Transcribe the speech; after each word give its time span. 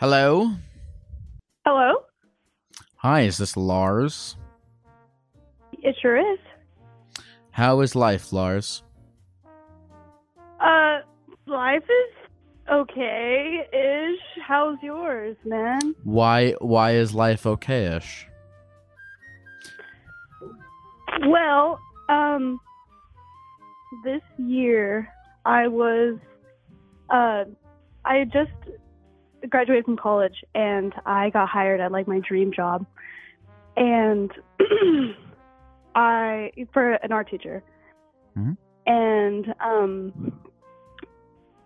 Hello. 0.00 0.50
Hello? 1.64 1.94
Hi, 2.96 3.20
is 3.20 3.38
this 3.38 3.56
Lars? 3.56 4.36
It 5.72 5.94
sure 6.02 6.18
is. 6.18 6.38
How 7.52 7.80
is 7.80 7.94
life, 7.94 8.32
Lars? 8.32 8.82
Uh, 10.60 10.98
life 11.46 11.84
is 11.84 12.30
okay-ish. 12.72 14.18
How's 14.44 14.78
yours, 14.82 15.36
man? 15.44 15.94
Why 16.02 16.54
why 16.60 16.96
is 16.96 17.14
life 17.14 17.46
okay-ish? 17.46 18.26
Well, 21.28 21.78
um, 22.08 22.58
this 24.02 24.22
year 24.38 25.08
I 25.44 25.68
was, 25.68 26.18
uh, 27.10 27.44
I 28.04 28.24
just 28.24 28.50
graduated 29.48 29.84
from 29.84 29.96
college 29.96 30.44
and 30.54 30.92
I 31.06 31.30
got 31.30 31.48
hired 31.48 31.80
at 31.80 31.92
like 31.92 32.08
my 32.08 32.20
dream 32.20 32.52
job, 32.52 32.86
and 33.76 34.30
I 35.94 36.50
for 36.72 36.94
an 36.94 37.12
art 37.12 37.28
teacher, 37.30 37.62
Mhm. 38.36 38.56
and 38.86 39.54
um, 39.60 40.40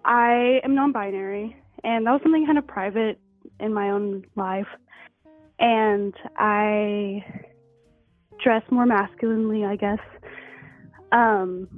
I 0.05 0.61
am 0.65 0.75
non-binary, 0.75 1.57
and 1.85 2.07
that 2.07 2.13
was 2.13 2.21
something 2.23 2.47
kind 2.47 2.59
of 2.59 2.67
private 2.67 3.19
in 3.61 3.73
my 3.73 3.91
own 3.91 4.25
life, 4.37 4.69
and 5.59 6.15
I 6.37 7.25
dress 8.43 8.63
more 8.71 8.87
masculinely, 8.87 9.65
I 9.65 9.77
guess. 9.77 9.99
Um, 11.11 11.69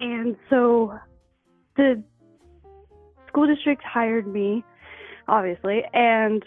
and 0.00 0.36
so 0.48 0.94
the 1.76 2.02
school 3.38 3.54
district 3.54 3.82
hired 3.84 4.26
me, 4.26 4.64
obviously, 5.28 5.82
and 5.92 6.42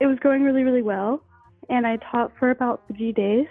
it 0.00 0.06
was 0.06 0.18
going 0.20 0.42
really, 0.42 0.62
really 0.62 0.82
well. 0.82 1.22
And 1.68 1.86
I 1.86 1.98
taught 2.10 2.32
for 2.38 2.50
about 2.50 2.80
three 2.88 3.12
days, 3.12 3.48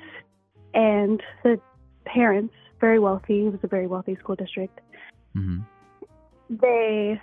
and 0.74 1.22
the 1.44 1.60
parents, 2.06 2.56
very 2.82 2.98
wealthy, 2.98 3.46
it 3.46 3.52
was 3.52 3.60
a 3.62 3.68
very 3.68 3.88
wealthy 3.88 4.16
school 4.20 4.36
district, 4.36 4.80
hmm 5.34 5.60
they 6.48 7.20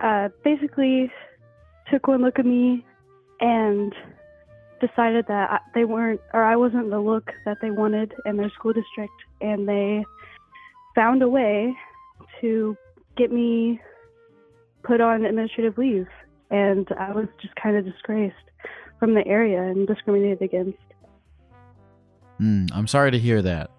uh, 0.00 0.28
basically 0.42 1.10
took 1.90 2.08
one 2.08 2.22
look 2.22 2.40
at 2.40 2.44
me 2.44 2.84
and 3.40 3.94
decided 4.80 5.26
that 5.28 5.50
I- 5.50 5.60
they 5.74 5.84
weren't, 5.84 6.20
or 6.34 6.42
I 6.42 6.56
wasn't 6.56 6.90
the 6.90 6.98
look 6.98 7.32
that 7.44 7.58
they 7.62 7.70
wanted 7.70 8.12
in 8.26 8.36
their 8.36 8.50
school 8.50 8.72
district, 8.72 9.14
and 9.40 9.68
they 9.68 10.04
found 10.96 11.22
a 11.22 11.28
way 11.28 11.76
to 12.40 12.76
get 13.16 13.30
me 13.30 13.80
put 14.82 15.00
on 15.00 15.24
administrative 15.24 15.78
leave, 15.78 16.06
and 16.50 16.88
I 16.98 17.12
was 17.12 17.26
just 17.40 17.54
kind 17.56 17.76
of 17.76 17.84
disgraced 17.84 18.36
from 18.98 19.14
the 19.14 19.26
area 19.26 19.62
and 19.62 19.86
discriminated 19.86 20.42
against. 20.42 20.78
Mm, 22.40 22.70
I'm 22.72 22.86
sorry 22.86 23.10
to 23.10 23.18
hear 23.18 23.42
that. 23.42 23.70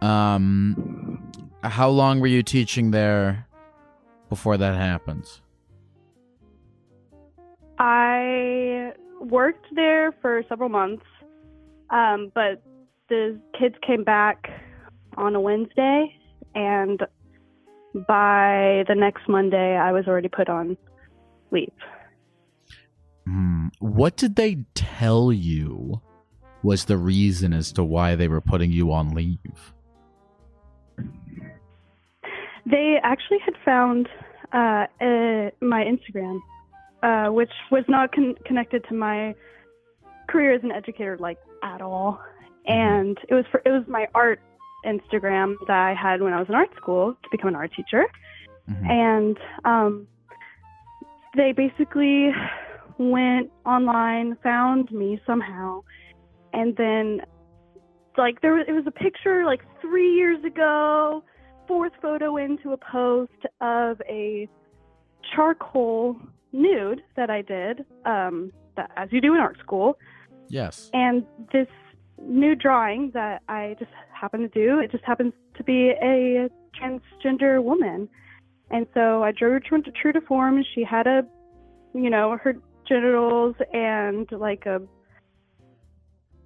Um, 0.00 1.30
how 1.62 1.88
long 1.88 2.20
were 2.20 2.26
you 2.26 2.42
teaching 2.42 2.90
there 2.90 3.46
before 4.28 4.56
that 4.56 4.74
happens? 4.74 5.40
I 7.78 8.92
worked 9.20 9.66
there 9.74 10.12
for 10.20 10.42
several 10.48 10.68
months, 10.68 11.04
um, 11.90 12.32
but 12.34 12.62
the 13.08 13.38
kids 13.58 13.74
came 13.86 14.04
back 14.04 14.48
on 15.16 15.34
a 15.34 15.40
Wednesday, 15.40 16.14
and 16.54 17.00
by 18.06 18.84
the 18.88 18.94
next 18.94 19.28
Monday, 19.28 19.76
I 19.76 19.92
was 19.92 20.06
already 20.06 20.28
put 20.28 20.48
on 20.48 20.76
leave. 21.50 21.72
Hmm. 23.26 23.68
What 23.78 24.16
did 24.16 24.36
they 24.36 24.64
tell 24.74 25.32
you 25.32 26.00
was 26.62 26.86
the 26.86 26.96
reason 26.96 27.52
as 27.52 27.72
to 27.72 27.84
why 27.84 28.14
they 28.14 28.28
were 28.28 28.40
putting 28.40 28.72
you 28.72 28.92
on 28.92 29.10
leave? 29.10 29.74
They 32.66 32.96
actually 33.02 33.38
had 33.44 33.54
found 33.64 34.08
uh, 34.52 34.86
uh, 35.00 35.50
my 35.60 35.84
Instagram, 35.84 36.40
uh, 37.02 37.32
which 37.32 37.52
was 37.70 37.84
not 37.88 38.12
con- 38.12 38.36
connected 38.44 38.84
to 38.88 38.94
my 38.94 39.34
career 40.28 40.54
as 40.54 40.62
an 40.62 40.72
educator, 40.72 41.16
like 41.18 41.38
at 41.62 41.80
all. 41.80 42.20
And 42.66 43.16
it 43.28 43.34
was 43.34 43.44
for 43.50 43.62
it 43.64 43.70
was 43.70 43.84
my 43.88 44.08
art 44.14 44.40
Instagram 44.84 45.56
that 45.66 45.76
I 45.76 45.94
had 45.94 46.22
when 46.22 46.32
I 46.32 46.38
was 46.38 46.48
in 46.48 46.54
art 46.54 46.70
school 46.76 47.14
to 47.22 47.28
become 47.30 47.48
an 47.48 47.56
art 47.56 47.72
teacher. 47.74 48.04
Mhm. 48.70 48.90
and 48.90 49.38
um, 49.64 50.06
they 51.34 51.52
basically 51.52 52.30
went 52.98 53.50
online, 53.64 54.36
found 54.42 54.90
me 54.92 55.18
somehow, 55.26 55.82
and 56.52 56.76
then 56.76 57.22
like 58.18 58.40
there 58.42 58.52
was, 58.54 58.66
it 58.68 58.72
was 58.72 58.84
a 58.86 58.90
picture 58.90 59.44
like 59.46 59.62
three 59.80 60.12
years 60.14 60.44
ago, 60.44 61.22
fourth 61.66 61.92
photo 62.02 62.36
into 62.36 62.72
a 62.72 62.76
post 62.76 63.40
of 63.62 64.02
a 64.08 64.48
charcoal 65.34 66.16
nude 66.52 67.00
that 67.16 67.30
I 67.30 67.42
did, 67.42 67.84
um, 68.04 68.52
that, 68.76 68.90
as 68.96 69.08
you 69.12 69.20
do 69.20 69.34
in 69.34 69.40
art 69.40 69.58
school, 69.60 69.98
Yes. 70.48 70.90
and 70.92 71.24
this 71.52 71.68
new 72.22 72.54
drawing 72.54 73.10
that 73.14 73.42
I 73.48 73.76
just 73.78 73.90
happen 74.12 74.40
to 74.40 74.48
do, 74.48 74.78
it 74.80 74.90
just 74.90 75.04
happens 75.04 75.32
to 75.56 75.64
be 75.64 75.90
a 76.02 76.48
transgender 76.80 77.62
woman. 77.62 78.08
And 78.70 78.86
so 78.94 79.22
I 79.22 79.32
drew 79.32 79.52
her 79.52 79.60
true 79.60 80.12
to 80.12 80.20
form. 80.22 80.62
She 80.74 80.84
had 80.84 81.06
a, 81.06 81.22
you 81.94 82.10
know, 82.10 82.36
her 82.42 82.54
genitals 82.86 83.54
and 83.72 84.30
like 84.32 84.66
a 84.66 84.80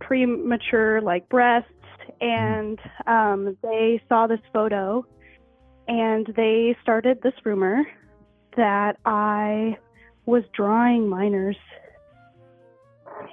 premature 0.00 1.00
like 1.00 1.28
breasts. 1.28 1.69
And 2.21 2.78
um, 3.06 3.56
they 3.62 4.00
saw 4.09 4.27
this 4.27 4.41
photo 4.53 5.04
and 5.89 6.27
they 6.37 6.77
started 6.83 7.21
this 7.22 7.34
rumor 7.44 7.83
that 8.56 8.99
I 9.04 9.77
was 10.27 10.45
drawing 10.54 11.09
minors. 11.09 11.57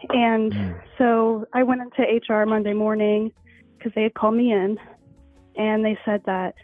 And 0.10 0.54
Mm. 0.54 0.76
so 0.98 1.46
I 1.54 1.64
went 1.64 1.82
into 1.82 2.02
HR 2.02 2.46
Monday 2.46 2.74
morning 2.74 3.32
because 3.78 3.94
they 3.96 4.04
had 4.04 4.14
called 4.14 4.36
me 4.36 4.52
in 4.52 4.78
and 5.56 5.84
they 5.84 5.98
said 6.06 6.22
that, 6.26 6.56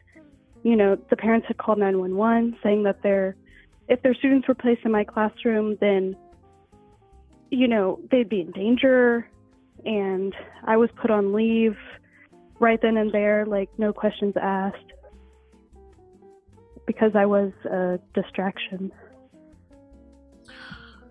you 0.63 0.75
know, 0.75 0.95
the 1.09 1.15
parents 1.15 1.47
had 1.47 1.57
called 1.57 1.77
911 1.77 2.57
saying 2.63 2.83
that 2.83 3.01
their, 3.03 3.35
if 3.87 4.01
their 4.01 4.13
students 4.15 4.47
were 4.47 4.55
placed 4.55 4.85
in 4.85 4.91
my 4.91 5.03
classroom, 5.03 5.77
then, 5.79 6.15
you 7.51 7.67
know, 7.67 7.99
they'd 8.11 8.29
be 8.29 8.41
in 8.41 8.51
danger. 8.51 9.29
And 9.85 10.33
I 10.65 10.77
was 10.77 10.89
put 10.99 11.11
on 11.11 11.33
leave 11.33 11.77
right 12.59 12.79
then 12.81 12.97
and 12.97 13.11
there, 13.11 13.45
like 13.45 13.69
no 13.77 13.93
questions 13.93 14.33
asked, 14.41 14.91
because 16.87 17.11
I 17.15 17.25
was 17.25 17.51
a 17.65 17.99
distraction. 18.13 18.91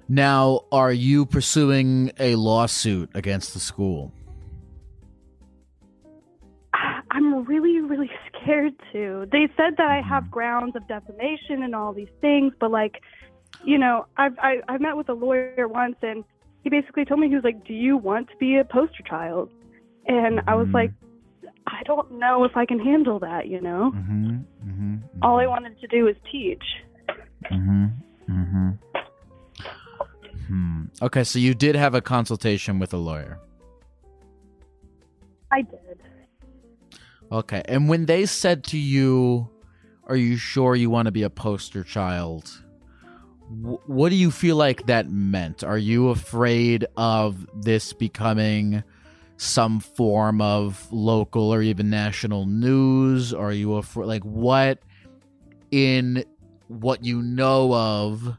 Now, 0.09 0.61
are 0.71 0.93
you 0.93 1.25
pursuing 1.27 2.13
a 2.19 2.35
lawsuit 2.37 3.11
against 3.15 3.55
the 3.55 3.61
school? 3.61 4.13
I- 6.75 7.01
I'm 7.11 7.45
really, 7.45 7.81
really 7.81 8.11
scared 8.29 8.75
to. 8.93 9.27
They 9.33 9.49
said 9.57 9.77
that 9.79 9.87
I 9.89 10.01
have 10.03 10.31
grounds 10.31 10.77
of 10.77 10.87
defamation 10.89 11.63
and 11.63 11.75
all 11.75 11.93
these 11.93 12.11
things, 12.21 12.53
but 12.61 12.71
like, 12.71 13.01
you 13.65 13.79
know, 13.79 14.07
I've 14.17 14.39
I, 14.39 14.61
I've 14.69 14.81
met 14.81 14.97
with 14.97 15.09
a 15.09 15.15
lawyer 15.15 15.67
once, 15.69 15.97
and 16.03 16.25
he 16.63 16.71
basically 16.71 17.05
told 17.05 17.21
me 17.21 17.29
he 17.29 17.35
was 17.35 17.45
like, 17.45 17.65
"Do 17.65 17.73
you 17.73 17.97
want 17.97 18.29
to 18.29 18.37
be 18.37 18.57
a 18.57 18.65
poster 18.65 19.03
child?" 19.05 19.51
And 20.07 20.41
I 20.47 20.55
was 20.55 20.69
Mhm. 20.69 20.75
like, 20.75 20.93
"I 21.67 21.83
don't 21.85 22.11
know 22.19 22.45
if 22.45 22.57
I 22.57 22.67
can 22.67 22.79
handle 22.79 23.19
that." 23.21 23.47
You 23.47 23.61
know, 23.63 23.93
Mm-hmm. 23.95 24.37
Mm-hmm. 24.69 24.97
all 25.23 25.39
I 25.39 25.47
wanted 25.47 25.81
to 25.81 25.87
do 25.87 26.05
was 26.05 26.17
teach. 26.31 26.65
Hmm. 30.47 30.85
Okay, 31.01 31.25
so 31.25 31.39
you 31.39 31.55
did 31.55 31.75
have 31.75 31.95
a 31.95 32.01
consultation 32.01 32.79
with 32.79 32.93
a 32.93 32.97
lawyer. 32.99 33.39
I 35.51 35.63
did. 35.63 35.79
Okay, 37.33 37.63
and 37.67 37.89
when 37.89 38.07
they 38.07 38.27
said 38.27 38.65
to 38.65 38.79
you, 38.79 39.49
"Are 40.07 40.17
you 40.17 40.37
sure 40.37 40.75
you 40.75 40.91
want 40.91 41.07
to 41.07 41.13
be 41.13 41.23
a 41.23 41.31
poster 41.31 41.83
child?" 41.83 42.63
wh- 43.49 43.89
What 43.89 44.11
do 44.11 44.17
you 44.17 44.31
feel 44.31 44.57
like 44.57 44.87
that 44.87 45.11
meant? 45.11 45.65
Are 45.65 45.79
you 45.79 46.11
afraid 46.11 46.87
of 46.97 47.47
this 47.55 47.93
becoming 47.93 48.83
some 49.37 49.81
form 49.81 50.41
of 50.41 50.87
local 50.93 51.53
or 51.53 51.63
even 51.63 51.91
national 51.91 52.47
news? 52.47 53.33
Are 53.33 53.53
you 53.53 53.75
afraid? 53.75 54.07
Like, 54.07 54.23
what 54.25 54.79
in 55.71 56.25
what 56.69 57.05
you 57.05 57.23
know 57.23 57.75
of 57.75 58.37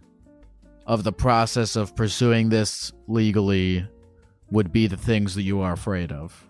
of 0.86 1.04
the 1.04 1.12
process 1.12 1.76
of 1.76 1.96
pursuing 1.96 2.50
this 2.50 2.92
legally 3.08 3.88
would 4.52 4.72
be 4.72 4.88
the 4.88 4.98
things 4.98 5.36
that 5.36 5.44
you 5.44 5.62
are 5.62 5.74
afraid 5.74 6.12
of? 6.12 6.48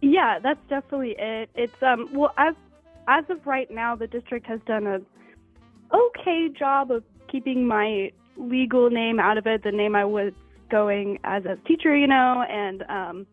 Yeah, 0.00 0.38
that's 0.38 0.60
definitely 0.68 1.16
it. 1.18 1.50
It's 1.54 1.82
um 1.82 2.08
well 2.12 2.32
as 2.36 2.54
as 3.08 3.24
of 3.28 3.46
right 3.46 3.70
now 3.70 3.96
the 3.96 4.06
district 4.06 4.46
has 4.46 4.60
done 4.66 4.86
a 4.86 5.00
okay 5.94 6.48
job 6.56 6.90
of 6.90 7.02
keeping 7.30 7.66
my 7.66 8.12
legal 8.36 8.90
name 8.90 9.18
out 9.18 9.38
of 9.38 9.46
it, 9.46 9.64
the 9.64 9.72
name 9.72 9.96
I 9.96 10.04
was 10.04 10.32
going 10.70 11.18
as 11.24 11.44
a 11.44 11.56
teacher, 11.66 11.96
you 11.96 12.06
know, 12.06 12.44
and 12.48 12.84
um 12.88 13.26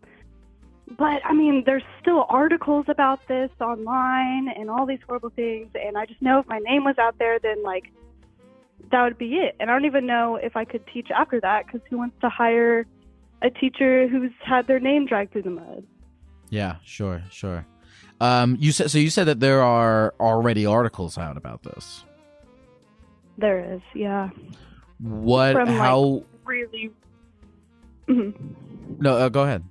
but 0.97 1.23
I 1.23 1.33
mean 1.33 1.63
there's 1.65 1.83
still 2.01 2.25
articles 2.29 2.85
about 2.87 3.27
this 3.27 3.51
online 3.61 4.49
and 4.49 4.69
all 4.69 4.87
these 4.87 4.99
horrible 5.05 5.29
things 5.29 5.69
and 5.75 5.97
I 5.97 6.07
just 6.07 6.21
know 6.21 6.39
if 6.39 6.47
my 6.47 6.59
name 6.59 6.83
was 6.83 6.97
out 6.97 7.17
there 7.19 7.37
then 7.37 7.63
like 7.63 7.91
that 8.91 9.03
would 9.03 9.17
be 9.17 9.35
it. 9.35 9.55
And 9.59 9.69
I 9.69 9.73
don't 9.73 9.85
even 9.85 10.05
know 10.05 10.35
if 10.35 10.55
I 10.55 10.65
could 10.65 10.83
teach 10.93 11.09
after 11.11 11.39
that 11.41 11.69
cuz 11.69 11.81
who 11.89 11.97
wants 11.97 12.15
to 12.21 12.29
hire 12.29 12.85
a 13.41 13.49
teacher 13.49 14.07
who's 14.07 14.31
had 14.43 14.65
their 14.67 14.79
name 14.79 15.05
dragged 15.05 15.31
through 15.33 15.43
the 15.43 15.49
mud? 15.49 15.83
Yeah, 16.49 16.75
sure, 16.83 17.21
sure. 17.29 17.65
Um, 18.21 18.55
you 18.59 18.71
said 18.71 18.89
so. 18.91 18.97
You 18.97 19.09
said 19.09 19.25
that 19.25 19.39
there 19.41 19.61
are 19.61 20.13
already 20.19 20.65
articles 20.65 21.17
out 21.17 21.35
about 21.37 21.63
this. 21.63 22.05
There 23.37 23.73
is, 23.73 23.81
yeah. 23.93 24.29
What? 24.99 25.53
From, 25.53 25.67
like- 25.67 25.77
how? 25.77 26.23
Really. 26.45 26.91
Mhm. 28.07 28.33
no, 28.99 29.17
uh, 29.17 29.29
go 29.29 29.43
ahead. 29.43 29.63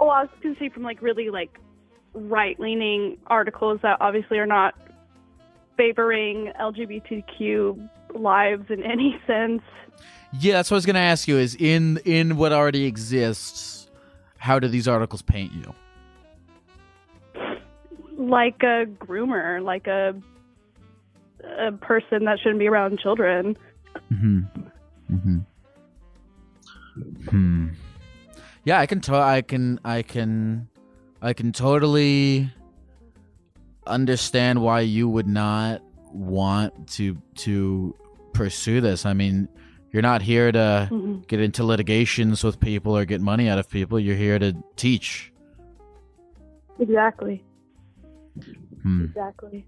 Oh, 0.00 0.08
I 0.08 0.22
was 0.22 0.30
going 0.42 0.54
to 0.54 0.58
say 0.60 0.68
from 0.68 0.82
like 0.82 1.00
really 1.02 1.30
like 1.30 1.58
right 2.14 2.58
leaning 2.60 3.16
articles 3.28 3.80
that 3.82 3.96
obviously 4.00 4.38
are 4.38 4.46
not 4.46 4.74
favoring 5.78 6.52
LGBTQ 6.60 7.88
lives 8.14 8.66
in 8.68 8.82
any 8.82 9.18
sense. 9.26 9.62
Yeah, 10.38 10.54
that's 10.54 10.70
what 10.70 10.74
I 10.74 10.78
was 10.78 10.86
going 10.86 10.94
to 10.94 11.00
ask 11.00 11.26
you. 11.26 11.38
Is 11.38 11.54
in 11.54 11.98
in 12.04 12.36
what 12.36 12.52
already 12.52 12.84
exists, 12.84 13.88
how 14.36 14.58
do 14.58 14.68
these 14.68 14.86
articles 14.86 15.22
paint 15.22 15.52
you? 15.54 15.74
Like 18.18 18.62
a 18.62 18.84
groomer, 18.84 19.64
like 19.64 19.86
a 19.86 20.14
a 21.58 21.72
person 21.72 22.24
that 22.26 22.38
shouldn't 22.40 22.58
be 22.58 22.66
around 22.68 22.98
children. 22.98 23.56
Hmm. 24.08 24.40
Hmm. 25.08 25.38
Hmm. 27.30 27.68
Yeah, 28.64 28.80
I 28.80 28.86
can. 28.86 29.00
To- 29.02 29.14
I 29.14 29.40
can. 29.40 29.80
I 29.84 30.02
can. 30.02 30.68
I 31.22 31.32
can 31.32 31.52
totally 31.52 32.50
understand 33.88 34.62
why 34.62 34.80
you 34.80 35.08
would 35.08 35.26
not 35.26 35.82
want 36.12 36.88
to 36.92 37.16
to 37.36 37.94
pursue 38.32 38.80
this. 38.80 39.04
I 39.06 39.12
mean, 39.14 39.48
you're 39.92 40.02
not 40.02 40.22
here 40.22 40.52
to 40.52 40.88
Mhm. 40.90 41.26
get 41.26 41.40
into 41.40 41.64
litigations 41.64 42.44
with 42.44 42.60
people 42.60 42.96
or 42.96 43.04
get 43.04 43.20
money 43.20 43.48
out 43.48 43.58
of 43.58 43.68
people. 43.70 43.98
You're 43.98 44.16
here 44.16 44.38
to 44.38 44.54
teach. 44.76 45.32
Exactly. 46.78 47.42
Hmm. 48.82 49.04
Exactly. 49.06 49.66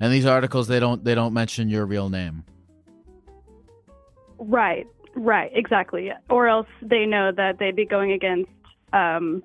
And 0.00 0.12
these 0.12 0.26
articles, 0.26 0.66
they 0.68 0.80
don't 0.80 1.04
they 1.04 1.14
don't 1.14 1.32
mention 1.32 1.68
your 1.68 1.86
real 1.86 2.08
name. 2.08 2.44
Right. 4.38 4.86
Right. 5.14 5.50
Exactly. 5.54 6.10
Or 6.28 6.48
else 6.48 6.66
they 6.82 7.04
know 7.06 7.30
that 7.32 7.58
they'd 7.58 7.76
be 7.76 7.84
going 7.86 8.12
against 8.12 8.50
um, 8.92 9.42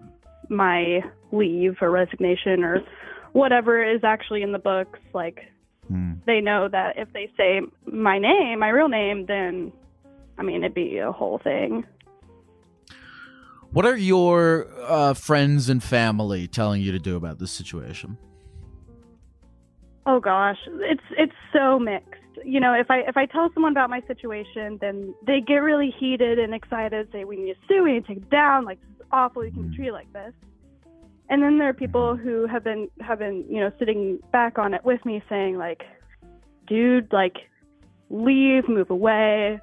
my 0.50 1.04
leave 1.32 1.76
or 1.82 1.92
resignation 1.92 2.64
or 2.64 2.82
whatever 3.36 3.84
is 3.84 4.02
actually 4.04 4.42
in 4.42 4.54
the 4.54 4.60
books. 4.60 5.00
Like 5.14 5.52
Hmm. 5.88 6.14
they 6.26 6.42
know 6.42 6.68
that 6.68 6.98
if 6.98 7.14
they 7.14 7.30
say 7.38 7.62
my 7.86 8.18
name, 8.18 8.60
my 8.60 8.70
real 8.70 8.88
name, 8.88 9.28
then 9.28 9.72
I 10.38 10.42
mean 10.42 10.64
it'd 10.64 10.74
be 10.74 10.98
a 10.98 11.12
whole 11.12 11.38
thing. 11.38 11.86
What 13.72 13.86
are 13.86 13.98
your 13.98 14.68
uh, 14.88 15.14
friends 15.14 15.70
and 15.70 15.84
family 15.84 16.48
telling 16.48 16.82
you 16.82 16.92
to 16.94 17.00
do 17.00 17.18
about 17.18 17.38
this 17.40 17.52
situation? 17.52 18.18
Oh 20.06 20.20
gosh, 20.20 20.58
it's 20.66 21.04
it's 21.18 21.40
so 21.52 21.78
mixed. 21.78 22.22
You 22.44 22.60
know, 22.60 22.74
if 22.74 22.90
I 22.90 23.00
if 23.02 23.18
I 23.18 23.26
tell 23.26 23.50
someone 23.54 23.72
about 23.74 23.90
my 23.90 24.02
situation, 24.08 24.78
then 24.80 25.14
they 25.28 25.42
get 25.42 25.58
really 25.58 25.94
heated 26.00 26.40
and 26.40 26.54
excited, 26.54 27.10
say 27.12 27.26
we 27.26 27.36
need 27.36 27.54
to 27.54 27.60
sue, 27.68 27.84
we 27.84 27.94
need 27.94 28.08
to 28.08 28.14
take 28.14 28.24
it 28.24 28.30
down, 28.30 28.66
like 28.66 28.80
this 28.82 29.02
is 29.02 29.06
awful, 29.12 29.44
you 29.46 29.52
can 29.52 29.70
be 29.70 29.76
treated 29.76 29.94
like 29.94 30.12
this. 30.14 30.34
And 31.30 31.42
then 31.42 31.58
there 31.58 31.70
are 31.70 31.74
people 31.74 32.16
who 32.16 32.46
have 32.48 32.64
been 32.64 32.90
have 33.02 33.20
been, 33.20 33.46
you 33.50 33.60
know, 33.60 33.72
sitting 33.80 34.20
back 34.32 34.58
on 34.58 34.74
it 34.74 34.86
with 34.86 35.04
me 35.06 35.24
saying 35.28 35.58
like, 35.58 35.82
dude, 36.68 37.12
like 37.12 37.36
leave, 38.10 38.70
move 38.70 38.90
away, 38.92 39.60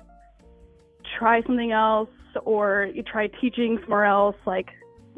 try 1.19 1.43
something 1.43 1.73
else 1.73 2.09
or 2.45 2.89
you 2.93 3.03
try 3.03 3.29
teaching 3.41 3.79
somewhere 3.83 4.05
else. 4.05 4.37
Like 4.47 4.71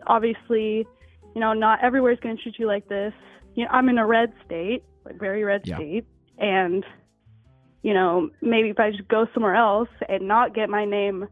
obviously, 0.07 0.87
you 1.35 1.41
know, 1.41 1.55
not 1.55 1.83
everywhere's 1.83 2.21
gonna 2.21 2.37
treat 2.37 2.59
you 2.59 2.67
like 2.67 2.89
this. 2.89 3.15
You 3.55 3.65
know, 3.65 3.71
I'm 3.71 3.89
in 3.89 3.99
a 3.99 4.07
red 4.07 4.33
state, 4.45 4.83
like 5.05 5.19
very 5.19 5.45
red 5.45 5.63
Yeah. 5.65 5.77
state, 5.77 6.05
and 6.39 6.85
you 7.83 7.95
know, 7.95 8.31
maybe 8.41 8.71
if 8.71 8.81
I 8.81 8.91
just 8.91 9.09
go 9.09 9.27
somewhere 9.33 9.55
else 9.55 9.91
and 10.09 10.27
not 10.27 10.55
get 10.55 10.69
my 10.71 10.85
name 10.85 11.29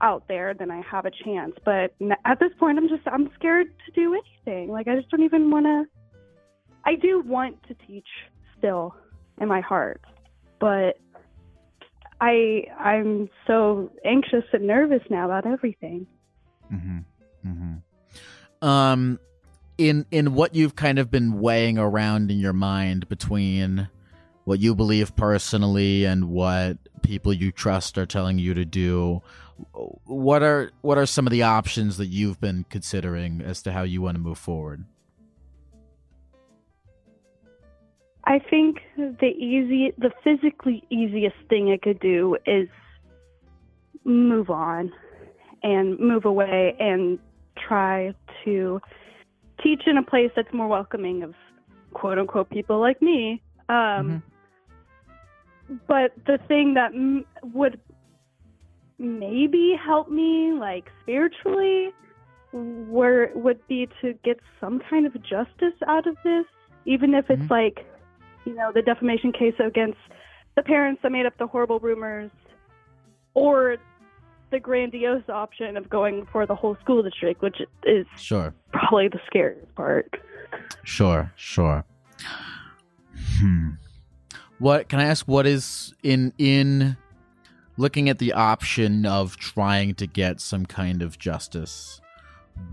out 0.00 0.24
there, 0.28 0.54
then 0.54 0.70
I 0.70 0.82
have 0.90 1.04
a 1.04 1.10
chance. 1.10 1.54
But 1.64 1.94
at 2.24 2.40
this 2.40 2.50
point, 2.58 2.78
I'm 2.78 2.88
just 2.88 3.02
I'm 3.06 3.30
scared 3.34 3.68
to 3.86 3.92
do 3.92 4.14
anything. 4.14 4.70
Like 4.70 4.88
I 4.88 4.96
just 4.96 5.10
don't 5.10 5.22
even 5.22 5.50
want 5.50 5.66
to. 5.66 5.84
I 6.84 6.94
do 6.94 7.20
want 7.20 7.62
to 7.68 7.74
teach 7.86 8.06
still 8.58 8.94
in 9.40 9.48
my 9.48 9.60
heart, 9.60 10.00
but 10.58 10.98
I 12.20 12.64
I'm 12.78 13.28
so 13.46 13.90
anxious 14.04 14.44
and 14.52 14.66
nervous 14.66 15.02
now 15.10 15.26
about 15.26 15.46
everything. 15.46 16.06
Mm-hmm. 16.72 16.98
Mm-hmm. 17.46 18.66
Um, 18.66 19.18
in 19.78 20.06
in 20.10 20.34
what 20.34 20.54
you've 20.54 20.76
kind 20.76 20.98
of 20.98 21.10
been 21.10 21.40
weighing 21.40 21.78
around 21.78 22.30
in 22.30 22.38
your 22.38 22.52
mind 22.52 23.08
between 23.08 23.88
what 24.44 24.58
you 24.58 24.74
believe 24.74 25.14
personally 25.16 26.04
and 26.04 26.28
what 26.28 26.76
people 27.02 27.32
you 27.32 27.50
trust 27.52 27.96
are 27.96 28.06
telling 28.06 28.38
you 28.38 28.52
to 28.54 28.64
do, 28.64 29.22
what 30.04 30.42
are 30.42 30.72
what 30.80 30.98
are 30.98 31.06
some 31.06 31.26
of 31.26 31.30
the 31.30 31.42
options 31.42 31.96
that 31.96 32.06
you've 32.06 32.40
been 32.40 32.64
considering 32.70 33.40
as 33.40 33.62
to 33.62 33.72
how 33.72 33.82
you 33.82 34.02
want 34.02 34.16
to 34.16 34.20
move 34.20 34.38
forward? 34.38 34.84
I 38.24 38.38
think 38.38 38.78
the 38.96 39.32
easy, 39.36 39.92
the 39.98 40.12
physically 40.22 40.84
easiest 40.90 41.36
thing 41.48 41.72
I 41.72 41.78
could 41.78 41.98
do 42.00 42.36
is 42.46 42.68
move 44.04 44.50
on 44.50 44.92
and 45.62 45.98
move 45.98 46.24
away 46.24 46.76
and 46.78 47.18
try 47.56 48.14
to 48.44 48.80
teach 49.62 49.82
in 49.86 49.96
a 49.96 50.02
place 50.02 50.30
that's 50.36 50.52
more 50.52 50.68
welcoming 50.68 51.22
of 51.22 51.34
quote 51.92 52.18
unquote 52.18 52.50
people 52.50 52.78
like 52.78 53.00
me. 53.02 53.42
Um, 53.68 54.22
But 55.86 56.12
the 56.26 56.38
thing 56.48 56.74
that 56.74 56.92
m- 56.94 57.24
would 57.52 57.80
maybe 59.00 59.74
help 59.82 60.10
me, 60.10 60.52
like 60.52 60.90
spiritually, 61.02 61.90
were 62.52 63.30
would 63.34 63.66
be 63.66 63.88
to 64.02 64.12
get 64.24 64.38
some 64.60 64.80
kind 64.90 65.06
of 65.06 65.14
justice 65.22 65.74
out 65.88 66.06
of 66.06 66.16
this, 66.22 66.44
even 66.84 67.14
if 67.14 67.30
it's 67.30 67.42
Mhm. 67.42 67.50
like, 67.50 67.86
you 68.44 68.54
know, 68.54 68.70
the 68.72 68.82
defamation 68.82 69.32
case 69.32 69.54
against 69.58 69.98
the 70.56 70.62
parents 70.62 71.00
that 71.02 71.10
made 71.12 71.26
up 71.26 71.36
the 71.38 71.46
horrible 71.46 71.78
rumors, 71.78 72.30
or 73.34 73.76
the 74.50 74.58
grandiose 74.60 75.28
option 75.28 75.76
of 75.76 75.88
going 75.88 76.26
for 76.26 76.44
the 76.44 76.54
whole 76.54 76.76
school 76.82 77.02
district, 77.02 77.40
which 77.40 77.62
is 77.84 78.06
Sure. 78.16 78.52
probably 78.72 79.08
the 79.08 79.20
scariest 79.26 79.72
part. 79.76 80.20
Sure, 80.82 81.32
sure. 81.36 81.84
Hmm. 83.38 83.70
What 84.58 84.88
can 84.88 84.98
I 84.98 85.04
ask? 85.04 85.26
What 85.26 85.46
is 85.46 85.94
in 86.02 86.32
in 86.36 86.96
looking 87.80 88.08
at 88.10 88.18
the 88.18 88.32
option 88.34 89.06
of 89.06 89.36
trying 89.38 89.94
to 89.94 90.06
get 90.06 90.38
some 90.40 90.66
kind 90.66 91.02
of 91.02 91.18
justice? 91.18 92.00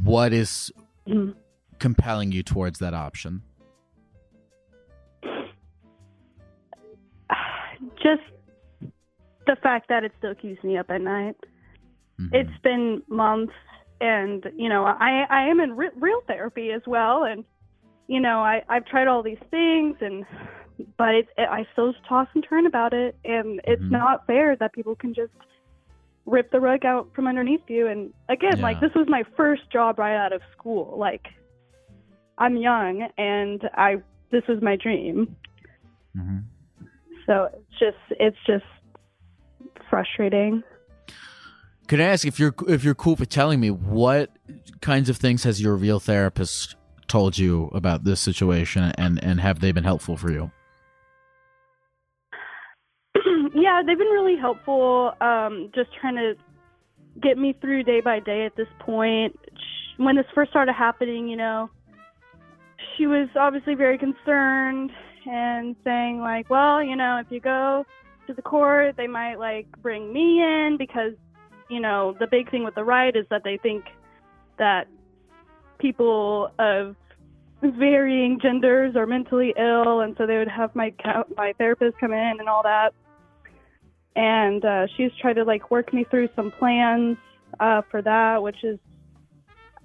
What 0.03 0.33
is 0.33 0.71
Mhm. 1.07 1.33
compelling 1.79 2.33
you 2.33 2.43
towards 2.43 2.79
that 2.79 2.93
option? 2.93 3.41
Just 8.01 8.21
the 9.45 9.55
fact 9.63 9.87
that 9.89 10.03
it 10.03 10.11
still 10.17 10.35
keeps 10.35 10.61
me 10.63 10.77
up 10.77 10.89
at 10.89 11.01
night. 11.01 11.35
Mhm. 12.19 12.29
It's 12.33 12.57
been 12.63 13.01
months, 13.07 13.53
and 14.01 14.45
you 14.57 14.67
know, 14.67 14.83
I 14.85 15.25
I 15.29 15.43
am 15.47 15.59
in 15.61 15.75
re- 15.77 15.89
real 15.95 16.21
therapy 16.27 16.71
as 16.71 16.81
well, 16.85 17.23
and 17.23 17.45
you 18.07 18.19
know, 18.19 18.39
I 18.39 18.63
I've 18.67 18.85
tried 18.85 19.07
all 19.07 19.23
these 19.23 19.39
things, 19.51 19.95
and 20.01 20.25
but 20.97 21.15
it's 21.15 21.29
I 21.37 21.65
still 21.73 21.93
toss 22.07 22.27
and 22.33 22.45
turn 22.47 22.65
about 22.65 22.93
it, 22.93 23.17
and 23.25 23.61
it's 23.63 23.81
Mhm. 23.83 23.91
not 23.91 24.25
fair 24.27 24.55
that 24.55 24.73
people 24.73 24.95
can 24.95 25.13
just 25.13 25.33
rip 26.25 26.51
the 26.51 26.59
rug 26.59 26.85
out 26.85 27.07
from 27.15 27.27
underneath 27.27 27.69
you. 27.69 27.87
And 27.87 28.13
again, 28.29 28.61
like 28.61 28.79
this 28.81 28.93
was 28.93 29.07
my 29.07 29.23
first 29.35 29.69
job 29.71 29.97
right 29.97 30.15
out 30.15 30.33
of 30.33 30.41
school. 30.51 30.97
Like 30.97 31.27
I'm 32.37 32.57
young, 32.57 33.07
and 33.17 33.69
I 33.73 34.01
this 34.29 34.45
was 34.47 34.61
my 34.61 34.75
dream. 34.75 35.35
Mhm. 36.15 36.43
So 37.25 37.49
it's 37.53 37.79
just 37.79 37.97
it's 38.19 38.37
just 38.45 38.65
frustrating. 39.89 40.63
Can 41.87 42.01
I 42.01 42.05
ask 42.05 42.25
if 42.25 42.39
you're 42.39 42.53
if 42.67 42.83
you're 42.83 42.95
cool 42.95 43.15
with 43.15 43.29
telling 43.29 43.59
me 43.59 43.71
what 43.71 44.31
kinds 44.81 45.09
of 45.09 45.17
things 45.17 45.43
has 45.45 45.61
your 45.61 45.75
real 45.75 45.99
therapist 45.99 46.75
told 47.07 47.37
you 47.37 47.71
about 47.73 48.03
this 48.03 48.19
situation, 48.19 48.91
and 48.97 49.23
and 49.23 49.39
have 49.39 49.61
they 49.61 49.71
been 49.71 49.85
helpful 49.85 50.17
for 50.17 50.29
you? 50.31 50.51
Yeah, 53.67 53.81
they've 53.85 53.97
been 53.97 54.07
really 54.07 54.37
helpful. 54.37 55.11
Um, 55.19 55.71
just 55.75 55.89
trying 55.99 56.15
to 56.15 56.35
get 57.21 57.37
me 57.37 57.53
through 57.59 57.83
day 57.83 57.99
by 57.99 58.21
day 58.21 58.45
at 58.45 58.55
this 58.55 58.67
point. 58.79 59.37
When 59.97 60.15
this 60.15 60.25
first 60.33 60.51
started 60.51 60.71
happening, 60.71 61.27
you 61.27 61.35
know, 61.35 61.69
she 62.95 63.07
was 63.07 63.27
obviously 63.37 63.75
very 63.75 63.97
concerned 63.97 64.91
and 65.25 65.75
saying 65.83 66.19
like, 66.19 66.49
well, 66.49 66.81
you 66.81 66.95
know, 66.95 67.19
if 67.19 67.27
you 67.29 67.41
go 67.41 67.85
to 68.27 68.33
the 68.33 68.41
court, 68.41 68.95
they 68.95 69.07
might 69.07 69.35
like 69.35 69.67
bring 69.81 70.13
me 70.13 70.41
in 70.41 70.77
because, 70.79 71.13
you 71.69 71.81
know, 71.81 72.15
the 72.21 72.27
big 72.27 72.49
thing 72.49 72.63
with 72.63 72.75
the 72.75 72.85
right 72.85 73.15
is 73.17 73.25
that 73.29 73.43
they 73.43 73.57
think 73.57 73.83
that 74.57 74.87
people 75.77 76.51
of 76.57 76.95
varying 77.61 78.39
genders 78.41 78.95
are 78.95 79.05
mentally 79.05 79.53
ill, 79.59 79.99
and 79.99 80.15
so 80.17 80.25
they 80.25 80.37
would 80.37 80.47
have 80.47 80.73
my 80.73 80.93
my 81.35 81.53
therapist 81.57 81.97
come 81.99 82.13
in 82.13 82.37
and 82.39 82.47
all 82.47 82.63
that. 82.63 82.93
And 84.17 84.65
uh, 84.65 84.87
she's 84.97 85.11
tried 85.21 85.33
to 85.33 85.43
like 85.43 85.69
work 85.69 85.93
me 85.93 86.03
through 86.09 86.29
some 86.35 86.49
plans 86.51 87.17
uh, 87.59 87.83
for 87.91 88.01
that, 88.01 88.41
which 88.41 88.63
is 88.63 88.79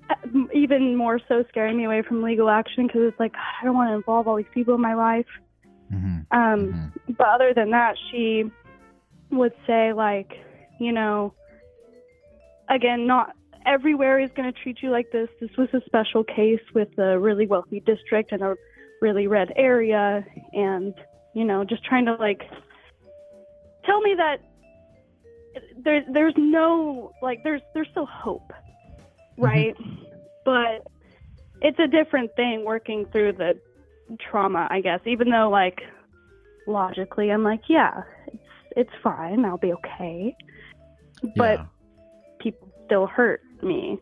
uh, 0.09 0.15
even 0.55 0.97
more 0.97 1.21
so 1.29 1.45
scaring 1.51 1.77
me 1.77 1.85
away 1.85 2.01
from 2.01 2.23
legal 2.23 2.49
action 2.49 2.87
because 2.87 3.03
it's 3.05 3.21
like 3.21 3.35
I 3.35 3.65
don't 3.65 3.75
want 3.75 3.91
to 3.91 3.95
involve 3.95 4.27
all 4.27 4.37
these 4.37 4.47
people 4.55 4.75
in 4.75 4.81
my 4.81 4.95
life. 4.95 5.27
Mm-hmm. 5.93 6.37
Um, 6.37 6.93
But 7.19 7.29
other 7.29 7.53
than 7.55 7.71
that, 7.73 7.97
she 8.11 8.51
would 9.31 9.53
say 9.67 9.93
like, 9.93 10.33
you 10.81 10.93
know, 10.93 11.35
again, 12.71 13.07
not 13.07 13.37
everywhere 13.67 14.19
is 14.19 14.31
going 14.35 14.51
to 14.51 14.59
treat 14.63 14.83
you 14.83 14.91
like 14.91 15.13
this. 15.13 15.29
This 15.41 15.51
was 15.59 15.69
a 15.75 15.83
special 15.85 16.25
case 16.25 16.63
with 16.75 16.89
a 16.99 17.19
really 17.19 17.47
wealthy 17.47 17.81
district 17.81 18.33
and 18.33 18.43
a 18.43 18.57
really 19.03 19.27
red 19.27 19.53
area, 19.57 20.25
and 20.55 20.95
you 21.35 21.45
know, 21.45 21.65
just 21.65 21.85
trying 21.85 22.07
to 22.07 22.15
like 22.15 22.43
tell 23.85 24.01
me 24.01 24.15
that 24.17 24.39
there's 25.85 26.05
there's 26.13 26.35
no 26.37 27.13
like 27.23 27.43
there's 27.45 27.63
there's 27.75 27.89
still 27.91 28.07
hope, 28.07 28.53
mm-hmm. 28.53 29.45
right? 29.45 29.77
But 30.45 30.87
it's 31.61 31.79
a 31.79 31.87
different 31.87 32.35
thing 32.37 32.65
working 32.65 33.07
through 33.13 33.33
the 33.33 33.59
trauma, 34.21 34.67
I 34.71 34.81
guess. 34.81 35.01
Even 35.07 35.31
though 35.31 35.49
like 35.51 35.81
logically, 36.67 37.31
I'm 37.31 37.45
like, 37.45 37.63
yeah, 37.69 38.03
it's 38.27 38.43
it's 38.77 38.91
fine. 39.03 39.45
I'll 39.45 39.59
be 39.59 39.73
okay. 39.73 40.37
But 41.37 41.61
yeah. 41.61 41.65
people 42.41 42.69
still 42.87 43.07
hurt 43.07 43.43
me. 43.63 43.99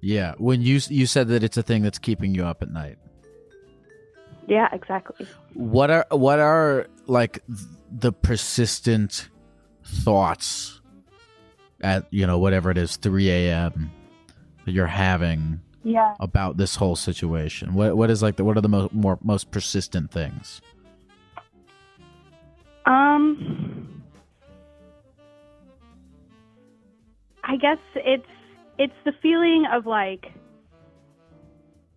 Yeah, 0.00 0.34
when 0.38 0.60
you 0.62 0.80
you 0.88 1.06
said 1.06 1.28
that 1.28 1.42
it's 1.42 1.56
a 1.56 1.62
thing 1.62 1.82
that's 1.82 1.98
keeping 1.98 2.34
you 2.34 2.44
up 2.44 2.62
at 2.62 2.70
night. 2.70 2.98
Yeah, 4.46 4.68
exactly. 4.72 5.26
What 5.54 5.90
are 5.90 6.06
what 6.10 6.38
are 6.38 6.86
like 7.06 7.42
the 7.90 8.12
persistent 8.12 9.28
thoughts 9.84 10.80
at 11.80 12.06
you 12.10 12.26
know 12.26 12.38
whatever 12.38 12.70
it 12.70 12.78
is 12.78 12.96
3 12.96 13.30
a.m. 13.30 13.90
that 14.64 14.72
you're 14.72 14.86
having 14.86 15.60
Yeah. 15.82 16.14
about 16.20 16.56
this 16.56 16.76
whole 16.76 16.96
situation? 16.96 17.74
What 17.74 17.96
what 17.96 18.10
is 18.10 18.22
like 18.22 18.36
the 18.36 18.44
what 18.44 18.56
are 18.56 18.60
the 18.60 18.68
most 18.68 18.92
more 18.92 19.18
most 19.22 19.50
persistent 19.50 20.10
things? 20.10 20.60
Um, 22.84 24.02
I 27.42 27.56
guess 27.56 27.78
it's 27.96 28.26
it's 28.78 28.94
the 29.04 29.12
feeling 29.22 29.66
of 29.72 29.86
like, 29.86 30.26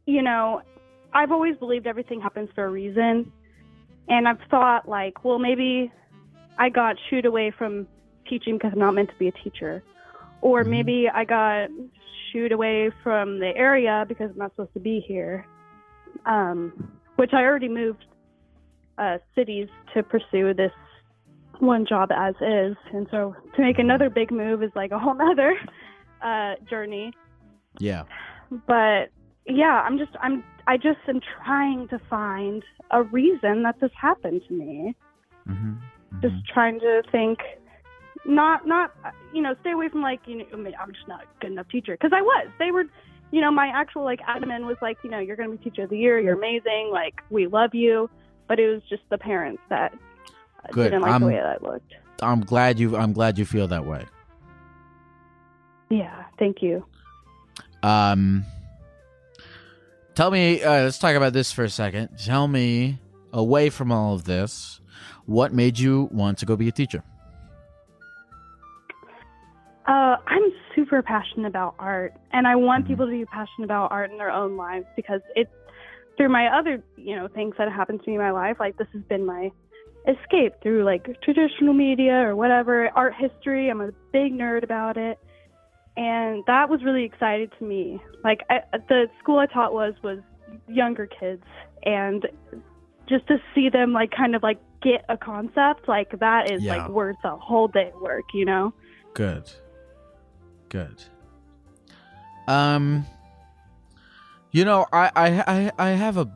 you 0.07 0.21
know, 0.23 0.61
I've 1.13 1.31
always 1.31 1.55
believed 1.57 1.87
everything 1.87 2.21
happens 2.21 2.49
for 2.55 2.65
a 2.65 2.69
reason, 2.69 3.31
and 4.07 4.27
I've 4.27 4.39
thought 4.49 4.87
like, 4.87 5.23
well, 5.23 5.39
maybe 5.39 5.91
I 6.57 6.69
got 6.69 6.95
shooed 7.09 7.25
away 7.25 7.51
from 7.57 7.87
teaching 8.27 8.55
because 8.55 8.71
I'm 8.73 8.79
not 8.79 8.93
meant 8.93 9.09
to 9.09 9.15
be 9.17 9.27
a 9.27 9.31
teacher, 9.31 9.81
or 10.41 10.63
Mhm. 10.63 10.69
maybe 10.69 11.09
I 11.09 11.25
got 11.25 11.69
shooed 12.31 12.51
away 12.51 12.91
from 13.03 13.39
the 13.39 13.55
area 13.55 14.05
because 14.07 14.29
I'm 14.31 14.37
not 14.37 14.51
supposed 14.51 14.73
to 14.73 14.79
be 14.79 14.99
here. 14.99 15.45
Um, 16.25 16.91
which 17.15 17.33
I 17.33 17.43
already 17.43 17.67
moved 17.67 18.05
uh, 18.97 19.17
cities 19.35 19.67
to 19.93 20.03
pursue 20.03 20.53
this 20.53 20.71
one 21.59 21.85
job 21.85 22.11
as 22.11 22.35
is. 22.35 22.77
And 22.93 23.07
so 23.11 23.35
to 23.55 23.61
make 23.61 23.79
another 23.79 24.09
big 24.09 24.31
move 24.31 24.63
is 24.63 24.71
like 24.75 24.91
a 24.91 24.99
whole 24.99 25.13
nother 25.17 25.53
uh, 26.21 26.55
journey. 26.69 27.13
Yeah. 27.79 28.03
But 28.67 29.09
yeah, 29.45 29.81
I'm 29.85 29.97
just, 29.97 30.11
I'm, 30.21 30.43
I 30.69 30.77
just 30.77 30.99
am 31.07 31.19
trying 31.43 31.87
to 31.87 31.99
find 32.11 32.63
a 32.91 33.01
reason 33.01 33.63
that 33.63 33.79
this 33.79 33.89
happened 33.99 34.43
to 34.47 34.53
me. 34.53 34.95
Mm-hmm. 35.47 35.73
Just 36.21 36.35
trying 36.47 36.79
to 36.79 37.01
think, 37.11 37.39
not, 38.23 38.67
not, 38.67 38.93
you 39.33 39.41
know, 39.41 39.55
stay 39.61 39.71
away 39.71 39.89
from 39.89 40.03
like, 40.03 40.19
you 40.27 40.37
know, 40.37 40.45
I 40.53 40.57
mean, 40.57 40.75
I'm 40.79 40.93
just 40.93 41.07
not 41.07 41.23
a 41.23 41.41
good 41.41 41.53
enough 41.53 41.67
teacher. 41.69 41.97
Cause 41.97 42.11
I 42.13 42.21
was, 42.21 42.49
they 42.59 42.69
were, 42.69 42.83
you 43.31 43.41
know, 43.41 43.49
my 43.49 43.65
actual 43.73 44.03
like 44.03 44.19
admin 44.19 44.67
was 44.67 44.77
like, 44.79 44.99
you 45.03 45.09
know, 45.09 45.17
you're 45.17 45.35
going 45.35 45.49
to 45.49 45.57
be 45.57 45.63
teacher 45.63 45.85
of 45.85 45.89
the 45.89 45.97
year. 45.97 46.19
You're 46.19 46.37
amazing. 46.37 46.91
Like, 46.93 47.15
we 47.31 47.47
love 47.47 47.73
you. 47.73 48.07
But 48.47 48.59
it 48.59 48.69
was 48.69 48.83
just 48.89 49.01
the 49.09 49.17
parents 49.17 49.63
that 49.69 49.91
Good. 50.71 50.91
didn't 50.91 51.01
like 51.01 51.11
I'm- 51.13 51.21
the 51.21 51.27
way 51.27 51.39
that 51.41 51.63
looked. 51.63 51.95
I'm 52.21 52.41
glad 52.41 52.77
you 52.79 52.95
I'm 52.95 53.13
glad 53.13 53.39
you 53.39 53.45
feel 53.45 53.67
that 53.69 53.85
way. 53.85 54.05
Yeah, 55.89 56.25
thank 56.37 56.61
you. 56.61 56.85
Um, 57.81 58.43
tell 60.19 60.31
me, 60.31 60.61
uh, 60.61 60.83
let's 60.83 60.97
talk 60.97 61.15
about 61.15 61.31
this 61.31 61.53
for 61.53 61.63
a 61.63 61.69
second. 61.69 62.09
Tell 62.17 62.49
me, 62.49 62.99
away 63.31 63.69
from 63.69 63.89
all 63.89 64.15
of 64.15 64.25
this, 64.25 64.81
what 65.25 65.53
made 65.53 65.79
you 65.79 66.09
want 66.11 66.37
to 66.39 66.45
go 66.45 66.57
be 66.57 66.67
a 66.67 66.73
teacher? 66.73 67.01
Uh, 69.87 70.17
I'm 70.27 70.43
super 70.75 71.01
passionate 71.01 71.47
about 71.47 71.75
art, 71.79 72.13
and 72.33 72.45
I 72.45 72.57
want 72.57 72.83
Mhm. 72.83 72.87
people 72.89 73.05
to 73.05 73.11
be 73.13 73.25
passionate 73.27 73.63
about 73.63 73.93
art 73.93 74.11
in 74.11 74.17
their 74.17 74.29
own 74.29 74.57
lives 74.57 74.87
because 74.97 75.21
it's 75.37 75.49
through 76.17 76.27
my 76.27 76.47
other, 76.47 76.83
you 76.97 77.15
know, 77.15 77.29
things 77.29 77.55
that 77.57 77.71
happened 77.71 78.03
to 78.03 78.09
me 78.09 78.17
in 78.17 78.21
my 78.21 78.31
life. 78.31 78.57
Like 78.59 78.75
this 78.75 78.89
has 78.91 79.03
been 79.03 79.25
my 79.25 79.49
escape 80.05 80.53
through 80.61 80.83
like 80.83 81.21
traditional 81.21 81.73
media 81.73 82.27
or 82.27 82.35
whatever 82.35 82.89
art 82.93 83.13
history. 83.15 83.69
I'm 83.69 83.79
a 83.79 83.93
big 84.11 84.33
nerd 84.33 84.63
about 84.63 84.97
it, 84.97 85.17
and 85.99 86.43
that 86.47 86.69
was 86.69 86.81
really 86.83 87.03
exciting 87.03 87.49
to 87.59 87.65
me. 87.65 88.01
Like 88.23 88.39
I, 88.49 88.61
the 88.87 89.07
school 89.21 89.37
I 89.37 89.47
taught 89.47 89.73
was 89.73 89.93
was 90.01 90.19
younger 90.67 91.07
kids, 91.07 91.43
and 91.83 92.25
just 93.07 93.27
to 93.27 93.37
see 93.53 93.67
them 93.69 93.91
like 93.91 94.11
kind 94.11 94.33
of 94.33 94.41
like 94.41 94.59
get 94.81 95.03
a 95.09 95.17
concept 95.17 95.89
like 95.89 96.17
that 96.19 96.49
is 96.49 96.61
Yeah. 96.63 96.77
like 96.77 96.89
worth 96.89 97.17
a 97.25 97.35
whole 97.35 97.67
day 97.67 97.91
of 97.93 98.01
work, 98.01 98.23
you 98.33 98.45
know. 98.45 98.73
Good. 99.13 99.51
Good. 100.69 101.03
Um 102.47 103.05
you 104.51 104.63
know, 104.63 104.85
I 104.93 105.11
I 105.15 105.43
I, 105.47 105.71
I 105.77 105.89
have 105.89 106.17
a 106.17 106.31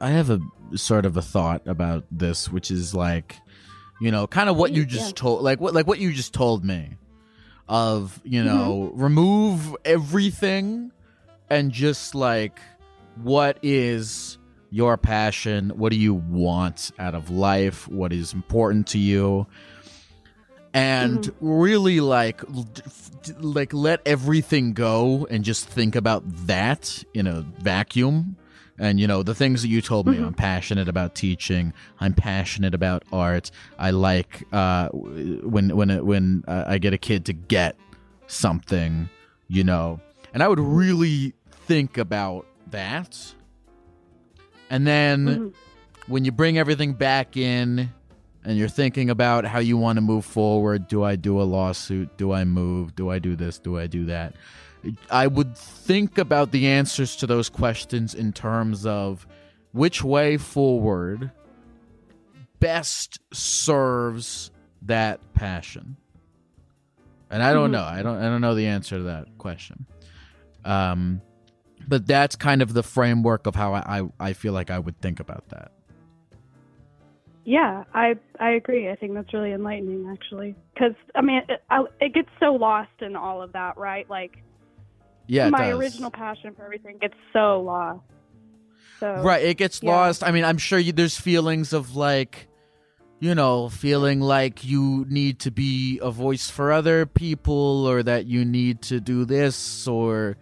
I 0.00 0.10
have 0.10 0.30
a 0.30 0.40
sort 0.76 1.04
of 1.04 1.16
a 1.16 1.22
thought 1.22 1.66
about 1.66 2.04
this 2.12 2.48
which 2.48 2.70
is 2.70 2.94
like 2.94 3.36
you 4.00 4.10
know, 4.12 4.26
kind 4.28 4.48
of 4.48 4.56
what 4.56 4.70
you 4.72 4.86
just 4.86 5.08
Yeah. 5.08 5.12
told 5.16 5.42
like 5.42 5.60
what 5.60 5.74
like 5.74 5.86
what 5.88 5.98
you 5.98 6.12
just 6.12 6.32
told 6.32 6.64
me 6.64 6.96
of, 7.70 8.20
you 8.24 8.42
mm-hmm. 8.42 8.54
know, 8.54 8.90
remove 8.94 9.74
everything 9.84 10.92
and 11.48 11.72
just 11.72 12.14
like 12.14 12.60
what 13.22 13.58
is 13.62 14.38
your 14.70 14.96
passion? 14.96 15.70
What 15.70 15.92
do 15.92 15.98
you 15.98 16.14
want 16.14 16.90
out 16.98 17.14
of 17.14 17.30
life? 17.30 17.88
What 17.88 18.12
is 18.12 18.32
important 18.32 18.88
to 18.88 18.98
you? 18.98 19.46
And 20.72 21.18
mm-hmm. 21.18 21.48
really 21.48 22.00
like 22.00 22.42
like 23.38 23.72
let 23.72 24.00
everything 24.06 24.72
go 24.72 25.26
and 25.30 25.44
just 25.44 25.68
think 25.68 25.96
about 25.96 26.22
that 26.46 27.04
in 27.14 27.26
a 27.26 27.40
vacuum. 27.40 28.36
And 28.80 28.98
you 28.98 29.06
know, 29.06 29.22
the 29.22 29.34
things 29.34 29.60
that 29.62 29.68
you 29.68 29.82
told 29.82 30.06
me, 30.06 30.16
Mhm. 30.16 30.26
I'm 30.28 30.34
passionate 30.34 30.88
about 30.88 31.14
teaching. 31.14 31.74
I'm 32.00 32.14
passionate 32.14 32.74
about 32.74 33.04
art. 33.12 33.50
I 33.78 33.90
like 33.90 34.42
uh 34.52 34.88
when 34.88 35.76
when 35.76 36.04
when 36.06 36.44
uh, 36.48 36.64
I 36.66 36.78
get 36.78 36.92
a 36.94 36.98
kid 36.98 37.26
to 37.26 37.34
get 37.34 37.76
something, 38.26 39.08
you 39.48 39.64
know. 39.64 40.00
And 40.32 40.42
I 40.42 40.48
would 40.48 40.60
really 40.60 41.34
think 41.50 41.98
about 41.98 42.46
that. 42.70 43.34
And 44.70 44.86
then 44.86 45.26
Mhm. 45.26 45.52
when 46.06 46.24
you 46.24 46.32
bring 46.32 46.56
everything 46.56 46.94
back 46.94 47.36
in 47.36 47.90
and 48.44 48.56
you're 48.56 48.68
thinking 48.68 49.10
about 49.10 49.44
how 49.44 49.58
you 49.58 49.76
want 49.76 49.96
to 49.98 50.00
move 50.00 50.24
forward, 50.24 50.88
do 50.88 51.02
I 51.04 51.16
do 51.16 51.40
a 51.40 51.44
lawsuit? 51.44 52.16
Do 52.16 52.32
I 52.32 52.44
move? 52.44 52.94
Do 52.94 53.10
I 53.10 53.18
do 53.18 53.36
this? 53.36 53.58
Do 53.58 53.78
I 53.78 53.86
do 53.86 54.06
that? 54.06 54.34
I 55.10 55.26
would 55.26 55.56
think 55.56 56.18
about 56.18 56.52
the 56.52 56.66
answers 56.68 57.16
to 57.16 57.26
those 57.26 57.48
questions 57.48 58.14
in 58.14 58.32
terms 58.32 58.86
of 58.86 59.26
which 59.72 60.02
way 60.02 60.36
forward 60.36 61.30
best 62.58 63.18
serves 63.32 64.50
that 64.82 65.20
passion. 65.34 65.96
And 67.30 67.42
I 67.42 67.52
don't 67.52 67.68
Mhm. 67.70 67.72
know. 67.72 67.84
I 67.84 68.02
don't 68.02 68.18
I 68.18 68.22
don't 68.24 68.40
know 68.40 68.54
the 68.54 68.66
answer 68.66 68.96
to 68.98 69.04
that 69.04 69.26
question. 69.38 69.86
Um 70.64 71.20
but 71.88 72.06
that's 72.06 72.36
kind 72.36 72.60
of 72.62 72.74
the 72.74 72.82
framework 72.82 73.46
of 73.46 73.54
how 73.54 73.72
I, 73.74 74.00
I, 74.00 74.08
I 74.20 74.32
feel 74.34 74.52
like 74.52 74.70
I 74.70 74.78
would 74.78 75.00
think 75.00 75.18
about 75.20 75.48
that. 75.48 75.72
Yeah, 77.44 77.84
I 77.94 78.16
I 78.38 78.50
agree. 78.50 78.90
I 78.90 78.96
think 78.96 79.14
that's 79.14 79.32
really 79.32 79.52
enlightening, 79.52 80.08
actually. 80.12 80.54
Because 80.74 80.92
I 81.14 81.22
mean, 81.22 81.42
it, 81.48 81.62
I, 81.70 81.84
it 82.00 82.12
gets 82.14 82.28
so 82.38 82.52
lost 82.54 82.90
in 83.00 83.16
all 83.16 83.40
of 83.42 83.52
that, 83.52 83.78
right? 83.78 84.08
Like 84.10 84.42
Yeah, 85.30 85.48
my 85.48 85.68
does. 85.70 85.78
original 85.78 86.10
passion 86.10 86.54
for 86.54 86.64
everything 86.64 86.98
gets 87.00 87.14
so 87.32 87.60
lost. 87.60 88.00
So 88.98 89.22
Right, 89.22 89.44
it 89.44 89.56
gets 89.56 89.80
Yeah. 89.82 89.90
lost. 89.92 90.24
I 90.24 90.32
mean, 90.32 90.44
I'm 90.44 90.58
sure 90.58 90.78
you, 90.78 90.92
there's 90.92 91.18
feelings 91.18 91.72
of 91.72 91.94
like, 91.96 92.48
you 93.20 93.34
know, 93.34 93.68
feeling 93.68 94.20
like 94.20 94.64
you 94.64 95.06
need 95.08 95.38
to 95.40 95.50
be 95.50 95.98
a 96.02 96.10
voice 96.10 96.50
for 96.50 96.72
other 96.72 97.06
people, 97.06 97.86
or 97.86 98.02
that 98.02 98.26
you 98.26 98.44
need 98.44 98.82
to 98.82 98.98
do 99.00 99.24
this, 99.24 99.86
or 99.86 100.36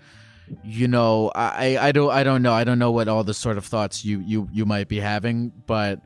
you 0.65 0.89
know, 0.89 1.31
I 1.35 1.77
I 1.79 1.93
don't 1.93 2.11
I 2.11 2.23
don't 2.25 2.41
know. 2.43 2.55
I 2.55 2.65
don't 2.65 2.79
know 2.79 2.91
what 2.91 3.09
all 3.09 3.25
the 3.25 3.35
sort 3.35 3.59
of 3.59 3.67
thoughts 3.67 4.05
you 4.05 4.21
you 4.25 4.49
you 4.53 4.65
might 4.65 4.89
be 4.89 5.01
having, 5.01 5.53
but 5.67 6.01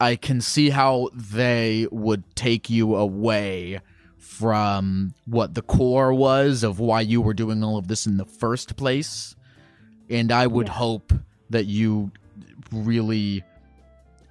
I 0.00 0.16
can 0.16 0.40
see 0.40 0.70
how 0.70 1.10
they 1.14 1.86
would 1.92 2.24
take 2.34 2.70
you 2.70 2.96
away 2.96 3.80
from 4.22 5.12
what 5.26 5.54
the 5.54 5.62
core 5.62 6.14
was 6.14 6.62
of 6.62 6.78
why 6.78 7.00
you 7.00 7.20
were 7.20 7.34
doing 7.34 7.62
all 7.62 7.76
of 7.76 7.88
this 7.88 8.06
in 8.06 8.16
the 8.16 8.24
first 8.24 8.76
place. 8.76 9.34
And 10.08 10.30
I 10.30 10.46
would 10.46 10.68
Yeah. 10.68 10.74
hope 10.74 11.12
that 11.50 11.66
you 11.66 12.12
really 12.72 13.42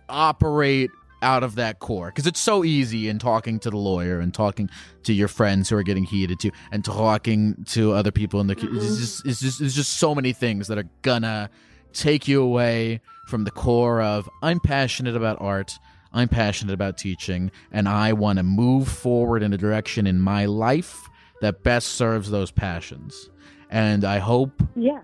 operate 0.10 0.90
out 1.24 1.44
of 1.44 1.54
that 1.56 1.78
core 1.80 2.08
because 2.08 2.26
it's 2.26 2.40
so 2.40 2.64
easy 2.64 3.08
in 3.08 3.20
talking 3.20 3.60
to 3.60 3.70
the 3.70 3.78
lawyer 3.78 4.20
and 4.20 4.34
talking 4.34 4.68
to 5.04 5.14
your 5.14 5.28
friends 5.28 5.70
who 5.70 5.76
are 5.78 5.84
getting 5.84 6.04
heated 6.04 6.40
to 6.40 6.50
and 6.72 6.84
talking 6.84 7.64
to 7.68 7.92
other 7.92 8.12
people 8.12 8.40
in 8.42 8.48
the 8.48 8.56
co- 8.56 8.68
it's 8.72 8.98
just 8.98 9.26
it's 9.28 9.40
just 9.40 9.62
it's 9.62 9.76
just 9.76 9.98
so 10.00 10.16
many 10.16 10.34
things 10.34 10.68
that 10.68 10.80
are 10.80 10.90
gonna 11.04 11.48
take 11.94 12.28
you 12.28 12.42
away 12.42 13.00
from 13.28 13.44
the 13.44 13.52
core 13.52 14.02
of 14.02 14.28
I'm 14.42 14.60
passionate 14.60 15.16
about 15.16 15.38
art 15.40 15.78
I'm 16.14 16.28
passionate 16.28 16.74
about 16.74 16.98
teaching 16.98 17.52
and 17.72 17.88
I 17.88 18.14
want 18.14 18.38
to 18.38 18.44
move 18.44 18.88
forward 18.88 19.44
in 19.44 19.54
a 19.54 19.58
direction 19.58 20.08
in 20.08 20.20
my 20.20 20.46
life 20.46 21.08
that 21.42 21.64
best 21.64 21.90
serves 21.90 22.30
those 22.30 22.52
passions 22.52 23.30
and 23.70 24.04
I 24.04 24.20
hope 24.20 24.62
yeah, 24.76 25.02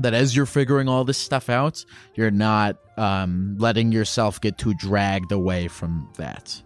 that 0.00 0.14
as 0.14 0.34
you're 0.36 0.46
figuring 0.46 0.88
all 0.88 1.04
this 1.04 1.18
stuff 1.18 1.50
out, 1.50 1.84
you're 2.14 2.30
not 2.30 2.76
um, 2.96 3.56
letting 3.58 3.92
yourself 3.92 4.40
get 4.40 4.56
too 4.56 4.72
dragged 4.74 5.32
away 5.32 5.68
from 5.68 6.08
that. 6.16 6.62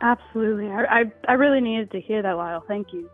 absolutely. 0.00 0.68
I, 0.70 1.00
I 1.00 1.04
I 1.28 1.32
really 1.34 1.60
needed 1.60 1.90
to 1.92 2.00
hear 2.00 2.22
that, 2.22 2.32
Lyle. 2.32 2.64
Thank 2.66 2.92
you. 2.92 3.10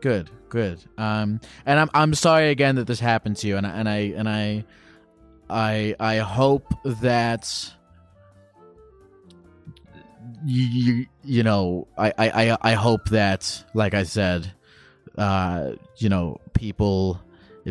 Good, 0.00 0.30
good. 0.48 0.82
Um, 0.98 1.40
and 1.66 1.78
I'm 1.78 1.90
I'm 1.94 2.14
sorry 2.14 2.50
again 2.50 2.76
that 2.76 2.86
this 2.86 3.00
happened 3.00 3.36
to 3.38 3.48
you, 3.48 3.56
and 3.56 3.66
I, 3.66 3.70
and 3.70 3.88
I 3.88 3.98
and 4.16 4.28
I 4.28 4.64
I 5.48 5.94
I 6.00 6.18
hope 6.18 6.74
that 6.84 7.72
you 10.44 11.06
you, 11.22 11.42
know 11.42 11.86
I, 11.96 12.12
I 12.18 12.28
I 12.28 12.58
I 12.62 12.72
hope 12.74 13.08
that 13.10 13.64
like 13.74 13.94
I 13.94 14.04
said, 14.04 14.52
uh, 15.16 15.72
you 15.96 16.08
know 16.08 16.40
people 16.54 17.20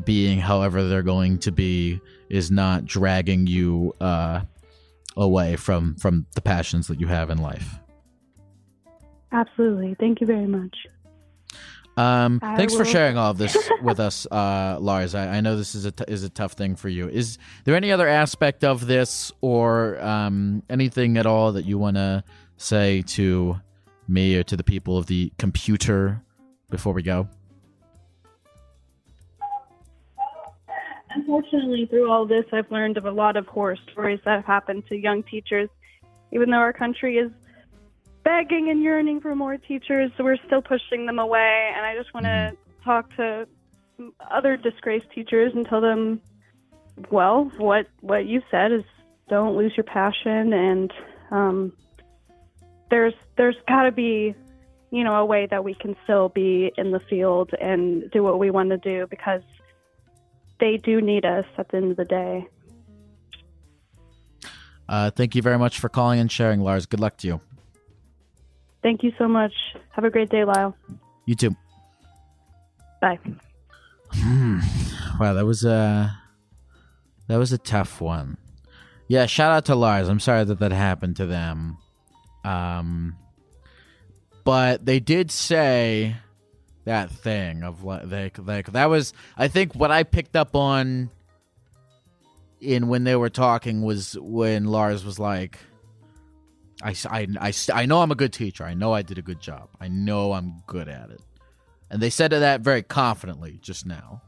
being 0.06 0.40
however 0.40 0.88
they're 0.88 1.04
going 1.04 1.38
to 1.40 1.52
be 1.52 2.02
is 2.30 2.50
not 2.50 2.84
dragging 2.86 3.46
you 3.46 3.94
uh 4.02 4.42
away 5.16 5.56
from 5.56 5.96
from 5.96 6.26
the 6.34 6.42
passions 6.42 6.88
that 6.88 7.00
you 7.00 7.08
have 7.08 7.30
in 7.30 7.38
life. 7.38 7.80
Absolutely. 9.32 9.96
Thank 10.00 10.22
you 10.22 10.28
very 10.28 10.48
much. 10.48 10.76
Um, 11.96 12.40
I 12.42 12.56
thanks 12.56 12.74
for 12.76 12.86
sharing 12.86 13.18
all 13.18 13.32
of 13.32 13.38
this 13.38 13.56
with 13.84 14.00
us, 14.00 14.26
uh, 14.32 14.78
Lars. 14.80 15.14
I, 15.14 15.38
I 15.38 15.42
know 15.42 15.56
this 15.56 15.76
is 15.76 15.86
a 15.86 15.92
t- 15.92 16.06
is 16.08 16.24
a 16.24 16.30
tough 16.30 16.54
thing 16.54 16.76
for 16.76 16.90
you. 16.90 17.08
Is 17.08 17.38
there 17.66 17.76
any 17.76 17.92
other 17.92 18.08
aspect 18.08 18.64
of 18.64 18.88
this, 18.88 19.32
or 19.42 20.02
um, 20.04 20.64
anything 20.70 21.18
at 21.18 21.26
all 21.26 21.52
that 21.52 21.66
you 21.66 21.78
want 21.78 21.98
to 21.98 22.24
say 22.58 23.04
to 23.04 23.60
me 24.08 24.36
or 24.36 24.44
to 24.44 24.58
the 24.58 24.64
people 24.64 24.98
of 24.98 25.06
the 25.06 25.32
computer 25.38 26.22
before 26.70 26.94
we 26.94 27.04
go? 27.04 27.28
Unfortunately, 31.16 31.86
through 31.86 32.10
all 32.10 32.26
this, 32.26 32.46
I've 32.52 32.72
learned 32.72 32.98
of 32.98 33.06
a 33.06 33.12
lot 33.12 33.38
of 33.38 33.46
horror 33.46 33.78
stories 33.92 34.20
that 34.26 34.38
have 34.38 34.46
happened 34.46 34.84
to 34.90 34.96
young 34.96 35.22
teachers. 35.24 35.70
Even 36.32 36.50
though 36.50 36.58
our 36.58 36.74
country 36.74 37.18
is 37.18 37.32
begging 38.24 38.70
and 38.70 38.82
yearning 38.82 39.22
for 39.22 39.36
more 39.36 39.58
teachers, 39.58 40.12
So 40.18 40.24
we're 40.24 40.38
still 40.46 40.62
pushing 40.62 41.06
them 41.06 41.20
away. 41.20 41.72
And 41.76 41.86
I 41.86 41.96
just 41.96 42.14
want 42.14 42.26
to 42.26 42.56
talk 42.84 43.16
to 43.18 43.48
other 44.32 44.58
disgraced 44.58 45.10
teachers 45.14 45.54
and 45.56 45.66
tell 45.66 45.82
them, 45.82 46.22
well, 47.10 47.52
what 47.58 47.88
what 48.02 48.26
you 48.26 48.42
said 48.52 48.72
is 48.72 48.84
don't 49.30 49.56
lose 49.58 49.74
your 49.76 49.84
passion, 49.84 50.54
and 50.54 50.94
um, 51.32 51.74
there's 52.90 53.14
there's 53.36 53.56
got 53.68 53.84
to 53.84 53.92
be 53.92 54.36
you 54.92 55.04
know 55.04 55.16
a 55.16 55.26
way 55.26 55.48
that 55.48 55.64
we 55.64 55.74
can 55.74 55.96
still 56.04 56.30
be 56.30 56.72
in 56.78 56.92
the 56.92 57.00
field 57.00 57.52
and 57.60 58.10
do 58.12 58.22
what 58.22 58.38
we 58.38 58.52
want 58.52 58.70
to 58.70 58.78
do 58.78 59.08
because 59.10 59.42
they 60.60 60.78
do 60.78 61.02
need 61.02 61.26
us 61.26 61.46
at 61.58 61.70
the 61.70 61.78
end 61.78 61.92
of 61.92 61.98
the 61.98 62.06
day. 62.06 62.48
Uh, 64.88 65.10
thank 65.10 65.34
you 65.34 65.42
very 65.42 65.58
much 65.58 65.80
for 65.80 65.90
calling 65.90 66.20
and 66.20 66.32
sharing, 66.32 66.62
Lars. 66.62 66.86
Good 66.86 67.00
luck 67.00 67.18
to 67.18 67.28
you. 67.28 67.42
Thank 68.84 69.02
you 69.02 69.14
so 69.18 69.28
much. 69.28 69.54
Have 69.92 70.04
a 70.04 70.10
great 70.10 70.30
day, 70.30 70.44
Lyle. 70.44 70.76
You 71.26 71.36
too. 71.36 71.56
Bye. 73.02 73.18
Hmm. 74.12 74.60
Wow, 75.20 75.34
that 75.34 75.46
was 75.46 75.64
a 75.64 76.16
that 77.28 77.38
was 77.38 77.54
a 77.54 77.58
tough 77.58 78.02
one. 78.02 78.38
Yeah, 79.08 79.26
shout 79.26 79.52
out 79.52 79.66
to 79.66 79.76
Lars. 79.76 80.10
I'm 80.10 80.20
sorry 80.20 80.44
that 80.44 80.60
that 80.60 80.72
happened 80.72 81.16
to 81.18 81.26
them. 81.26 81.78
Um, 82.44 83.16
but 84.44 84.86
they 84.86 85.00
did 85.00 85.32
say 85.32 86.18
that 86.86 87.10
thing 87.10 87.64
of 87.64 87.84
like, 87.84 88.06
like, 88.06 88.38
like 88.40 88.72
that 88.74 88.90
was. 88.90 89.14
I 89.38 89.48
think 89.48 89.74
what 89.76 89.92
I 89.92 90.04
picked 90.04 90.36
up 90.36 90.56
on 90.56 91.10
in 92.60 92.88
when 92.88 93.04
they 93.04 93.16
were 93.16 93.30
talking 93.30 93.82
was 93.82 94.18
when 94.20 94.66
Lars 94.66 95.04
was 95.06 95.20
like, 95.20 95.60
I, 96.84 96.96
I, 97.10 97.28
I 97.40 97.54
I 97.74 97.86
know 97.86 98.02
I'm 98.02 98.12
a 98.12 98.16
good 98.16 98.34
teacher. 98.34 98.64
I 98.66 98.74
know 98.74 98.94
I 98.94 99.02
did 99.02 99.18
a 99.18 99.22
good 99.22 99.40
job. 99.40 99.70
I 99.80 99.88
know 99.88 100.34
I'm 100.34 100.62
good 100.68 100.88
at 100.88 101.10
it. 101.10 101.22
And 101.90 102.02
they 102.02 102.10
said 102.10 102.32
that 102.32 102.62
very 102.62 102.84
confidently 102.84 103.60
just 103.62 103.86
now. 103.86 104.22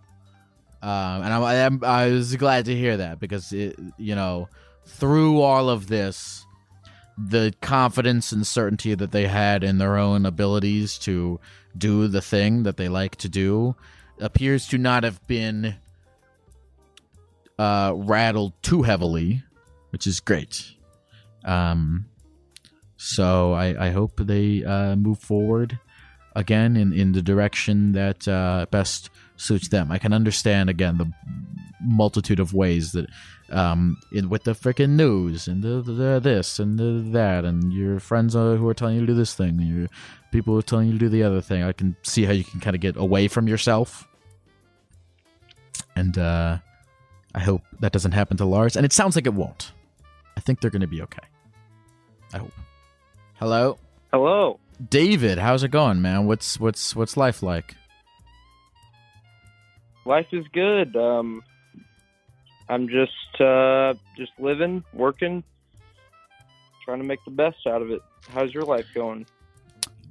Um, 0.82 1.24
and 1.24 1.34
I, 1.34 1.66
I'm, 1.66 1.84
I 1.84 2.10
was 2.10 2.36
glad 2.36 2.66
to 2.66 2.76
hear 2.76 2.98
that 2.98 3.20
because, 3.20 3.52
it, 3.52 3.80
you 3.98 4.14
know, 4.14 4.50
through 4.86 5.42
all 5.42 5.70
of 5.70 5.88
this, 5.88 6.46
the 7.18 7.54
confidence 7.62 8.32
and 8.32 8.46
certainty 8.46 8.94
that 8.94 9.12
they 9.12 9.26
had 9.26 9.64
in 9.64 9.80
their 9.80 9.98
own 9.98 10.26
abilities 10.26 10.98
to 11.00 11.40
do 11.78 12.08
the 12.08 12.22
thing 12.22 12.64
that 12.64 12.78
they 12.78 12.88
like 12.88 13.16
to 13.16 13.30
do 13.30 13.76
appears 14.20 14.68
to 14.68 14.78
not 14.78 15.04
have 15.04 15.26
been 15.26 15.76
uh, 17.58 17.94
rattled 17.96 18.54
too 18.62 18.84
heavily, 18.84 19.44
which 19.90 20.06
is 20.06 20.20
great. 20.20 20.74
Um, 21.44 22.06
so 22.98 23.54
I, 23.54 23.88
I 23.88 23.90
hope 23.92 24.14
they 24.18 24.64
uh, 24.64 24.96
move 24.96 25.20
forward 25.20 25.80
again 26.36 26.76
in, 26.76 26.94
in 26.94 27.14
the 27.14 27.22
direction 27.22 27.94
that 27.94 28.28
uh, 28.28 28.66
best 28.72 29.10
suits 29.38 29.70
them. 29.70 29.92
I 29.92 29.98
can 29.98 30.14
understand 30.14 30.70
again 30.70 30.98
the 30.98 31.12
multitude 31.82 32.40
of 32.40 32.54
ways 32.54 32.94
that 32.94 33.08
um 33.52 33.96
in 34.12 34.28
with 34.28 34.44
the 34.44 34.54
freaking 34.54 34.92
news 34.92 35.48
and 35.48 35.62
the, 35.62 35.82
the 35.82 36.20
this 36.20 36.58
and 36.58 36.80
the 36.80 37.12
that 37.12 37.46
and 37.46 37.72
your 37.72 38.00
friends 38.00 38.36
uh, 38.36 38.56
who 38.56 38.68
are 38.68 38.74
telling 38.74 38.96
you 38.96 39.02
to 39.02 39.08
do 39.08 39.14
this 39.14 39.36
thing 39.36 39.50
and 39.50 39.68
your 39.68 39.88
people 40.32 40.54
who 40.54 40.60
are 40.60 40.64
telling 40.64 40.88
you 40.88 40.94
to 40.94 41.00
do 41.00 41.10
the 41.10 41.22
other 41.22 41.42
thing. 41.42 41.62
I 41.62 41.72
can 41.72 41.96
see 42.02 42.26
how 42.26 42.32
you 42.32 42.44
can 42.44 42.60
kind 42.60 42.76
of 42.76 42.82
get 42.82 42.98
away 42.98 43.28
from 43.28 43.48
yourself. 43.48 44.08
And 45.96 46.18
uh 46.18 46.58
i 47.36 47.40
hope 47.40 47.62
that 47.82 47.92
doesn't 47.92 48.14
happen 48.14 48.38
to 48.38 48.46
lars 48.46 48.78
and 48.78 48.86
it 48.86 48.94
sounds 48.94 49.16
like 49.16 49.28
it 49.28 49.34
won't. 49.34 49.74
I 50.38 50.40
think 50.40 50.62
they're 50.62 50.72
gonna 50.72 50.88
be 50.88 51.02
okay. 51.04 51.28
I 52.34 52.40
hope 52.40 52.52
hello 53.40 53.78
Hello. 54.12 54.60
david 54.90 55.38
how's 55.38 55.64
it 55.64 55.72
going 55.72 56.02
man 56.02 56.26
what's 56.26 56.60
what's 56.60 56.96
what's 56.96 57.18
life 57.18 57.42
like 57.44 57.76
Life 60.08 60.28
is 60.34 60.46
good. 60.54 60.96
Um, 60.96 61.42
I'm 62.70 62.88
just 62.88 63.42
uh, 63.42 63.96
just 64.16 64.32
living, 64.38 64.84
working, 64.94 65.44
trying 66.84 67.00
to 67.00 67.04
make 67.08 67.26
the 67.26 67.32
best 67.32 67.66
out 67.66 67.82
of 67.82 67.90
it. 67.90 68.04
How's 68.32 68.54
your 68.54 68.62
life 68.66 68.86
going? 68.94 69.26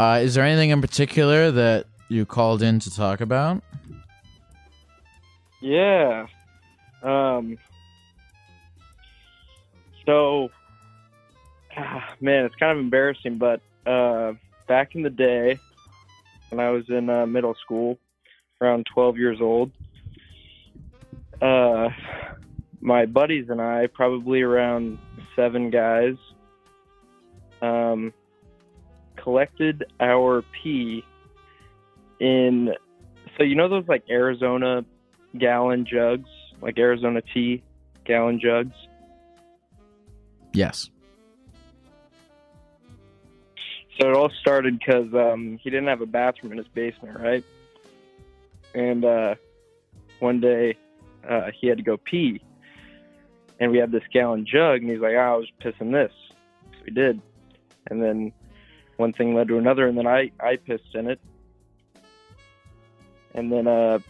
Uh, 0.01 0.19
is 0.21 0.35
there 0.35 0.45
anything 0.45 0.71
in 0.71 0.81
particular 0.81 1.53
that 1.53 1.87
you 2.09 2.27
called 2.27 2.61
in 2.61 2.81
to 2.81 2.91
talk 2.93 3.21
about? 3.21 3.63
Yeah. 5.61 6.27
Um. 7.05 7.57
So, 10.05 10.51
ah, 11.77 12.15
man, 12.21 12.45
it's 12.45 12.55
kind 12.57 12.73
of 12.73 12.79
embarrassing, 12.79 13.39
but 13.39 13.61
uh, 13.87 14.33
back 14.67 14.95
in 14.95 15.03
the 15.03 15.11
day, 15.11 15.59
when 16.51 16.61
I 16.61 16.71
was 16.71 16.85
in 16.89 17.11
uh, 17.11 17.27
middle 17.27 17.55
school, 17.55 17.99
around 18.61 18.87
12 18.93 19.19
years 19.19 19.41
old, 19.41 19.71
uh, 21.43 21.89
my 22.81 23.07
buddies 23.07 23.49
and 23.49 23.61
I, 23.61 23.89
probably 23.89 24.43
around 24.43 24.99
seven 25.35 25.71
guys, 25.71 26.17
um, 27.63 28.13
collected 29.17 29.85
our 30.01 30.43
pee 30.63 31.03
in. 32.21 32.75
So 33.37 33.43
you 33.43 33.57
know 33.57 33.69
those 33.69 33.89
like 33.89 34.05
Arizona 34.09 34.85
gallon 35.39 35.87
jugs, 35.91 36.29
like 36.61 36.79
Arizona 36.79 37.23
tea 37.33 37.63
gallon 38.05 38.39
jugs. 38.39 38.75
Yes. 40.53 40.91
So 44.01 44.09
it 44.09 44.17
all 44.17 44.31
started 44.41 44.79
because 44.79 45.13
um, 45.15 45.59
he 45.63 45.71
didn't 45.71 45.87
have 45.87 46.01
a 46.01 46.07
bathroom 46.07 46.53
in 46.53 46.59
his 46.59 46.67
basement, 46.69 47.19
right? 47.21 47.45
And 48.75 49.05
uh, 49.05 49.37
one 50.19 50.41
day 50.41 50.77
uh, 51.29 51.51
he 51.59 51.69
had 51.69 51.79
to 51.79 51.85
go 51.85 51.97
pee, 51.97 52.41
and 53.61 53.71
we 53.71 53.79
had 53.79 53.93
this 53.93 54.03
gallon 54.13 54.47
jug, 54.47 54.81
and 54.81 54.91
he's 54.91 55.01
like, 55.01 55.15
oh, 55.15 55.19
"I 55.19 55.37
was 55.37 55.49
pissing 55.63 55.93
this." 55.93 56.13
So 56.73 56.79
we 56.85 56.93
did, 56.93 57.21
and 57.89 58.03
then 58.03 58.33
one 58.97 59.13
thing 59.13 59.35
led 59.35 59.49
to 59.49 59.59
another, 59.59 59.87
and 59.87 59.97
then 59.97 60.09
I 60.09 60.33
I 60.41 60.57
pissed 60.57 60.95
in 60.95 61.09
it, 61.09 61.21
and 63.33 63.53
then 63.53 63.69
uh, 63.69 64.01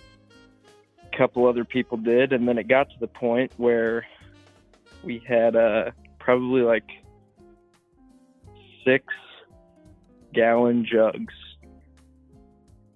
a 1.12 1.16
couple 1.16 1.46
other 1.46 1.66
people 1.66 1.98
did, 1.98 2.32
and 2.32 2.48
then 2.48 2.56
it 2.56 2.68
got 2.68 2.88
to 2.88 2.96
the 3.00 3.06
point 3.06 3.52
where 3.58 4.06
we 5.02 5.22
had 5.26 5.56
uh, 5.56 5.90
probably 6.18 6.62
like 6.62 6.88
six 8.82 9.04
gallon 10.34 10.86
jugs 10.90 11.34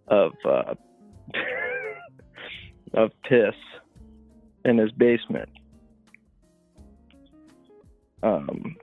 of 0.09 0.33
uh, 0.44 0.74
of 2.94 3.11
piss 3.29 3.55
in 4.64 4.79
his 4.79 4.92
basement. 4.92 5.48
Um, 8.22 8.77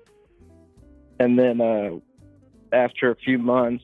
and 1.20 1.38
then 1.38 1.62
uh, 1.62 2.00
after 2.72 3.12
a 3.12 3.16
few 3.16 3.38
months, 3.38 3.84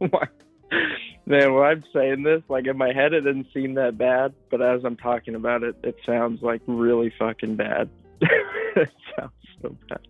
man, 0.00 1.54
when 1.54 1.64
I'm 1.64 1.84
saying 1.92 2.22
this, 2.22 2.42
like 2.48 2.66
in 2.66 2.76
my 2.76 2.92
head, 2.92 3.12
it 3.12 3.22
didn't 3.22 3.48
seem 3.54 3.74
that 3.74 3.98
bad, 3.98 4.34
but 4.50 4.60
as 4.62 4.82
I'm 4.84 4.96
talking 4.96 5.34
about 5.34 5.62
it, 5.62 5.76
it 5.82 5.96
sounds 6.06 6.42
like 6.42 6.62
really 6.66 7.12
fucking 7.18 7.56
bad. 7.56 7.88
it 8.20 8.90
sounds 9.16 9.32
so 9.62 9.76
bad. 9.88 10.00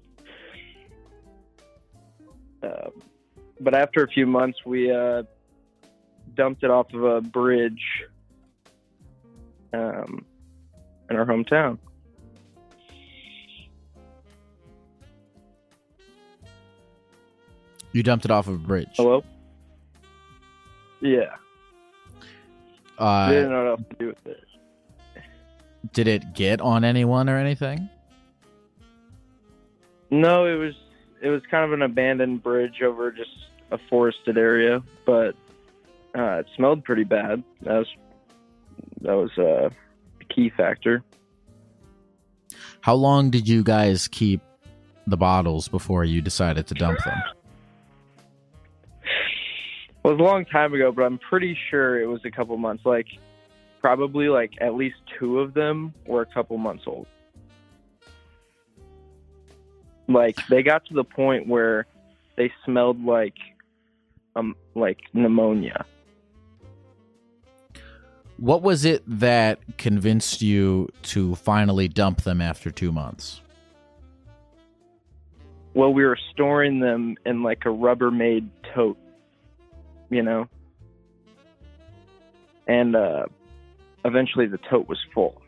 Um, 2.65 3.03
but 3.61 3.75
after 3.75 4.03
a 4.05 4.09
few 4.09 4.27
months, 4.27 4.59
we 4.65 4.91
uh, 4.91 5.23
dumped 6.35 6.65
it 6.65 6.71
off 6.71 6.93
of 6.95 7.05
a 7.05 7.21
bridge 7.21 7.83
um, 9.73 10.25
in 11.11 11.17
our 11.17 11.27
hometown. 11.27 11.79
You 17.93 18.03
dumped 18.03 18.25
it 18.25 18.31
off 18.31 18.49
of 18.49 18.55
a 18.55 18.59
bridge. 18.59 18.89
Hello. 18.97 19.23
Yeah, 21.01 21.35
Uh, 22.99 23.31
didn't 23.31 23.51
know 23.51 23.59
what 23.65 23.71
else 23.73 23.81
to 23.91 23.97
do 23.99 24.07
with 24.07 24.27
it. 24.27 24.45
did 25.93 26.09
it 26.09 26.33
get 26.33 26.63
on 26.63 26.83
anyone 26.83 27.29
or 27.29 27.37
anything? 27.37 27.91
No, 30.11 30.47
it 30.47 30.55
was 30.55 30.73
it 31.25 31.31
was 31.31 31.41
kind 31.51 31.65
of 31.65 31.73
an 31.73 31.81
abandoned 31.81 32.43
bridge 32.43 32.83
over 32.83 33.11
just 33.11 33.31
a 33.71 33.79
forested 33.89 34.37
area, 34.37 34.83
but 35.07 35.35
uh, 36.17 36.41
it 36.41 36.47
smelled 36.55 36.85
pretty 36.85 37.05
bad. 37.05 37.43
That 37.63 37.79
was 37.79 37.87
that 39.01 39.15
was 39.15 39.31
uh, 39.39 39.71
a 40.21 40.25
key 40.35 40.51
factor. 40.55 41.03
How 42.83 42.95
long 42.95 43.31
did 43.31 43.49
you 43.49 43.63
guys 43.63 44.07
keep 44.07 44.43
the 45.07 45.17
bottles 45.17 45.67
before 45.67 46.05
you 46.05 46.21
decided 46.21 46.67
to 46.67 46.75
dump 46.75 46.99
them? 47.05 47.23
Well, 50.03 50.13
it 50.13 50.19
was 50.19 50.21
a 50.21 50.31
long 50.31 50.45
time 50.45 50.75
ago, 50.75 50.93
but 50.93 51.05
I'm 51.05 51.19
pretty 51.19 51.57
sure 51.71 51.99
it 51.99 52.07
was 52.07 52.21
a 52.27 52.31
couple 52.31 52.55
months. 52.59 52.85
Like, 52.85 53.07
probably 53.81 54.29
like 54.29 54.53
at 54.61 54.75
least 54.75 54.97
two 55.19 55.41
of 55.41 55.55
them 55.55 55.95
were 56.07 56.21
a 56.21 56.27
couple 56.27 56.59
months 56.59 56.85
old. 56.87 57.07
Like, 60.09 60.37
they 60.49 60.63
got 60.63 60.85
to 60.87 60.95
the 60.95 61.05
point 61.05 61.49
where 61.49 61.87
they 62.37 62.53
smelled 62.65 63.05
like, 63.05 63.37
um, 64.37 64.55
like 64.75 64.99
pneumonia. 65.13 65.87
What 68.37 68.63
was 68.63 68.85
it 68.85 69.03
that 69.07 69.61
convinced 69.79 70.43
you 70.43 70.89
to 71.03 71.37
finally 71.37 71.89
dump 71.89 72.23
them 72.23 72.41
after 72.41 72.71
two 72.71 72.91
months? 72.91 73.41
Well, 75.73 75.93
we 75.93 76.05
were 76.05 76.19
storing 76.33 76.81
them 76.81 77.17
in 77.25 77.43
like 77.43 77.63
a 77.65 77.69
Rubbermaid 77.69 78.49
tote, 78.75 78.99
you 80.11 80.23
know, 80.23 80.49
and 82.67 82.95
uh, 82.95 83.27
eventually 84.05 84.47
the 84.47 84.59
tote 84.71 84.89
was 84.89 84.99
full. 85.13 85.41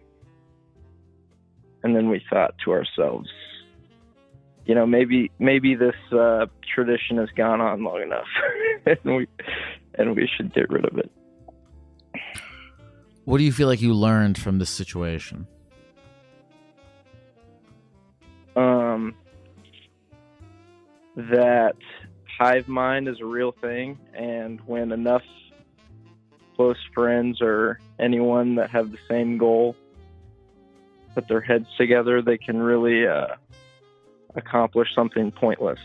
And 1.83 1.95
then 1.95 2.09
we 2.09 2.23
thought 2.29 2.55
to 2.65 2.73
ourselves, 2.73 3.29
you 4.67 4.75
know, 4.75 4.85
maybe 4.85 5.31
maybe 5.39 5.77
this 5.77 5.95
uh, 6.13 6.47
tradition 6.75 7.19
has 7.19 7.31
gone 7.37 7.61
on 7.61 7.85
long 7.85 8.03
enough, 8.03 8.27
and 8.87 9.17
we 9.17 9.29
and 9.95 10.15
we 10.15 10.29
should 10.37 10.53
get 10.53 10.69
rid 10.69 10.85
of 10.85 10.99
it. 10.99 11.11
What 13.25 13.39
do 13.39 13.45
you 13.45 13.53
feel 13.53 13.69
like 13.69 13.81
you 13.81 13.95
learned 13.95 14.39
from 14.39 14.59
this 14.59 14.71
situation? 14.71 15.47
Um, 18.57 19.15
that 21.17 21.77
hive 22.39 22.69
mind 22.69 23.09
is 23.09 23.21
a 23.21 23.25
real 23.25 23.53
thing, 23.53 23.99
and 24.15 24.61
when 24.67 24.91
enough 24.91 25.23
close 26.57 26.79
friends 26.95 27.41
or 27.41 27.79
anyone 28.01 28.57
that 28.57 28.71
have 28.71 28.91
the 28.91 28.99
same 29.09 29.39
goal 29.39 29.77
put 31.15 31.29
their 31.29 31.41
heads 31.41 31.67
together, 31.79 32.23
they 32.23 32.39
can 32.39 32.59
really 32.59 33.07
uh, 33.07 33.27
accomplish 34.37 34.89
something 34.95 35.33
pointless. 35.33 35.79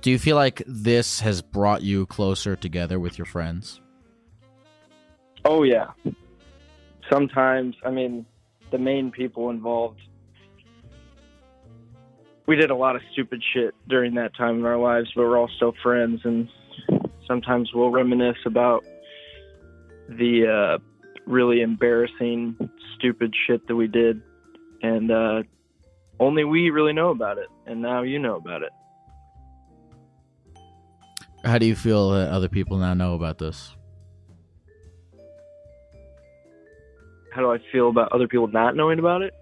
Do 0.00 0.10
you 0.10 0.18
feel 0.18 0.36
like 0.36 0.62
this 0.66 1.20
has 1.20 1.40
brought 1.40 1.82
you 1.82 2.04
closer 2.06 2.56
together 2.56 3.00
with 3.00 3.16
your 3.16 3.24
friends? 3.24 3.80
Oh 5.44 5.62
yeah. 5.62 5.92
Sometimes, 7.10 7.74
I 7.84 7.90
mean, 7.90 8.26
the 8.70 8.78
main 8.78 9.10
people 9.10 9.50
involved. 9.50 10.00
We 12.46 12.56
did 12.56 12.70
a 12.70 12.74
lot 12.74 12.96
of 12.96 13.02
stupid 13.12 13.42
shit 13.54 13.74
during 13.88 14.14
that 14.16 14.36
time 14.36 14.58
in 14.58 14.66
our 14.66 14.76
lives, 14.76 15.10
but 15.16 15.22
we're 15.22 15.38
all 15.38 15.50
still 15.56 15.72
friends, 15.82 16.20
and 16.24 16.48
sometimes 17.26 17.70
we'll 17.72 17.90
reminisce 17.90 18.36
about 18.44 18.84
the 20.08 20.46
uh, 20.46 20.78
really 21.26 21.62
embarrassing, 21.62 22.56
stupid 23.04 23.34
shit 23.46 23.66
that 23.68 23.76
we 23.76 23.86
did, 23.86 24.22
and 24.82 25.10
uh, 25.10 25.42
only 26.18 26.44
we 26.44 26.70
really 26.70 26.94
know 26.94 27.10
about 27.10 27.36
it, 27.36 27.48
and 27.66 27.82
now 27.82 28.02
you 28.02 28.18
know 28.18 28.36
about 28.36 28.62
it. 28.62 28.72
How 31.44 31.58
do 31.58 31.66
you 31.66 31.76
feel 31.76 32.10
that 32.12 32.30
other 32.30 32.48
people 32.48 32.78
now 32.78 32.94
know 32.94 33.14
about 33.14 33.36
this? 33.36 33.76
how 37.34 37.40
do 37.40 37.50
I 37.50 37.58
feel 37.72 37.88
about 37.88 38.12
other 38.12 38.28
people 38.28 38.46
not 38.46 38.76
knowing 38.76 39.00
about 39.00 39.22
it? 39.22 39.34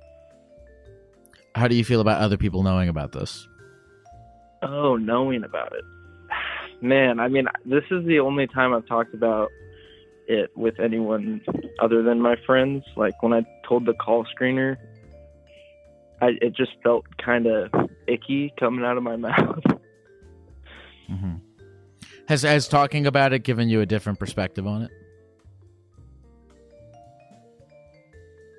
How 1.54 1.68
do 1.68 1.76
you 1.76 1.84
feel 1.84 2.00
about 2.00 2.22
other 2.22 2.38
people 2.38 2.62
knowing 2.62 2.88
about 2.88 3.12
this? 3.12 3.46
Oh, 4.62 4.96
knowing 4.96 5.44
about 5.44 5.74
it. 5.74 5.84
Man, 6.80 7.20
I 7.20 7.28
mean, 7.28 7.46
this 7.66 7.84
is 7.90 8.06
the 8.06 8.18
only 8.20 8.46
time 8.46 8.72
I've 8.72 8.86
talked 8.86 9.12
about 9.12 9.50
it 10.32 10.50
with 10.56 10.80
anyone 10.80 11.40
other 11.80 12.02
than 12.02 12.20
my 12.20 12.36
friends. 12.46 12.84
Like 12.96 13.22
when 13.22 13.32
I 13.32 13.44
told 13.68 13.86
the 13.86 13.94
call 13.94 14.24
screener, 14.24 14.76
I 16.20 16.30
it 16.40 16.54
just 16.56 16.72
felt 16.82 17.04
kind 17.18 17.46
of 17.46 17.70
icky 18.06 18.52
coming 18.58 18.84
out 18.84 18.96
of 18.96 19.02
my 19.02 19.16
mouth. 19.28 19.62
hmm 21.08 21.34
Has 22.28 22.42
has 22.42 22.68
talking 22.68 23.06
about 23.06 23.32
it 23.32 23.40
given 23.40 23.68
you 23.68 23.80
a 23.80 23.86
different 23.86 24.18
perspective 24.18 24.66
on 24.66 24.82
it? 24.82 24.90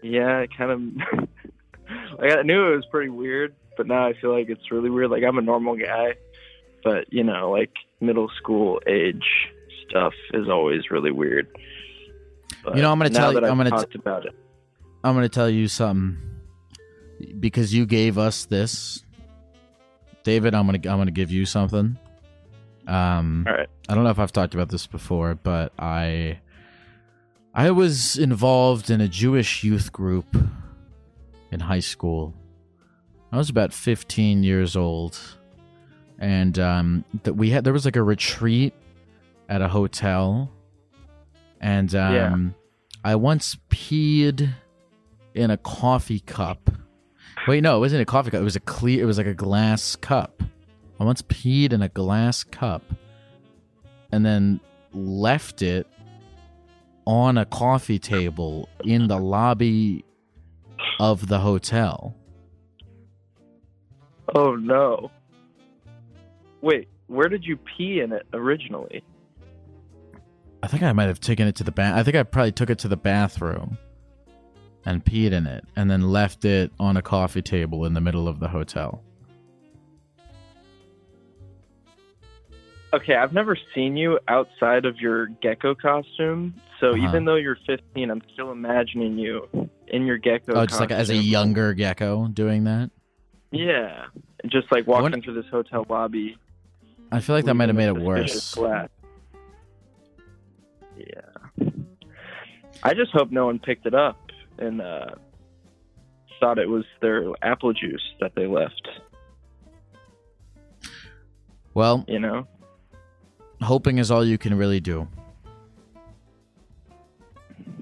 yeah, 0.04 0.40
it 0.40 0.50
kind 0.56 0.72
of 0.72 0.82
like 2.20 2.38
I 2.38 2.42
knew 2.44 2.74
it 2.74 2.76
was 2.76 2.86
pretty 2.92 3.10
weird, 3.10 3.56
but 3.78 3.88
now 3.88 4.06
I 4.06 4.14
feel 4.20 4.34
like 4.34 4.50
it's 4.50 4.72
really 4.72 4.90
weird. 4.90 5.10
Like 5.10 5.24
I'm 5.24 5.38
a 5.38 5.42
normal 5.42 5.76
guy, 5.78 6.16
but 6.84 7.12
you 7.12 7.24
know, 7.24 7.52
like 7.52 7.72
middle 8.02 8.30
school 8.38 8.82
age 8.86 9.24
stuff 9.90 10.14
is 10.34 10.48
always 10.50 10.90
really 10.92 11.12
weird. 11.12 11.48
But 12.64 12.76
You 12.76 12.82
know, 12.82 12.92
I'm 12.92 12.98
gonna 12.98 13.10
tell 13.10 13.32
you- 13.34 13.40
I'm 13.40 13.58
gonna 13.58 13.72
t- 13.86 14.00
about 14.00 14.26
it. 14.26 14.34
I'm 15.04 15.14
going 15.16 15.24
to 15.24 15.30
tell 15.30 15.50
you 15.50 15.68
something 15.68 16.18
because 17.42 17.74
you 17.74 17.86
gave 17.86 18.18
us 18.18 18.46
this, 18.46 19.04
David. 20.24 20.56
I'm 20.56 20.66
going 20.66 20.82
to 20.82 20.90
I'm 20.90 20.96
going 20.96 21.08
to 21.08 21.12
give 21.12 21.30
you 21.30 21.46
something. 21.46 21.98
Um, 22.88 23.44
All 23.46 23.54
right. 23.54 23.68
I 23.90 23.96
don't 23.96 24.06
know 24.06 24.12
if 24.12 24.20
I've 24.20 24.32
talked 24.32 24.54
about 24.54 24.70
this 24.70 24.88
before, 24.88 25.36
but 25.36 25.74
I 25.78 26.40
I 27.54 27.72
was 27.72 28.18
involved 28.18 28.90
in 28.90 29.02
a 29.02 29.10
Jewish 29.10 29.64
youth 29.66 29.92
group 29.92 30.26
in 31.52 31.60
high 31.60 31.80
school. 31.82 32.34
I 33.32 33.38
was 33.38 33.50
about 33.50 33.74
15 33.74 34.44
years 34.44 34.78
old, 34.78 35.20
and 36.18 36.58
um, 36.60 37.04
that 37.24 37.34
we 37.34 37.50
had 37.50 37.66
there 37.66 37.74
was 37.74 37.84
like 37.84 37.98
a 37.98 38.04
retreat 38.04 38.74
at 39.54 39.62
a 39.62 39.68
hotel, 39.68 40.50
and 41.62 41.94
um, 41.94 42.14
Yeah. 42.16 42.38
I 43.12 43.16
once 43.16 43.56
peed 43.70 44.50
in 45.36 45.52
a 45.52 45.58
coffee 45.58 46.22
cup. 46.22 46.72
Wait, 47.48 47.62
no, 47.62 47.78
it 47.78 47.80
wasn't 47.80 48.02
a 48.02 48.06
coffee 48.06 48.32
cup. 48.32 48.42
It 48.42 48.44
was 48.44 48.56
a 48.56 48.60
clear. 48.62 49.04
It 49.04 49.06
was 49.06 49.20
like 49.20 49.28
a 49.28 49.34
glass 49.36 49.96
cup. 49.96 50.42
I 51.00 51.04
once 51.04 51.22
peed 51.22 51.72
in 51.72 51.84
a 51.84 51.90
glass 51.90 52.44
cup, 52.44 52.82
and 54.12 54.26
then 54.26 54.60
left 54.92 55.62
it 55.62 55.86
on 57.06 57.38
a 57.38 57.46
coffee 57.46 58.00
table 58.00 58.68
in 58.84 59.08
the 59.08 59.20
lobby 59.20 60.04
of 61.00 61.28
the 61.28 61.38
hotel. 61.40 62.16
Oh 64.34 64.56
no. 64.56 65.12
Wait, 66.62 66.88
where 67.06 67.30
did 67.30 67.46
you 67.46 67.58
pee 67.58 68.00
in 68.00 68.14
it 68.14 68.26
originally? 68.34 69.04
I 70.64 70.68
think 70.68 70.82
I 70.82 70.94
might 70.94 71.08
have 71.08 71.20
taken 71.20 71.46
it 71.48 71.56
to 71.58 71.64
the 71.66 71.72
bath. 71.74 71.96
I 71.96 72.04
think 72.04 72.16
I 72.16 72.24
probably 72.24 72.54
took 72.54 72.70
it 72.70 72.80
to 72.80 72.88
the 72.88 72.96
bathroom 72.98 73.78
and 74.86 75.04
peed 75.04 75.32
in 75.34 75.46
it, 75.46 75.66
and 75.76 75.90
then 75.92 76.02
left 76.10 76.44
it 76.46 76.72
on 76.80 76.98
a 76.98 77.02
coffee 77.02 77.42
table 77.42 77.86
in 77.86 77.94
the 77.94 78.02
middle 78.02 78.28
of 78.28 78.40
the 78.40 78.48
hotel. 78.48 79.02
Okay, 82.94 83.16
I've 83.16 83.34
never 83.34 83.58
seen 83.74 83.98
you 83.98 84.20
outside 84.28 84.86
of 84.86 85.00
your 85.00 85.28
gecko 85.42 85.74
costume. 85.74 86.54
So 86.80 86.90
Uh-huh. 86.90 86.98
even 87.08 87.26
though 87.26 87.36
you're 87.36 87.58
15, 87.66 88.10
I'm 88.12 88.22
still 88.34 88.52
imagining 88.52 89.18
you 89.18 89.48
in 89.88 90.06
your 90.06 90.18
gecko 90.18 90.54
Oh, 90.54 90.66
just 90.66 90.80
like 90.80 90.92
as 90.92 91.10
a 91.10 91.16
younger 91.16 91.74
gecko 91.74 92.28
doing 92.28 92.66
that. 92.66 92.90
Yeah. 93.52 94.06
Just 94.48 94.72
like 94.72 94.86
walking 94.86 95.04
wonder- 95.04 95.22
through 95.22 95.42
this 95.42 95.50
hotel 95.50 95.86
lobby. 95.90 96.38
I 97.12 97.20
feel 97.20 97.36
like 97.36 97.46
that 97.46 97.54
might 97.54 97.70
have 97.70 97.76
made 97.76 97.88
it 97.90 97.94
leaving 97.94 98.12
a 98.12 98.28
suspicious 98.28 98.56
worse. 98.58 98.70
glass. 98.72 98.90
I 102.84 102.94
just 102.94 103.12
hope 103.12 103.32
no 103.32 103.46
one 103.46 103.60
picked 103.60 103.86
it 103.86 103.96
up 103.96 104.20
and 104.60 104.82
uh, 104.82 105.08
thought 106.40 106.60
it 106.60 106.70
was 106.70 106.84
their 107.02 107.24
apple 107.42 107.74
juice 107.74 108.04
that 108.20 108.34
they 108.36 108.46
left. 108.46 108.88
Well, 111.74 112.06
You 112.08 112.20
know? 112.20 112.48
hoping 113.62 113.98
is 113.98 114.12
all 114.12 114.26
you 114.26 114.38
can 114.38 114.56
really 114.58 114.80
do. 114.80 115.08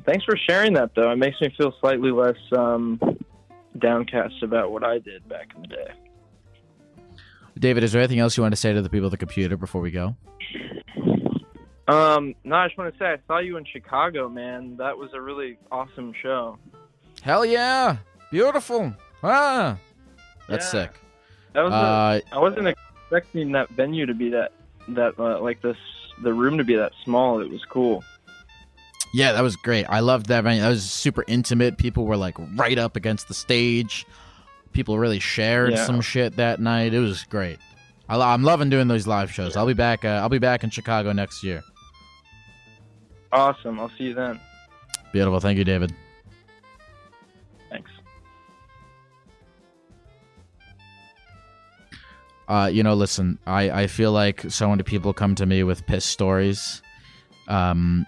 Thanks 0.06 0.24
for 0.24 0.38
sharing 0.50 0.74
that, 0.74 0.92
though. 0.96 1.12
It 1.12 1.18
makes 1.18 1.40
me 1.42 1.54
feel 1.58 1.74
slightly 1.82 2.12
less 2.12 2.38
um, 2.56 3.00
downcast 3.80 4.44
about 4.44 4.72
what 4.72 4.84
I 4.84 5.00
did 5.00 5.28
back 5.28 5.50
in 5.56 5.64
the 5.64 5.68
day. 5.68 5.88
David, 7.60 7.84
is 7.84 7.92
there 7.92 8.02
anything 8.02 8.20
else 8.20 8.38
you 8.38 8.44
want 8.44 8.54
to 8.54 8.58
say 8.58 8.74
to 8.74 8.82
the 8.82 8.90
people 8.90 9.08
at 9.08 9.12
the 9.12 9.18
computer 9.18 9.58
before 9.58 9.82
we 9.82 9.92
go? 9.92 10.16
Um, 11.92 12.36
no, 12.44 12.56
I 12.56 12.68
just 12.68 12.78
want 12.78 12.94
to 12.94 13.00
say 13.00 13.06
I 13.06 13.18
saw 13.28 13.40
you 13.40 13.58
in 13.58 13.66
Chicago, 13.66 14.30
man. 14.30 14.78
That 14.78 14.98
was 14.98 15.10
a 15.14 15.22
really 15.22 15.58
awesome 15.72 16.14
show. 16.22 16.58
Hell 17.22 17.46
yeah! 17.46 17.98
Beautiful. 18.32 18.94
Ah, 19.24 19.78
that's 20.48 20.66
Yeah. 20.74 20.84
sick. 20.86 20.92
That 21.54 21.64
was. 21.64 21.74
Uh, 21.74 22.22
I 22.32 22.40
wasn't 22.40 22.68
expecting 22.68 23.52
that 23.54 23.70
venue 23.70 24.06
to 24.06 24.14
be 24.14 24.30
that 24.30 24.52
that 24.90 25.20
uh, 25.20 25.40
like 25.42 25.62
this 25.62 25.78
the 26.24 26.34
room 26.34 26.58
to 26.58 26.64
be 26.64 26.76
that 26.76 26.92
small. 27.04 27.40
It 27.42 27.50
was 27.50 27.64
cool. 27.66 28.04
yeah, 29.14 29.34
that 29.34 29.42
was 29.42 29.56
great. 29.58 29.86
I 29.90 30.00
loved 30.00 30.28
that 30.28 30.44
venue. 30.44 30.62
That 30.62 30.70
was 30.70 30.90
super 30.90 31.24
intimate. 31.28 31.78
People 31.78 32.06
were 32.06 32.16
like 32.18 32.36
right 32.56 32.78
up 32.78 32.96
against 32.96 33.28
the 33.28 33.34
stage. 33.34 34.06
People 34.72 34.98
really 34.98 35.20
shared 35.20 35.72
Yeah. 35.72 35.86
some 35.86 36.00
shit 36.00 36.38
that 36.38 36.60
night. 36.62 36.94
It 36.94 37.00
was 37.00 37.24
great. 37.26 37.60
I, 38.08 38.16
I'm 38.34 38.44
loving 38.44 38.70
doing 38.70 38.88
those 38.88 39.06
live 39.08 39.30
shows. 39.32 39.58
I'll 39.58 39.66
be 39.68 39.74
back. 39.74 40.06
Uh, 40.06 40.20
I'll 40.22 40.30
be 40.30 40.40
back 40.40 40.64
in 40.64 40.70
Chicago 40.70 41.12
next 41.12 41.44
year. 41.44 41.62
Awesome. 43.32 43.80
I'll 43.80 43.92
see 43.98 44.06
you 44.06 44.14
then. 44.14 44.40
Beautiful. 45.12 45.40
Thank 45.40 45.58
you, 45.58 45.64
David. 45.64 45.94
Thanks. 47.70 47.90
Uh, 52.48 52.70
you 52.72 52.84
know, 52.84 52.94
listen, 52.94 53.40
I, 53.48 53.84
I 53.84 53.88
feel 53.88 54.12
like 54.12 54.50
so 54.50 54.70
many 54.70 54.84
people 54.84 55.14
come 55.14 55.36
to 55.36 55.46
me 55.46 55.64
with 55.64 55.86
piss 55.86 56.06
stories. 56.06 56.82
Um, 57.48 58.06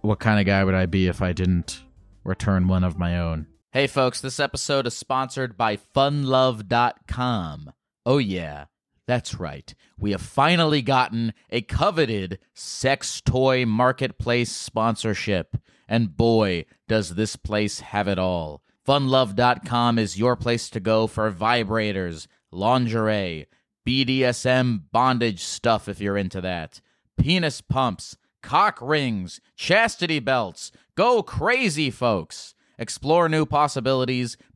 what 0.00 0.18
kind 0.18 0.40
of 0.40 0.46
guy 0.46 0.64
would 0.64 0.74
I 0.74 0.86
be 0.86 1.06
if 1.06 1.22
I 1.22 1.32
didn't 1.32 1.82
return 2.24 2.68
one 2.68 2.84
of 2.84 2.98
my 2.98 3.18
own? 3.18 3.46
Hey, 3.72 3.86
folks, 3.86 4.20
this 4.20 4.40
episode 4.40 4.86
is 4.88 4.96
sponsored 4.96 5.56
by 5.56 5.76
funlove.com. 5.76 7.72
Oh, 8.04 8.18
yeah, 8.18 8.64
that's 9.10 9.40
right. 9.40 9.74
We 9.98 10.12
have 10.12 10.22
finally 10.22 10.82
gotten 10.82 11.34
a 11.50 11.62
coveted 11.62 12.38
sex 12.54 13.20
toy 13.20 13.66
marketplace 13.66 14.52
sponsorship. 14.52 15.56
And 15.88 16.16
boy, 16.16 16.66
does 16.86 17.16
this 17.16 17.34
place 17.34 17.80
have 17.80 18.06
it 18.06 18.20
all. 18.20 18.62
Funlove.com 18.86 19.98
is 19.98 20.16
your 20.16 20.36
place 20.36 20.70
to 20.70 20.78
go 20.78 21.08
for 21.08 21.32
vibrators, 21.32 22.28
lingerie, 22.52 23.46
BDSM 23.84 24.82
bondage 24.92 25.42
stuff 25.42 25.88
if 25.88 26.00
you're 26.00 26.16
into 26.16 26.40
that, 26.40 26.80
penis 27.18 27.60
pumps, 27.60 28.16
cock 28.44 28.78
rings, 28.80 29.40
chastity 29.56 30.20
belts. 30.20 30.70
Go 30.94 31.24
crazy, 31.24 31.90
folks. 31.90 32.54
Explore 32.78 33.28
new 33.28 33.44
possibilities, 33.44 34.36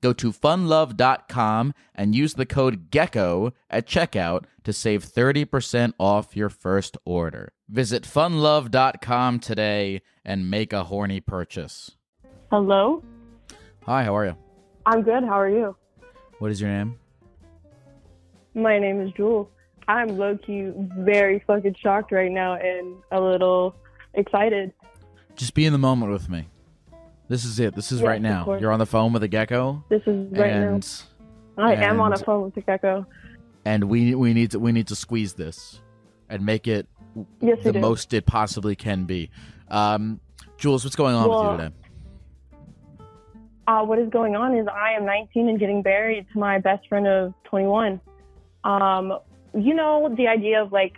Go 0.00 0.12
to 0.12 0.32
funlove.com 0.32 1.74
and 1.94 2.14
use 2.14 2.34
the 2.34 2.46
code 2.46 2.90
GECKO 2.90 3.52
at 3.70 3.86
checkout 3.86 4.44
to 4.64 4.72
save 4.72 5.04
30% 5.04 5.92
off 5.98 6.36
your 6.36 6.48
first 6.48 6.96
order. 7.04 7.52
Visit 7.68 8.04
funlove.com 8.04 9.40
today 9.40 10.02
and 10.24 10.50
make 10.50 10.72
a 10.72 10.84
horny 10.84 11.20
purchase. 11.20 11.92
Hello? 12.50 13.02
Hi, 13.86 14.04
how 14.04 14.16
are 14.16 14.26
you? 14.26 14.36
I'm 14.86 15.02
good. 15.02 15.24
How 15.24 15.38
are 15.38 15.48
you? 15.48 15.76
What 16.38 16.50
is 16.50 16.60
your 16.60 16.70
name? 16.70 16.98
My 18.54 18.78
name 18.78 19.00
is 19.00 19.12
Jewel. 19.12 19.50
I'm 19.88 20.18
low 20.18 20.36
key 20.36 20.70
very 20.98 21.42
fucking 21.46 21.76
shocked 21.80 22.12
right 22.12 22.30
now 22.30 22.54
and 22.54 22.96
a 23.10 23.20
little 23.20 23.74
excited. 24.14 24.72
Just 25.34 25.54
be 25.54 25.64
in 25.64 25.72
the 25.72 25.78
moment 25.78 26.12
with 26.12 26.28
me. 26.28 26.48
This 27.28 27.44
is 27.44 27.60
it. 27.60 27.74
This 27.74 27.92
is 27.92 28.00
Yes, 28.00 28.06
right 28.06 28.22
now. 28.22 28.56
You're 28.58 28.72
on 28.72 28.78
the 28.78 28.86
phone 28.86 29.12
with 29.12 29.22
a 29.22 29.28
gecko. 29.28 29.84
This 29.88 30.02
is 30.06 30.32
right 30.32 30.50
and 30.50 31.02
now. 31.56 31.64
I 31.64 31.74
am 31.74 32.00
on 32.00 32.12
a 32.12 32.18
phone 32.18 32.44
with 32.44 32.54
the 32.54 32.62
gecko. 32.62 33.06
and 33.64 33.84
we 33.84 34.14
we 34.14 34.32
need 34.32 34.52
to 34.52 34.58
we 34.60 34.72
need 34.72 34.86
to 34.88 34.96
squeeze 34.96 35.34
this 35.34 35.80
and 36.28 36.44
make 36.44 36.66
it 36.66 36.86
Yes, 37.40 37.58
the 37.62 37.72
most 37.72 38.14
it 38.14 38.26
possibly 38.26 38.76
can 38.76 39.04
be. 39.04 39.30
Um, 39.70 40.20
Jules, 40.56 40.84
what's 40.84 40.96
going 40.96 41.14
on 41.14 41.28
Well, 41.28 41.42
with 41.52 41.60
you 41.60 41.64
today? 41.66 41.74
uh, 43.66 43.82
what 43.84 43.98
is 43.98 44.08
going 44.08 44.34
on 44.36 44.56
is 44.56 44.66
I 44.72 44.92
am 44.92 45.04
19 45.04 45.48
and 45.48 45.58
getting 45.58 45.82
married 45.84 46.26
to 46.32 46.38
my 46.38 46.58
best 46.58 46.88
friend 46.88 47.06
of 47.06 47.34
21. 47.44 48.00
Um, 48.64 49.18
you 49.54 49.74
know, 49.74 50.14
the 50.16 50.28
idea 50.28 50.62
of 50.62 50.72
like 50.72 50.94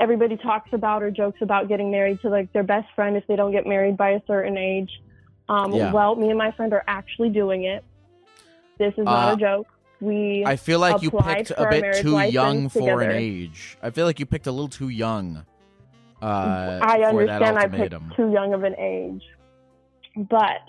everybody 0.00 0.36
talks 0.36 0.70
about 0.72 1.02
or 1.02 1.10
jokes 1.10 1.38
about 1.42 1.68
getting 1.68 1.90
married 1.90 2.20
to 2.22 2.28
like 2.28 2.52
their 2.52 2.64
best 2.64 2.88
friend 2.96 3.16
if 3.16 3.26
they 3.28 3.36
don't 3.36 3.52
get 3.52 3.66
married 3.66 3.96
by 3.96 4.10
a 4.10 4.20
certain 4.26 4.56
age. 4.56 4.90
Um, 5.52 5.72
Yeah. 5.72 5.92
Well, 5.92 6.16
me 6.16 6.28
and 6.30 6.38
my 6.38 6.50
friend 6.52 6.72
are 6.72 6.84
actually 6.88 7.28
doing 7.28 7.64
it. 7.64 7.84
This 8.78 8.94
is 8.96 9.04
not 9.04 9.28
Uh, 9.28 9.32
a 9.34 9.36
joke. 9.36 9.68
We 10.00 10.42
I 10.46 10.56
feel 10.56 10.80
like 10.80 11.02
you 11.02 11.10
picked 11.10 11.52
a 11.56 11.66
bit 11.66 11.84
too 12.00 12.18
young 12.18 12.68
for 12.68 13.02
an 13.02 13.12
age. 13.12 13.76
I 13.82 13.90
feel 13.90 14.06
like 14.06 14.18
you 14.18 14.26
picked 14.26 14.46
a 14.46 14.52
little 14.52 14.68
too 14.68 14.88
young. 14.88 15.44
Uh, 16.20 16.78
I 16.82 17.02
understand 17.02 17.58
I 17.58 17.66
picked 17.66 17.94
too 18.16 18.30
young 18.32 18.54
of 18.54 18.62
an 18.64 18.74
age. 18.78 19.22
But 20.16 20.64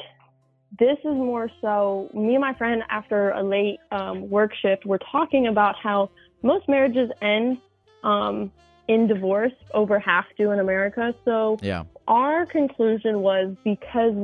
this 0.80 0.98
is 1.00 1.16
more 1.32 1.50
so 1.62 2.10
me 2.14 2.34
and 2.36 2.42
my 2.42 2.54
friend 2.54 2.84
after 2.90 3.32
a 3.32 3.44
late 3.44 3.80
um, 3.92 4.30
work 4.30 4.52
shift, 4.62 4.86
we're 4.86 5.06
talking 5.12 5.48
about 5.48 5.76
how 5.82 6.10
most 6.42 6.68
marriages 6.68 7.10
end 7.22 7.58
um, 8.04 8.52
in 8.88 9.08
divorce, 9.08 9.54
over 9.74 9.98
half 10.00 10.26
do 10.38 10.52
in 10.52 10.60
America. 10.60 11.14
So 11.26 11.58
Yeah. 11.62 11.84
our 12.08 12.46
conclusion 12.46 13.22
was 13.22 13.56
because 13.64 14.16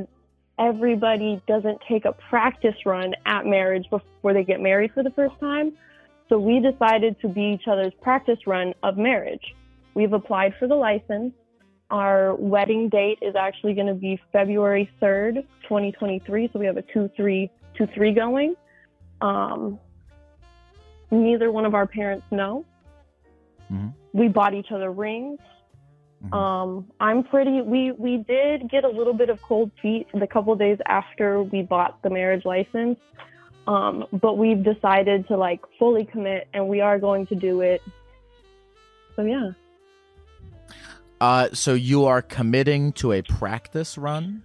everybody 0.60 1.42
doesn't 1.48 1.80
take 1.88 2.06
a 2.06 2.12
practice 2.12 2.76
run 2.86 3.16
at 3.26 3.46
marriage 3.46 3.90
before 3.90 4.34
they 4.34 4.44
get 4.44 4.60
married 4.60 4.92
for 4.94 5.04
the 5.04 5.12
first 5.12 5.40
time. 5.40 5.72
So 6.28 6.38
we 6.38 6.60
decided 6.60 7.20
to 7.22 7.28
be 7.28 7.58
each 7.60 7.68
other's 7.68 7.94
practice 8.02 8.40
run 8.46 8.74
of 8.84 8.98
marriage. 8.98 9.56
We've 9.96 10.14
applied 10.14 10.54
for 10.60 10.68
the 10.68 10.76
license. 10.76 11.34
Our 11.90 12.36
wedding 12.36 12.90
date 12.90 13.18
is 13.22 13.36
actually 13.36 13.74
going 13.74 13.88
to 13.88 13.96
be 13.96 14.22
February 14.32 14.90
3rd, 15.02 15.46
2023. 15.64 16.50
So 16.54 16.60
we 16.60 16.68
have 16.68 16.78
a 16.78 16.84
2 16.84 17.10
3 17.16 17.50
2 17.76 17.88
3 17.88 18.14
going. 18.14 18.56
Um, 19.22 19.80
neither 21.10 21.52
one 21.52 21.66
of 21.66 21.74
our 21.74 21.88
parents 21.88 22.26
know. 22.30 22.66
Mhm. 23.72 23.94
We 24.14 24.28
bought 24.28 24.54
each 24.54 24.72
other 24.72 24.92
rings. 24.92 25.40
Mhm. 26.26 26.34
Um, 26.34 26.88
I'm 27.00 27.24
pretty. 27.24 27.62
We 27.62 27.92
we 27.94 28.18
did 28.18 28.70
get 28.70 28.84
a 28.84 28.90
little 28.90 29.14
bit 29.14 29.30
of 29.30 29.42
cold 29.42 29.72
feet 29.82 30.08
the 30.14 30.28
couple 30.28 30.56
days 30.56 30.78
after 30.86 31.44
we 31.44 31.62
bought 31.62 32.02
the 32.04 32.10
marriage 32.10 32.44
license, 32.46 33.00
um, 33.68 34.06
but 34.12 34.38
we've 34.38 34.64
decided 34.64 35.28
to 35.30 35.38
like 35.38 35.62
fully 35.78 36.06
commit, 36.06 36.48
and 36.54 36.68
we 36.68 36.82
are 36.82 37.00
going 37.00 37.26
to 37.28 37.36
do 37.36 37.62
it. 37.62 37.82
So 39.16 39.24
yeah, 39.24 39.52
Uh, 41.22 41.50
so 41.54 41.74
you 41.74 42.06
are 42.06 42.22
committing 42.22 42.92
to 42.94 43.14
a 43.14 43.22
practice 43.22 43.98
run? 43.98 44.44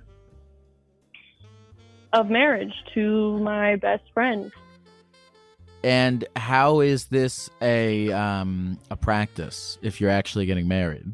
of 2.12 2.30
marriage 2.30 2.72
to 2.94 3.38
my 3.40 3.74
best 3.74 4.04
friend. 4.14 4.52
And 5.82 6.24
how 6.37 6.80
is 6.80 7.06
this 7.06 7.50
a 7.60 8.12
um 8.12 8.78
a 8.90 8.96
practice 8.96 9.78
if 9.82 10.00
you're 10.00 10.10
actually 10.10 10.46
getting 10.46 10.68
married? 10.68 11.12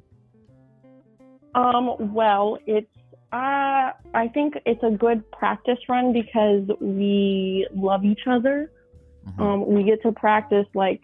Um, 1.55 2.15
well, 2.15 2.59
it's 2.67 2.87
uh, 3.33 3.93
I 4.13 4.29
think 4.35 4.55
it's 4.67 4.83
a 4.83 4.91
good 4.91 5.31
practice 5.31 5.79
run 5.89 6.13
because 6.13 6.69
we 6.81 7.67
love 7.75 8.05
each 8.05 8.27
other. 8.27 8.73
Mhm. 9.27 9.41
Um, 9.41 9.67
we 9.67 9.85
get 9.85 10.03
to 10.03 10.13
practice 10.13 10.67
like 10.75 11.03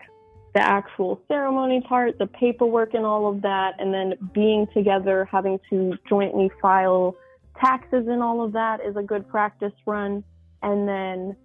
the 0.55 0.61
actual 0.61 1.21
ceremony 1.29 1.83
part, 1.83 2.19
the 2.19 2.27
paperwork, 2.27 2.95
and 2.95 3.05
all 3.05 3.29
of 3.29 3.43
that, 3.43 3.75
and 3.79 3.93
then 3.95 4.15
being 4.33 4.67
together, 4.69 5.25
having 5.31 5.61
to 5.71 5.97
jointly 6.09 6.51
file 6.61 7.15
taxes 7.61 8.07
and 8.09 8.23
all 8.23 8.43
of 8.43 8.53
that 8.53 8.81
is 8.81 8.97
a 8.97 9.03
good 9.03 9.29
practice 9.29 9.73
run. 9.87 10.25
And 10.63 10.89
then 10.89 11.37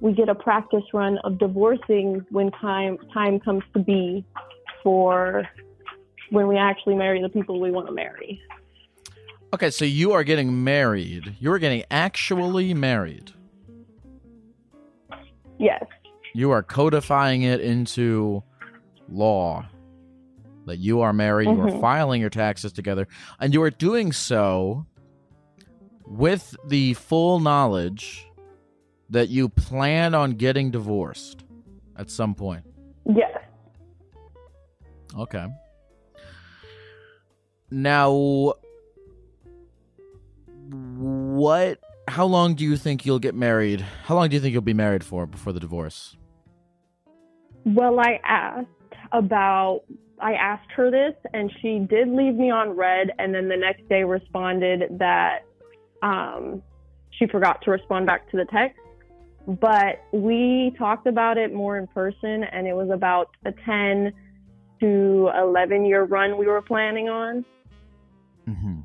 we 0.00 0.12
get 0.12 0.28
a 0.28 0.34
practice 0.34 0.84
run 0.92 1.18
of 1.24 1.38
divorcing 1.38 2.24
when 2.30 2.50
time 2.52 2.98
time 3.12 3.40
comes 3.40 3.64
to 3.72 3.78
be 3.80 4.24
for 4.82 5.48
when 6.34 6.48
we 6.48 6.56
actually 6.56 6.96
marry 6.96 7.22
the 7.22 7.28
people 7.28 7.60
we 7.60 7.70
want 7.70 7.86
to 7.86 7.92
marry. 7.92 8.42
Okay, 9.54 9.70
so 9.70 9.84
you 9.84 10.12
are 10.12 10.24
getting 10.24 10.64
married. 10.64 11.36
You 11.38 11.52
are 11.52 11.58
getting 11.60 11.84
actually 11.90 12.74
married. 12.74 13.30
Yes. 15.58 15.84
You 16.34 16.50
are 16.50 16.62
codifying 16.62 17.42
it 17.42 17.60
into 17.60 18.42
law 19.08 19.64
that 20.66 20.78
you 20.78 21.02
are 21.02 21.12
married, 21.12 21.48
you 21.48 21.60
are 21.60 21.70
Mhm. 21.70 21.80
filing 21.80 22.20
your 22.20 22.30
taxes 22.30 22.72
together, 22.72 23.06
and 23.38 23.54
you 23.54 23.62
are 23.62 23.70
doing 23.70 24.10
so 24.12 24.86
with 26.06 26.56
the 26.66 26.94
full 26.94 27.38
knowledge 27.38 28.26
that 29.10 29.28
you 29.28 29.48
plan 29.48 30.14
on 30.14 30.32
getting 30.32 30.70
divorced 30.70 31.44
at 31.96 32.10
some 32.10 32.34
point. 32.34 32.64
Yes. 33.06 33.38
Okay. 35.16 35.46
Now, 37.70 38.54
what? 40.70 41.80
How 42.06 42.26
long 42.26 42.54
do 42.54 42.64
you 42.64 42.76
think 42.76 43.06
you'll 43.06 43.18
get 43.18 43.34
married? 43.34 43.80
How 43.80 44.14
long 44.14 44.28
do 44.28 44.36
you 44.36 44.40
think 44.40 44.52
you'll 44.52 44.62
be 44.62 44.74
married 44.74 45.02
for 45.02 45.26
before 45.26 45.52
the 45.52 45.60
divorce? 45.60 46.16
Well, 47.64 47.98
I 47.98 48.20
asked 48.24 48.68
about, 49.12 49.82
I 50.20 50.34
asked 50.34 50.70
her 50.76 50.90
this, 50.90 51.14
and 51.32 51.50
she 51.62 51.78
did 51.78 52.08
leave 52.08 52.34
me 52.34 52.50
on 52.50 52.76
read, 52.76 53.10
and 53.18 53.34
then 53.34 53.48
the 53.48 53.56
next 53.56 53.88
day 53.88 54.04
responded 54.04 54.98
that 54.98 55.44
um, 56.02 56.62
she 57.10 57.26
forgot 57.26 57.62
to 57.62 57.70
respond 57.70 58.06
back 58.06 58.30
to 58.30 58.36
the 58.36 58.44
text. 58.44 58.78
But 59.46 60.02
we 60.12 60.74
talked 60.78 61.06
about 61.06 61.38
it 61.38 61.52
more 61.52 61.78
in 61.78 61.86
person, 61.86 62.44
and 62.44 62.66
it 62.66 62.74
was 62.74 62.90
about 62.90 63.30
a 63.44 63.52
10 63.52 64.12
to 64.84 65.30
11 65.36 65.84
year 65.86 66.04
run 66.04 66.36
we 66.36 66.46
were 66.46 66.60
planning 66.62 67.08
on. 67.08 67.44
Mm-hmm. 68.48 68.80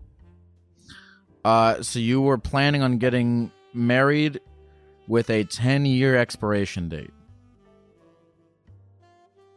Uh, 1.44 1.82
so 1.82 2.00
you 2.00 2.22
were 2.22 2.38
planning 2.38 2.82
on 2.82 2.98
getting 2.98 3.52
married 3.74 4.40
with 5.08 5.30
a 5.30 5.44
ten-year 5.44 6.16
expiration 6.16 6.90
date. 6.90 7.12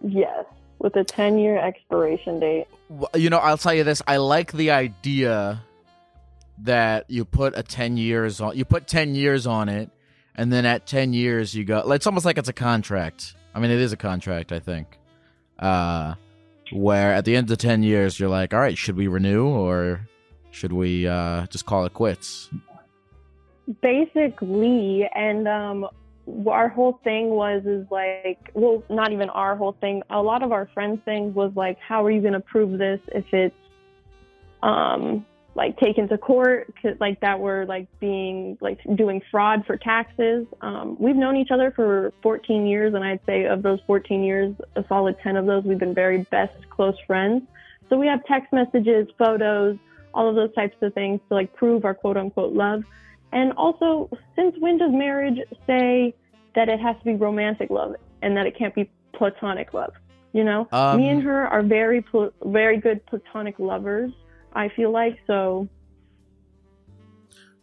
Yes, 0.00 0.44
with 0.78 0.96
a 0.96 1.04
10 1.04 1.38
year 1.38 1.58
expiration 1.58 2.40
date. 2.40 2.66
Well, 2.88 3.10
You 3.14 3.30
know, 3.30 3.38
I'll 3.38 3.58
tell 3.58 3.74
you 3.74 3.84
this. 3.84 4.02
I 4.06 4.16
like 4.16 4.52
the 4.52 4.72
idea 4.72 5.62
that 6.62 7.08
you 7.08 7.24
put 7.24 7.56
a 7.56 7.62
10 7.62 7.96
years 7.96 8.40
on 8.40 8.56
you 8.56 8.64
put 8.64 8.86
10 8.86 9.14
years 9.14 9.46
on 9.46 9.68
it 9.68 9.90
and 10.36 10.52
then 10.52 10.64
at 10.66 10.86
10 10.86 11.12
years 11.12 11.54
you 11.54 11.64
go 11.64 11.90
it's 11.92 12.06
almost 12.06 12.24
like 12.26 12.38
it's 12.38 12.48
a 12.48 12.52
contract. 12.52 13.34
I 13.54 13.60
mean, 13.60 13.70
it 13.70 13.80
is 13.80 13.92
a 13.92 13.96
contract, 13.96 14.52
I 14.52 14.60
think. 14.60 14.98
Uh 15.58 16.14
where 16.72 17.12
at 17.12 17.24
the 17.24 17.36
end 17.36 17.44
of 17.44 17.48
the 17.48 17.56
10 17.56 17.82
years 17.82 18.18
you're 18.18 18.28
like, 18.28 18.52
"All 18.54 18.60
right, 18.60 18.76
should 18.76 18.96
we 18.96 19.06
renew 19.06 19.46
or 19.46 20.06
should 20.50 20.72
we 20.72 21.06
uh 21.06 21.46
just 21.46 21.66
call 21.66 21.84
it 21.84 21.94
quits?" 21.94 22.50
basically 23.80 25.08
and 25.14 25.46
um 25.48 25.86
our 26.46 26.68
whole 26.68 27.00
thing 27.04 27.30
was 27.30 27.62
is 27.64 27.86
like 27.90 28.50
well 28.54 28.82
not 28.90 29.12
even 29.12 29.28
our 29.30 29.56
whole 29.56 29.76
thing 29.80 30.02
a 30.10 30.20
lot 30.20 30.42
of 30.42 30.52
our 30.52 30.68
friends 30.74 31.00
thing 31.04 31.32
was 31.34 31.52
like 31.56 31.78
how 31.78 32.04
are 32.04 32.10
you 32.10 32.20
going 32.20 32.32
to 32.32 32.40
prove 32.40 32.78
this 32.78 33.00
if 33.08 33.24
it's 33.32 33.54
um 34.62 35.24
like 35.54 35.78
taken 35.78 36.08
to 36.08 36.16
court 36.16 36.72
like 36.98 37.20
that 37.20 37.38
we're 37.38 37.64
like 37.66 37.86
being 38.00 38.56
like 38.60 38.78
doing 38.94 39.20
fraud 39.30 39.64
for 39.66 39.76
taxes 39.76 40.46
um 40.62 40.96
we've 40.98 41.16
known 41.16 41.36
each 41.36 41.50
other 41.50 41.70
for 41.72 42.12
14 42.22 42.66
years 42.66 42.94
and 42.94 43.04
i'd 43.04 43.20
say 43.26 43.44
of 43.44 43.62
those 43.62 43.78
14 43.86 44.22
years 44.22 44.54
a 44.76 44.84
solid 44.88 45.16
10 45.22 45.36
of 45.36 45.46
those 45.46 45.62
we've 45.64 45.78
been 45.78 45.94
very 45.94 46.22
best 46.30 46.54
close 46.70 46.96
friends 47.06 47.42
so 47.90 47.98
we 47.98 48.06
have 48.06 48.24
text 48.24 48.52
messages 48.52 49.06
photos 49.18 49.76
all 50.14 50.28
of 50.28 50.34
those 50.34 50.54
types 50.54 50.76
of 50.80 50.92
things 50.94 51.20
to 51.28 51.34
like 51.34 51.52
prove 51.54 51.84
our 51.84 51.94
quote 51.94 52.16
unquote 52.16 52.54
love 52.54 52.82
and 53.32 53.52
also, 53.54 54.10
since 54.36 54.54
when 54.58 54.78
does 54.78 54.90
marriage 54.92 55.38
say 55.66 56.14
that 56.54 56.68
it 56.68 56.78
has 56.80 56.96
to 56.98 57.04
be 57.04 57.14
romantic 57.14 57.70
love 57.70 57.96
and 58.20 58.36
that 58.36 58.46
it 58.46 58.56
can't 58.56 58.74
be 58.74 58.90
platonic 59.14 59.72
love? 59.72 59.94
You 60.32 60.44
know, 60.44 60.68
Um, 60.72 60.98
me 60.98 61.08
and 61.08 61.22
her 61.22 61.46
are 61.48 61.62
very, 61.62 62.02
pl- 62.02 62.32
very 62.44 62.76
good 62.76 63.04
platonic 63.06 63.58
lovers. 63.58 64.12
I 64.54 64.68
feel 64.68 64.90
like 64.90 65.18
so. 65.26 65.68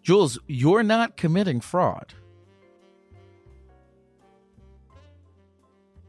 Jules, 0.02 0.40
you're 0.48 0.84
not 0.84 1.18
committing 1.18 1.62
fraud. 1.62 2.14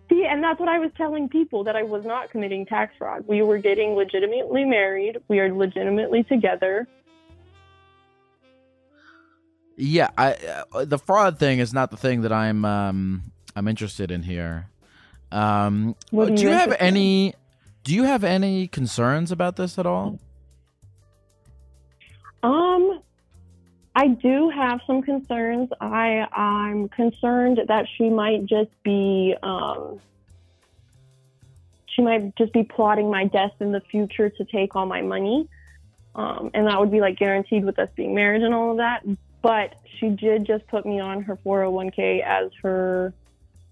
See, 0.08 0.24
and 0.26 0.42
that's 0.42 0.58
what 0.58 0.68
I 0.68 0.78
was 0.78 0.90
telling 0.96 1.28
people 1.28 1.64
that 1.64 1.76
I 1.76 1.82
was 1.84 2.04
not 2.04 2.30
committing 2.30 2.66
tax 2.66 2.94
fraud. 2.98 3.24
We 3.28 3.42
were 3.42 3.58
getting 3.58 3.94
legitimately 3.94 4.64
married. 4.64 5.18
We 5.28 5.38
are 5.38 5.52
legitimately 5.52 6.24
together. 6.24 6.88
Yeah, 9.76 10.10
I 10.18 10.36
uh, 10.72 10.84
the 10.84 10.98
fraud 10.98 11.38
thing 11.38 11.58
is 11.58 11.72
not 11.72 11.90
the 11.90 11.96
thing 11.96 12.22
that 12.22 12.32
I'm 12.32 12.64
um 12.64 13.32
I'm 13.54 13.68
interested 13.68 14.10
in 14.10 14.22
here. 14.22 14.68
Um, 15.32 15.94
do 16.10 16.26
you 16.26 16.38
you 16.38 16.48
have 16.48 16.76
any? 16.78 17.34
Do 17.84 17.94
you 17.94 18.02
have 18.04 18.24
any 18.24 18.66
concerns 18.66 19.32
about 19.32 19.56
this 19.56 19.78
at 19.78 19.86
all? 19.86 20.18
Um, 22.42 23.02
I 23.94 24.08
do 24.08 24.50
have 24.50 24.80
some 24.86 25.02
concerns. 25.02 25.68
I 25.80 26.26
I'm 26.32 26.88
concerned 26.88 27.60
that 27.68 27.86
she 27.96 28.08
might 28.08 28.46
just 28.46 28.70
be 28.82 29.34
um 29.42 30.00
she 31.86 32.02
might 32.02 32.34
just 32.36 32.52
be 32.52 32.62
plotting 32.62 33.10
my 33.10 33.24
death 33.26 33.52
in 33.60 33.72
the 33.72 33.80
future 33.80 34.30
to 34.30 34.44
take 34.44 34.76
all 34.76 34.86
my 34.86 35.02
money. 35.02 35.48
Um, 36.14 36.50
and 36.54 36.66
that 36.66 36.78
would 36.78 36.90
be 36.90 37.00
like 37.00 37.18
guaranteed 37.18 37.64
with 37.64 37.78
us 37.78 37.88
being 37.96 38.14
married 38.14 38.42
and 38.42 38.54
all 38.54 38.72
of 38.72 38.76
that. 38.78 39.04
But 39.42 39.74
she 39.98 40.10
did 40.10 40.46
just 40.46 40.66
put 40.68 40.86
me 40.86 41.00
on 41.00 41.22
her 41.22 41.36
401k 41.44 42.22
as 42.22 42.50
her 42.62 43.12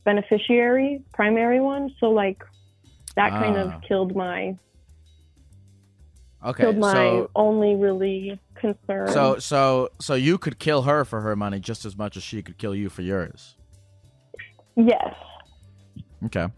beneficiary, 0.04 1.02
primary 1.12 1.60
one. 1.60 1.94
So 2.00 2.10
like 2.10 2.42
that 3.14 3.30
kind 3.30 3.56
Ah. 3.56 3.76
of 3.76 3.82
killed 3.82 4.16
my 4.16 4.56
Okay, 6.44 6.62
killed 6.62 6.78
my 6.78 6.92
so 6.92 7.30
only 7.34 7.74
really 7.74 8.38
concern. 8.59 9.09
so 9.09 9.38
so 9.38 9.88
so 10.00 10.14
you 10.14 10.38
could 10.38 10.59
kill 10.59 10.82
her 10.82 11.04
for 11.04 11.20
her 11.20 11.36
money 11.36 11.61
just 11.61 11.84
as 11.84 11.96
much 11.96 12.16
as 12.16 12.22
she 12.22 12.42
could 12.42 12.59
kill 12.59 12.74
you 12.74 12.88
for 12.88 13.02
yours. 13.02 13.56
yes. 14.76 15.14
Okay, 16.24 16.48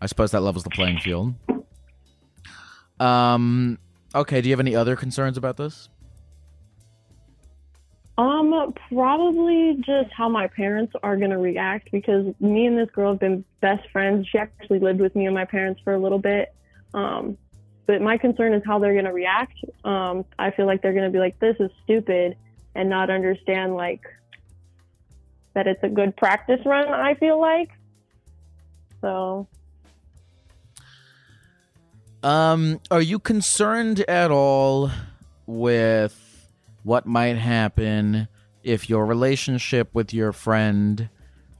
I 0.00 0.06
suppose 0.06 0.32
that 0.32 0.40
levels 0.40 0.64
the 0.64 0.70
playing 0.70 0.98
field. 0.98 1.34
Um. 2.98 3.78
Okay. 4.14 4.40
Do 4.40 4.48
you 4.48 4.52
have 4.52 4.60
any 4.60 4.74
other 4.76 4.96
concerns 4.96 5.36
about 5.36 5.56
this? 5.56 5.88
Um, 8.16 8.72
probably 8.92 9.76
just 9.84 10.12
how 10.16 10.28
my 10.28 10.46
parents 10.46 10.92
are 11.02 11.16
gonna 11.16 11.38
react 11.38 11.90
because 11.90 12.26
me 12.38 12.66
and 12.66 12.78
this 12.78 12.88
girl 12.90 13.12
have 13.12 13.20
been 13.20 13.44
best 13.60 13.88
friends. 13.90 14.28
She 14.28 14.38
actually 14.38 14.78
lived 14.78 15.00
with 15.00 15.16
me 15.16 15.26
and 15.26 15.34
my 15.34 15.44
parents 15.44 15.80
for 15.82 15.94
a 15.94 15.98
little 15.98 16.20
bit. 16.20 16.54
Um, 16.92 17.36
but 17.86 18.00
my 18.00 18.16
concern 18.16 18.54
is 18.54 18.62
how 18.64 18.78
they're 18.78 18.94
gonna 18.94 19.12
react. 19.12 19.58
Um, 19.84 20.24
I 20.38 20.50
feel 20.50 20.66
like 20.66 20.82
they're 20.82 20.94
gonna 20.94 21.10
be 21.10 21.18
like, 21.18 21.38
"This 21.38 21.56
is 21.60 21.70
stupid," 21.84 22.36
and 22.74 22.88
not 22.88 23.10
understand 23.10 23.74
like 23.74 24.02
that 25.54 25.66
it's 25.66 25.82
a 25.82 25.88
good 25.88 26.16
practice 26.16 26.60
run. 26.64 26.88
I 26.88 27.14
feel 27.14 27.40
like. 27.40 27.70
So 29.00 29.46
Um, 32.24 32.80
are 32.90 33.02
you 33.02 33.18
concerned 33.18 34.00
at 34.08 34.30
all 34.30 34.90
with 35.44 36.48
what 36.82 37.04
might 37.04 37.36
happen 37.36 38.28
if 38.62 38.88
your 38.88 39.04
relationship 39.04 39.90
with 39.92 40.14
your 40.14 40.32
friend, 40.32 41.10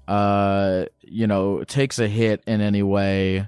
uh, 0.09 0.87
you 1.03 1.27
know, 1.27 1.64
takes 1.64 1.99
a 1.99 2.09
hit 2.09 2.43
in 2.47 2.62
any 2.62 2.83
way, 2.83 3.47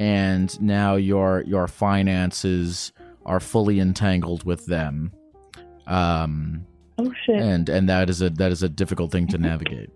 and 0.00 0.60
now 0.60 0.96
your 0.96 1.42
your 1.46 1.66
finances 1.68 2.92
are 3.26 3.40
fully 3.40 3.80
entangled 3.80 4.44
with 4.44 4.66
them? 4.66 5.12
Um, 5.86 6.66
oh 6.98 7.12
shit. 7.24 7.36
and 7.36 7.68
and 7.68 7.88
that 7.88 8.10
is 8.10 8.22
a 8.22 8.30
that 8.30 8.52
is 8.52 8.62
a 8.62 8.68
difficult 8.68 9.12
thing 9.12 9.26
to 9.28 9.38
navigate. 9.38 9.90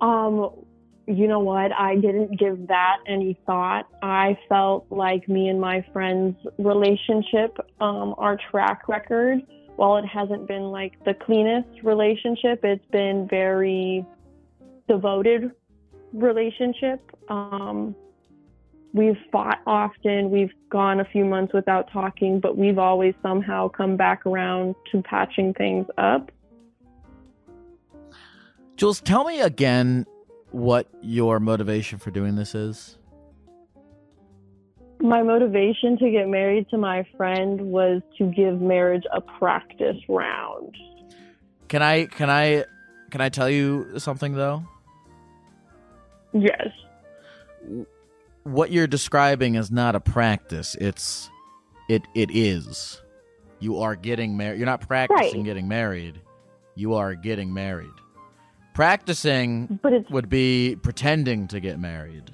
Um, 0.00 0.50
you 1.06 1.28
know 1.28 1.40
what? 1.40 1.72
I 1.72 1.94
didn't 1.94 2.38
give 2.38 2.66
that 2.68 2.98
any 3.06 3.38
thought. 3.46 3.86
I 4.02 4.36
felt 4.48 4.86
like 4.90 5.28
me 5.28 5.48
and 5.48 5.60
my 5.60 5.84
friend's 5.92 6.36
relationship, 6.58 7.56
um, 7.80 8.14
our 8.18 8.38
track 8.50 8.88
record, 8.88 9.40
while 9.76 9.96
it 9.98 10.04
hasn't 10.06 10.48
been 10.48 10.64
like 10.64 10.92
the 11.04 11.14
cleanest 11.14 11.82
relationship, 11.82 12.64
it's 12.64 12.84
been 12.90 13.28
very 13.28 14.04
devoted 14.88 15.52
relationship. 16.16 17.10
Um, 17.28 17.94
we've 18.92 19.18
fought 19.30 19.60
often. 19.66 20.30
We've 20.30 20.52
gone 20.70 21.00
a 21.00 21.04
few 21.04 21.24
months 21.24 21.52
without 21.52 21.90
talking, 21.92 22.40
but 22.40 22.56
we've 22.56 22.78
always 22.78 23.14
somehow 23.22 23.68
come 23.68 23.96
back 23.96 24.26
around 24.26 24.74
to 24.92 25.02
patching 25.02 25.54
things 25.54 25.86
up. 25.98 26.30
Jules, 28.76 29.00
tell 29.00 29.24
me 29.24 29.40
again 29.40 30.06
what 30.50 30.88
your 31.00 31.40
motivation 31.40 31.98
for 31.98 32.10
doing 32.10 32.36
this 32.36 32.54
is. 32.54 32.98
My 35.00 35.22
motivation 35.22 35.98
to 35.98 36.10
get 36.10 36.28
married 36.28 36.68
to 36.70 36.78
my 36.78 37.06
friend 37.16 37.60
was 37.60 38.02
to 38.18 38.24
give 38.24 38.60
marriage 38.60 39.04
a 39.12 39.20
practice 39.20 39.96
round. 40.08 40.74
Can 41.68 41.82
I 41.82 42.06
can 42.06 42.30
I 42.30 42.64
can 43.10 43.20
I 43.20 43.28
tell 43.28 43.50
you 43.50 43.98
something 43.98 44.34
though? 44.34 44.64
Yes. 46.40 46.68
What 48.44 48.70
you're 48.70 48.86
describing 48.86 49.56
is 49.56 49.70
not 49.70 49.94
a 49.96 50.00
practice. 50.00 50.76
It's 50.80 51.30
it 51.88 52.02
it 52.14 52.30
is. 52.32 53.00
You 53.58 53.78
are 53.80 53.96
getting 53.96 54.36
married. 54.36 54.58
You're 54.58 54.66
not 54.66 54.86
practicing 54.86 55.38
Right. 55.38 55.44
getting 55.44 55.66
married. 55.68 56.20
You 56.74 56.94
are 56.94 57.14
getting 57.14 57.52
married. 57.52 57.90
Practicing 58.74 59.80
would 60.10 60.28
be 60.28 60.76
pretending 60.82 61.48
to 61.48 61.60
get 61.60 61.78
married. 61.80 62.30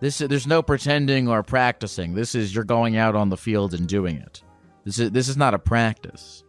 This 0.00 0.18
there's 0.18 0.46
no 0.46 0.62
pretending 0.62 1.28
or 1.28 1.42
practicing. 1.42 2.14
This 2.14 2.34
is 2.34 2.54
you're 2.54 2.64
going 2.64 2.96
out 2.96 3.14
on 3.14 3.28
the 3.28 3.36
field 3.36 3.74
and 3.74 3.86
doing 3.86 4.16
it. 4.16 4.42
This 4.84 4.98
is 4.98 5.10
this 5.10 5.28
is 5.28 5.36
not 5.36 5.54
a 5.54 5.58
practice. 5.58 6.42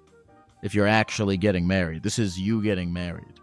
If 0.64 0.74
you're 0.74 0.88
actually 0.88 1.38
getting 1.38 1.68
married, 1.68 2.02
this 2.02 2.18
is 2.18 2.40
you 2.40 2.62
getting 2.64 2.92
married. 2.92 3.40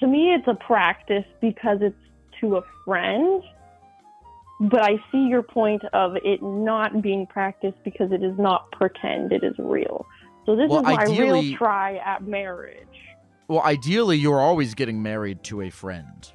To 0.00 0.06
me 0.06 0.34
it's 0.34 0.48
a 0.48 0.54
practice 0.54 1.24
because 1.40 1.78
it's 1.80 1.96
to 2.40 2.56
a 2.56 2.62
friend. 2.84 3.42
But 4.62 4.82
I 4.82 4.96
see 5.10 5.26
your 5.26 5.42
point 5.42 5.82
of 5.94 6.16
it 6.22 6.42
not 6.42 7.00
being 7.00 7.26
practiced 7.26 7.78
because 7.82 8.12
it 8.12 8.22
is 8.22 8.38
not 8.38 8.70
pretend, 8.72 9.32
it 9.32 9.42
is 9.42 9.54
real. 9.58 10.04
So 10.44 10.54
this 10.54 10.68
Well, 10.68 10.80
is 10.80 10.84
my 10.84 11.02
ideally- 11.02 11.48
real 11.50 11.56
try 11.56 11.96
at 11.96 12.22
marriage. 12.26 12.86
Well, 13.48 13.62
ideally, 13.62 14.16
you're 14.16 14.40
always 14.40 14.74
getting 14.74 15.02
married 15.02 15.42
to 15.44 15.62
a 15.62 15.70
friend. 15.70 16.30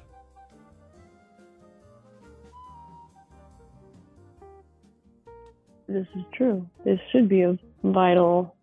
This 5.88 6.06
is 6.16 6.22
true. 6.34 6.68
This 6.84 6.98
should 7.12 7.28
be 7.28 7.42
a 7.42 7.56
vital 7.84 8.54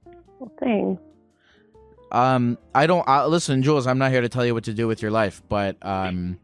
thing. 0.59 0.99
Um, 2.13 2.59
I 2.75 2.85
don't 2.85 3.07
uh, 3.07 3.27
listen, 3.27 3.63
Jules. 3.63 3.87
I'm 3.87 3.97
not 3.97 4.11
here 4.11 4.21
to 4.21 4.29
tell 4.29 4.45
you 4.45 4.53
what 4.53 4.65
to 4.65 4.73
do 4.73 4.87
with 4.87 5.01
your 5.01 5.09
life, 5.09 5.41
but 5.49 5.77
um, 5.81 6.39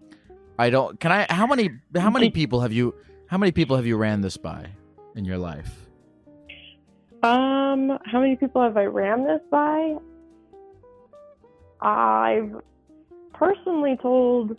I 0.58 0.72
don't. 0.72 1.00
Can 1.00 1.12
I? 1.12 1.28
How 1.30 1.46
many? 1.46 1.70
How 1.96 2.10
many 2.10 2.32
people 2.32 2.62
have 2.62 2.74
you? 2.74 2.96
How 3.28 3.38
many 3.38 3.52
people 3.52 3.76
have 3.76 3.86
you 3.86 3.96
ran 3.96 4.22
this 4.22 4.36
by 4.36 4.68
in 5.16 5.26
your 5.26 5.38
life? 5.38 5.88
Um, 7.22 8.00
how 8.06 8.20
many 8.20 8.36
people 8.36 8.64
have 8.64 8.78
I 8.78 8.86
ran 8.86 9.24
this 9.26 9.42
by? 9.52 9.98
I've 11.82 12.56
personally 13.34 13.98
told 14.02 14.58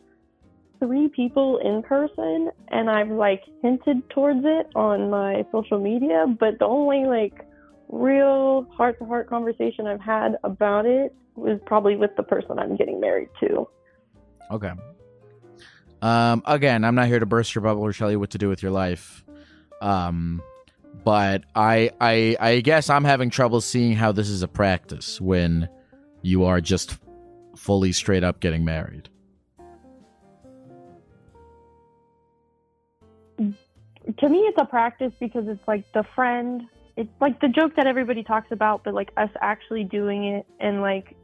three 0.79 1.09
people 1.09 1.59
in 1.59 1.83
person, 1.83 2.51
and 2.69 2.89
I've 2.89 3.11
like 3.11 3.43
hinted 3.63 4.09
towards 4.11 4.41
it 4.45 4.69
on 4.77 5.11
my 5.11 5.45
social 5.51 5.81
media. 5.81 6.27
But 6.39 6.61
the 6.61 6.67
only 6.67 7.05
like 7.07 7.47
real 7.91 8.67
heart 8.77 8.99
to 8.99 9.05
heart 9.05 9.29
conversation 9.29 9.87
I've 9.87 10.01
had 10.01 10.37
about 10.45 10.87
it 10.87 11.15
was 11.35 11.59
probably 11.67 11.97
with 11.97 12.15
the 12.17 12.23
person 12.23 12.59
I'm 12.59 12.77
getting 12.77 13.01
married 13.01 13.29
to. 13.41 13.69
Okay. 14.51 14.73
Um, 16.03 16.43
again, 16.47 16.85
I'm 16.85 16.95
not 16.95 17.09
here 17.09 17.19
to 17.19 17.27
burst 17.27 17.55
your 17.55 17.63
bubble 17.63 17.83
or 17.83 17.93
tell 17.93 18.11
you 18.11 18.19
what 18.19 18.31
to 18.31 18.39
do 18.39 18.49
with 18.49 18.63
your 18.63 18.73
life. 18.73 19.25
Um, 19.81 20.43
but 21.05 21.45
I, 21.55 21.91
I, 22.01 22.37
I 22.41 22.61
guess 22.61 22.91
I'm 22.91 23.05
having 23.05 23.31
trouble 23.31 23.61
seeing 23.61 23.95
how 23.95 24.13
this 24.13 24.29
is 24.29 24.43
a 24.43 24.49
practice 24.49 25.21
when 25.21 25.69
you 26.23 26.45
are 26.45 26.61
just 26.61 26.99
fully 27.57 27.93
straight 27.93 28.25
up 28.25 28.41
getting 28.41 28.65
married. 28.65 29.09
to 34.19 34.29
me 34.29 34.39
it's 34.39 34.59
a 34.61 34.65
practice 34.65 35.13
because 35.21 35.47
it's 35.47 35.67
like 35.69 35.85
the 35.93 36.05
friend 36.15 36.63
it's 36.97 37.11
like 37.21 37.41
the 37.41 37.49
joke 37.49 37.75
that 37.77 37.87
everybody 37.87 38.23
talks 38.23 38.51
about 38.51 38.85
but 38.85 38.95
like 38.95 39.11
us 39.17 39.31
actually 39.41 39.85
doing 39.85 40.25
it 40.25 40.47
and 40.59 40.81
like 40.81 41.17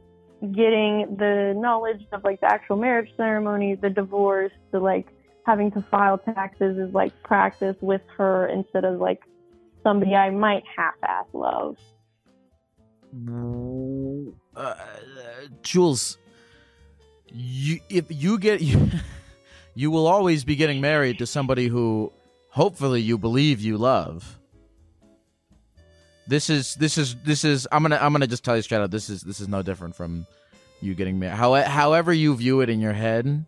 getting 0.53 1.15
the 1.17 1.53
knowledge 1.57 2.05
of 2.11 2.23
like 2.23 2.39
the 2.41 2.51
actual 2.51 2.77
marriage 2.77 3.09
ceremony 3.17 3.75
the 3.75 3.89
divorce 3.89 4.51
the 4.71 4.79
like 4.79 5.07
having 5.45 5.71
to 5.71 5.81
file 5.89 6.17
taxes 6.17 6.77
is 6.77 6.93
like 6.93 7.11
practice 7.23 7.75
with 7.81 8.01
her 8.15 8.47
instead 8.47 8.85
of 8.85 8.99
like 8.99 9.21
somebody 9.83 10.13
i 10.13 10.29
might 10.29 10.63
half-ass 10.75 11.25
love 11.33 11.77
uh, 14.55 14.75
Jules, 15.61 16.17
you 17.31 17.79
if 17.89 18.05
you 18.09 18.37
get 18.37 18.61
you, 18.61 18.89
you 19.75 19.91
will 19.91 20.07
always 20.07 20.43
be 20.43 20.55
getting 20.55 20.81
married 20.81 21.19
to 21.19 21.25
somebody 21.25 21.67
who 21.67 22.11
hopefully 22.49 23.01
you 23.01 23.17
believe 23.17 23.61
you 23.61 23.77
love. 23.77 24.36
This 26.27 26.49
is 26.49 26.75
this 26.75 26.97
is 26.97 27.15
this 27.23 27.45
is 27.45 27.67
I'm 27.71 27.81
gonna 27.81 27.97
I'm 28.01 28.11
gonna 28.11 28.27
just 28.27 28.43
tell 28.43 28.55
you 28.55 28.61
straight 28.61 28.79
out 28.79 28.91
this 28.91 29.09
is 29.09 29.21
this 29.21 29.39
is 29.39 29.47
no 29.47 29.61
different 29.61 29.95
from 29.95 30.27
you 30.81 30.93
getting 30.93 31.19
married. 31.19 31.35
How, 31.35 31.53
however 31.63 32.11
you 32.13 32.35
view 32.35 32.61
it 32.61 32.69
in 32.69 32.81
your 32.81 32.93
head, 32.93 33.45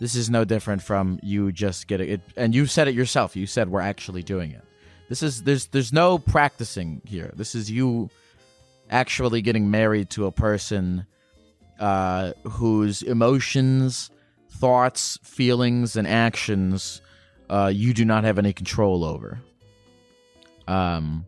this 0.00 0.16
is 0.16 0.28
no 0.28 0.44
different 0.44 0.82
from 0.82 1.20
you 1.22 1.52
just 1.52 1.86
getting 1.86 2.08
it 2.08 2.20
and 2.36 2.52
you 2.54 2.66
said 2.66 2.88
it 2.88 2.94
yourself 2.94 3.36
you 3.36 3.46
said 3.46 3.68
we're 3.68 3.80
actually 3.80 4.24
doing 4.24 4.50
it. 4.50 4.62
This 5.08 5.22
is 5.22 5.44
there's 5.44 5.66
there's 5.66 5.92
no 5.92 6.18
practicing 6.18 7.00
here. 7.04 7.32
This 7.36 7.54
is 7.54 7.70
you 7.70 8.10
actually 8.90 9.40
getting 9.40 9.70
married 9.70 10.10
to 10.10 10.26
a 10.26 10.32
person 10.32 11.06
uh, 11.78 12.32
whose 12.42 13.02
emotions 13.02 14.10
thoughts 14.50 15.16
feelings 15.22 15.94
and 15.94 16.08
actions 16.08 17.02
uh, 17.48 17.70
you 17.72 17.94
do 17.94 18.04
not 18.04 18.24
have 18.24 18.36
any 18.38 18.52
control 18.52 19.04
over. 19.04 19.38
Um 20.66 21.26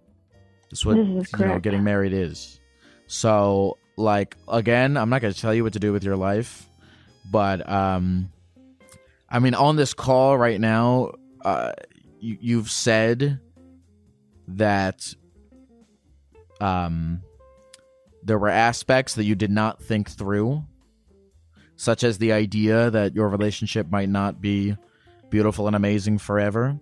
that's 0.73 0.85
what 0.85 0.97
you 0.97 1.25
know 1.39 1.61
getting 1.61 1.85
married 1.85 2.13
is. 2.13 2.59
So 3.07 3.77
like 3.97 4.37
again 4.49 4.97
i'm 4.97 5.11
not 5.11 5.21
going 5.21 5.33
to 5.33 5.41
tell 5.41 5.55
you 5.55 5.63
what 5.63 5.75
to 5.75 5.79
do 5.79 5.93
with 5.93 6.05
your 6.05 6.17
life 6.17 6.69
but 7.31 7.69
um 7.71 8.31
i 9.29 9.39
mean 9.39 9.55
on 9.55 9.77
this 9.77 9.95
call 9.95 10.37
right 10.37 10.61
now 10.61 11.13
uh 11.45 11.73
you, 12.21 12.39
you've 12.41 12.71
said 12.71 13.39
that 14.49 15.15
um 16.61 17.23
there 18.23 18.39
were 18.39 18.49
aspects 18.49 19.15
that 19.15 19.25
you 19.25 19.35
did 19.35 19.51
not 19.51 19.83
think 19.83 20.09
through 20.09 20.65
such 21.77 22.05
as 22.05 22.19
the 22.19 22.33
idea 22.33 22.91
that 22.91 23.15
your 23.15 23.29
relationship 23.29 23.91
might 23.91 24.09
not 24.09 24.41
be 24.41 24.77
beautiful 25.31 25.67
and 25.67 25.75
amazing 25.75 26.17
forever. 26.17 26.79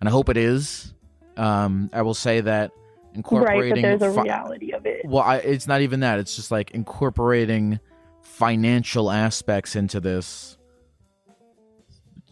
And 0.00 0.08
i 0.08 0.12
hope 0.12 0.28
it 0.28 0.36
is. 0.36 0.92
Um 1.36 1.88
i 1.92 2.02
will 2.02 2.14
say 2.14 2.40
that 2.42 2.70
Right, 3.12 3.16
incorporating 3.18 3.82
but 3.82 4.00
there's 4.00 4.02
a 4.02 4.14
fi- 4.14 4.22
reality 4.22 4.72
of 4.72 4.86
it. 4.86 5.02
well 5.04 5.22
I, 5.22 5.36
it's 5.36 5.66
not 5.66 5.82
even 5.82 6.00
that. 6.00 6.18
It's 6.18 6.34
just 6.36 6.50
like 6.50 6.70
incorporating 6.72 7.78
financial 8.22 9.10
aspects 9.10 9.76
into 9.76 10.00
this 10.00 10.56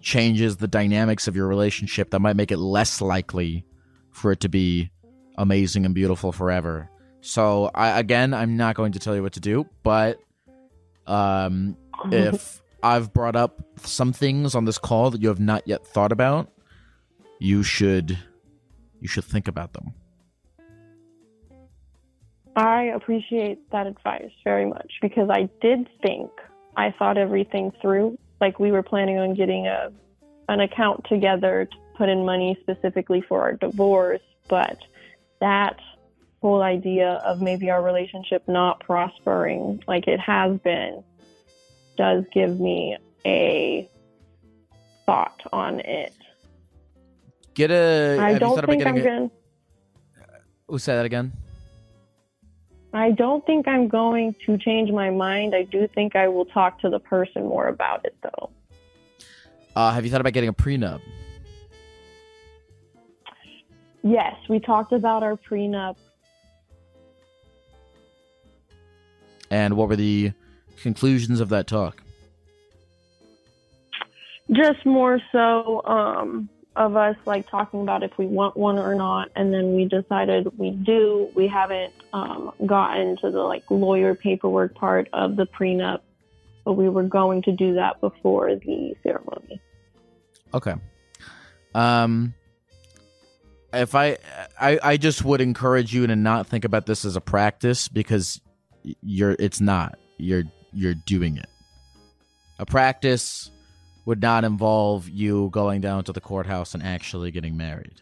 changes 0.01 0.57
the 0.57 0.69
dynamics 0.69 1.29
of 1.29 1.37
your 1.37 1.47
relationship 1.47 2.11
that 2.11 2.21
might 2.21 2.37
make 2.37 2.51
it 2.51 2.57
less 2.57 3.01
likely 3.03 3.67
for 4.11 4.33
it 4.33 4.41
to 4.41 4.49
be 4.49 4.91
amazing 5.37 5.85
and 5.85 5.95
beautiful 5.95 6.33
forever. 6.33 6.89
So 7.21 7.71
I, 7.75 7.99
again 7.99 8.33
i'm 8.33 8.57
not 8.57 8.75
going 8.77 8.93
to 8.93 8.99
tell 8.99 9.15
you 9.15 9.23
what 9.23 9.35
to 9.35 9.41
do 9.41 9.67
but 9.83 10.19
um 11.07 11.77
if 12.11 12.63
i've 12.83 13.13
brought 13.13 13.37
up 13.37 13.61
some 13.77 14.13
things 14.13 14.55
on 14.55 14.65
this 14.65 14.79
call 14.79 15.11
that 15.11 15.21
you 15.21 15.29
have 15.29 15.41
not 15.41 15.69
yet 15.69 15.87
thought 15.87 16.13
about 16.13 16.51
you 17.39 17.63
should 17.63 18.19
you 19.01 19.09
should 19.09 19.25
think 19.25 19.49
about 19.49 19.75
them 19.75 19.93
I 22.57 22.85
appreciate 22.85 23.71
that 23.71 23.87
advice 23.87 24.31
very 24.45 24.67
much 24.67 24.93
because 25.01 25.31
I 25.31 25.49
did 25.61 25.89
think 26.03 26.31
I 26.77 26.91
thought 26.99 27.17
everything 27.17 27.73
through. 27.81 28.19
Like 28.41 28.59
we 28.59 28.73
were 28.73 28.83
planning 28.83 29.19
on 29.19 29.35
getting 29.35 29.67
a 29.67 29.93
an 30.49 30.61
account 30.61 31.05
together 31.09 31.67
to 31.67 31.77
put 31.97 32.09
in 32.09 32.25
money 32.25 32.59
specifically 32.63 33.21
for 33.21 33.41
our 33.43 33.53
divorce, 33.53 34.23
but 34.49 34.79
that 35.41 35.79
whole 36.41 36.63
idea 36.63 37.21
of 37.25 37.41
maybe 37.41 37.71
our 37.71 37.83
relationship 37.83 38.43
not 38.49 38.81
prospering 38.81 39.83
like 39.87 40.09
it 40.09 40.19
has 40.19 40.59
been 40.61 41.05
does 41.97 42.25
give 42.33 42.59
me 42.59 42.97
a 43.27 43.89
thought 45.07 45.41
on 45.53 45.81
it. 45.81 46.15
get 47.55 47.71
a 47.71 48.19
I 48.19 48.39
don't 48.39 48.65
think 48.65 48.87
I'm 48.87 48.97
a, 48.97 49.03
to 49.03 49.31
oh 50.69 50.79
say 50.79 50.97
that 50.97 51.05
again 51.05 51.33
I 52.93 53.13
don't 53.13 53.45
think 53.47 53.69
I'm 53.69 53.87
going 53.87 54.35
to 54.47 54.59
change 54.59 54.91
my 54.91 55.11
mind. 55.11 55.55
I 55.55 55.63
do 55.63 55.87
think 55.95 56.17
I 56.17 56.27
will 56.29 56.45
talk 56.47 56.81
to 56.81 56.91
the 56.91 56.99
person 56.99 57.45
more 57.45 57.69
about 57.69 58.05
it, 58.05 58.17
though. 58.23 58.51
Uh, 59.77 59.93
have 59.93 60.05
you 60.05 60.11
thought 60.11 60.21
about 60.21 60.33
getting 60.33 60.49
a 60.49 60.53
prenup? 60.53 61.01
Yes, 64.03 64.35
we 64.49 64.59
talked 64.59 64.93
about 64.93 65.23
our 65.23 65.37
prenup. 65.37 65.97
And 69.51 69.77
what 69.77 69.89
were 69.89 69.97
the 69.97 70.33
conclusions 70.83 71.41
of 71.41 71.49
that 71.51 71.67
talk? 71.67 72.03
Just 74.51 74.85
more 74.85 75.21
so 75.31 75.83
um, 75.85 76.49
of 76.77 76.97
us 76.97 77.17
like 77.27 77.49
talking 77.51 77.83
about 77.83 78.03
if 78.03 78.17
we 78.17 78.27
want 78.27 78.57
one 78.57 78.79
or 78.79 78.95
not, 78.95 79.31
and 79.35 79.53
then 79.53 79.75
we 79.75 79.87
decided 79.87 80.59
we 80.59 80.71
do. 80.71 81.29
We 81.35 81.49
haven't 81.49 81.93
um, 82.13 82.53
gotten 82.65 83.17
to 83.19 83.31
the 83.31 83.41
like 83.41 83.65
lawyer 83.71 84.15
paperwork 84.15 84.75
part 84.75 85.09
of 85.13 85.37
the 85.37 85.47
prenup, 85.47 86.01
but 86.65 86.75
we 86.75 86.89
were 86.89 87.03
going 87.03 87.43
to 87.43 87.53
do 87.53 87.75
that 87.75 88.01
before 88.01 88.55
the 88.55 88.95
ceremony. 89.03 89.61
Okay. 90.55 90.75
Um, 91.75 92.35
if 93.73 93.95
I, 93.95 94.19
I, 94.61 94.79
I 94.83 94.97
just 94.97 95.25
would 95.25 95.41
encourage 95.41 95.93
you 95.95 96.07
to 96.07 96.17
not 96.17 96.47
think 96.47 96.65
about 96.65 96.87
this 96.87 97.05
as 97.05 97.17
a 97.17 97.21
practice 97.21 97.89
because 97.89 98.41
you're. 99.03 99.37
It's 99.39 99.61
not. 99.61 99.99
You're 100.19 100.45
you're 100.73 100.95
doing 100.95 101.37
it. 101.37 101.49
A 102.59 102.67
practice 102.67 103.51
would 104.05 104.21
not 104.21 104.45
involve 104.45 105.09
you 105.09 105.51
going 105.53 105.81
down 105.81 106.05
to 106.05 106.13
the 106.13 106.21
courthouse 106.21 106.75
and 106.75 106.83
actually 106.83 107.31
getting 107.31 107.57
married. 107.57 108.01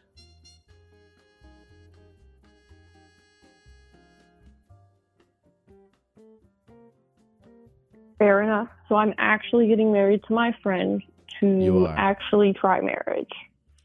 Fair 8.18 8.42
enough. 8.42 8.68
So 8.88 8.96
I'm 8.96 9.14
actually 9.18 9.68
getting 9.68 9.92
married 9.92 10.22
to 10.24 10.32
my 10.32 10.54
friend 10.62 11.02
to 11.40 11.86
actually 11.96 12.52
try 12.52 12.80
marriage. 12.80 13.30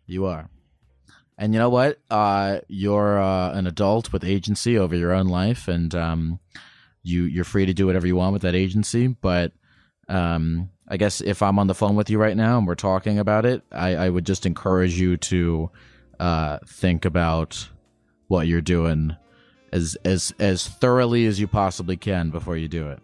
You 0.07 0.25
are. 0.25 0.49
And 1.37 1.53
you 1.53 1.59
know 1.59 1.69
what? 1.69 1.99
Uh, 2.09 2.59
you're 2.67 3.19
uh, 3.19 3.53
an 3.53 3.67
adult 3.67 4.13
with 4.13 4.23
agency 4.23 4.77
over 4.77 4.95
your 4.95 5.11
own 5.11 5.27
life, 5.27 5.67
and 5.67 5.93
um, 5.95 6.39
you 7.01 7.23
you're 7.23 7.43
free 7.43 7.65
to 7.65 7.73
do 7.73 7.85
whatever 7.85 8.07
you 8.07 8.15
want 8.15 8.33
with 8.33 8.43
that 8.43 8.55
agency. 8.55 9.07
But 9.07 9.51
um, 10.07 10.69
I 10.87 10.97
guess 10.97 11.21
if 11.21 11.41
I'm 11.41 11.59
on 11.59 11.67
the 11.67 11.73
phone 11.73 11.95
with 11.95 12.09
you 12.09 12.19
right 12.19 12.35
now 12.35 12.57
and 12.57 12.67
we're 12.67 12.75
talking 12.75 13.19
about 13.19 13.45
it, 13.45 13.63
I, 13.71 13.95
I 13.95 14.09
would 14.09 14.25
just 14.25 14.45
encourage 14.45 14.99
you 14.99 15.17
to 15.17 15.71
uh, 16.19 16.59
think 16.67 17.05
about 17.05 17.69
what 18.27 18.47
you're 18.47 18.61
doing 18.61 19.15
as 19.71 19.97
as 20.05 20.33
as 20.39 20.67
thoroughly 20.67 21.25
as 21.25 21.39
you 21.39 21.47
possibly 21.47 21.97
can 21.97 22.29
before 22.29 22.57
you 22.57 22.67
do 22.67 22.89
it. 22.89 22.99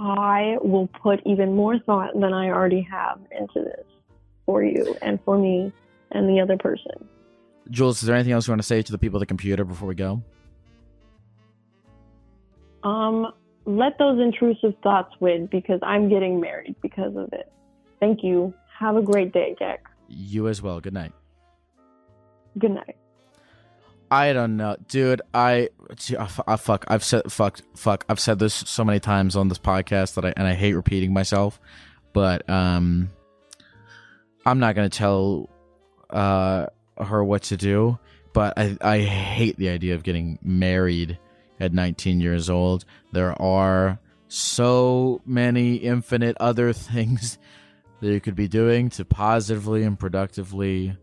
I 0.00 0.56
will 0.60 0.88
put 0.88 1.20
even 1.24 1.54
more 1.54 1.78
thought 1.78 2.12
than 2.14 2.32
I 2.32 2.48
already 2.48 2.82
have 2.90 3.20
into 3.30 3.60
this 3.60 3.86
for 4.44 4.62
you 4.62 4.96
and 5.00 5.18
for 5.24 5.38
me 5.38 5.72
and 6.10 6.28
the 6.28 6.40
other 6.40 6.56
person. 6.58 7.08
Jules, 7.70 8.02
is 8.02 8.06
there 8.06 8.14
anything 8.14 8.32
else 8.32 8.46
you 8.46 8.52
want 8.52 8.60
to 8.60 8.66
say 8.66 8.82
to 8.82 8.92
the 8.92 8.98
people 8.98 9.18
at 9.18 9.20
the 9.20 9.26
computer 9.26 9.64
before 9.64 9.88
we 9.88 9.94
go? 9.94 10.22
Um, 12.84 13.32
let 13.64 13.98
those 13.98 14.20
intrusive 14.20 14.74
thoughts 14.82 15.14
win 15.20 15.46
because 15.46 15.80
I'm 15.82 16.08
getting 16.08 16.40
married 16.40 16.76
because 16.82 17.16
of 17.16 17.32
it. 17.32 17.50
Thank 17.98 18.22
you. 18.22 18.52
Have 18.78 18.96
a 18.96 19.02
great 19.02 19.32
day, 19.32 19.56
Jack. 19.58 19.84
You 20.08 20.48
as 20.48 20.60
well. 20.60 20.80
Good 20.80 20.92
night. 20.92 21.12
Good 22.58 22.72
night. 22.72 22.96
I 24.10 24.32
don't 24.32 24.56
know, 24.56 24.76
dude. 24.86 25.22
I, 25.32 25.70
I, 26.46 26.56
fuck. 26.56 26.84
I've 26.86 27.02
said 27.02 27.32
fuck, 27.32 27.58
fuck. 27.74 28.04
I've 28.08 28.20
said 28.20 28.38
this 28.38 28.54
so 28.54 28.84
many 28.84 29.00
times 29.00 29.34
on 29.34 29.48
this 29.48 29.58
podcast 29.58 30.14
that 30.14 30.24
I 30.24 30.32
and 30.36 30.46
I 30.46 30.54
hate 30.54 30.74
repeating 30.74 31.12
myself, 31.12 31.58
but 32.12 32.48
um, 32.48 33.10
I'm 34.46 34.60
not 34.60 34.76
gonna 34.76 34.88
tell 34.88 35.50
uh 36.10 36.66
her 36.98 37.24
what 37.24 37.44
to 37.44 37.56
do. 37.56 37.98
But 38.34 38.56
I 38.56 38.76
I 38.80 38.98
hate 39.00 39.56
the 39.56 39.70
idea 39.70 39.94
of 39.94 40.02
getting 40.04 40.38
married 40.42 41.18
at 41.60 41.72
19 41.72 42.20
years 42.20 42.50
old. 42.50 42.84
There 43.12 43.40
are 43.40 43.98
so 44.28 45.20
many 45.24 45.76
infinite 45.76 46.36
other 46.40 46.72
things 46.72 47.38
that 48.00 48.12
you 48.12 48.20
could 48.20 48.36
be 48.36 48.48
doing 48.48 48.90
to 48.90 49.04
positively 49.04 49.82
and 49.82 49.98
productively 49.98 50.96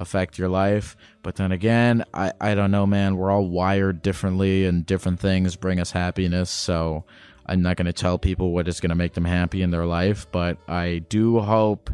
affect 0.00 0.38
your 0.38 0.48
life. 0.48 0.96
But 1.22 1.36
then 1.36 1.52
again, 1.52 2.04
I, 2.14 2.32
I 2.40 2.54
don't 2.54 2.70
know, 2.70 2.86
man. 2.86 3.16
We're 3.16 3.30
all 3.30 3.46
wired 3.46 4.02
differently, 4.02 4.64
and 4.64 4.86
different 4.86 5.20
things 5.20 5.56
bring 5.56 5.80
us 5.80 5.90
happiness. 5.90 6.50
So 6.50 7.04
I'm 7.46 7.62
not 7.62 7.76
going 7.76 7.86
to 7.86 7.92
tell 7.92 8.18
people 8.18 8.52
what 8.52 8.68
is 8.68 8.80
going 8.80 8.90
to 8.90 8.96
make 8.96 9.14
them 9.14 9.24
happy 9.24 9.62
in 9.62 9.70
their 9.70 9.86
life. 9.86 10.26
But 10.30 10.58
I 10.68 11.02
do 11.08 11.40
hope 11.40 11.90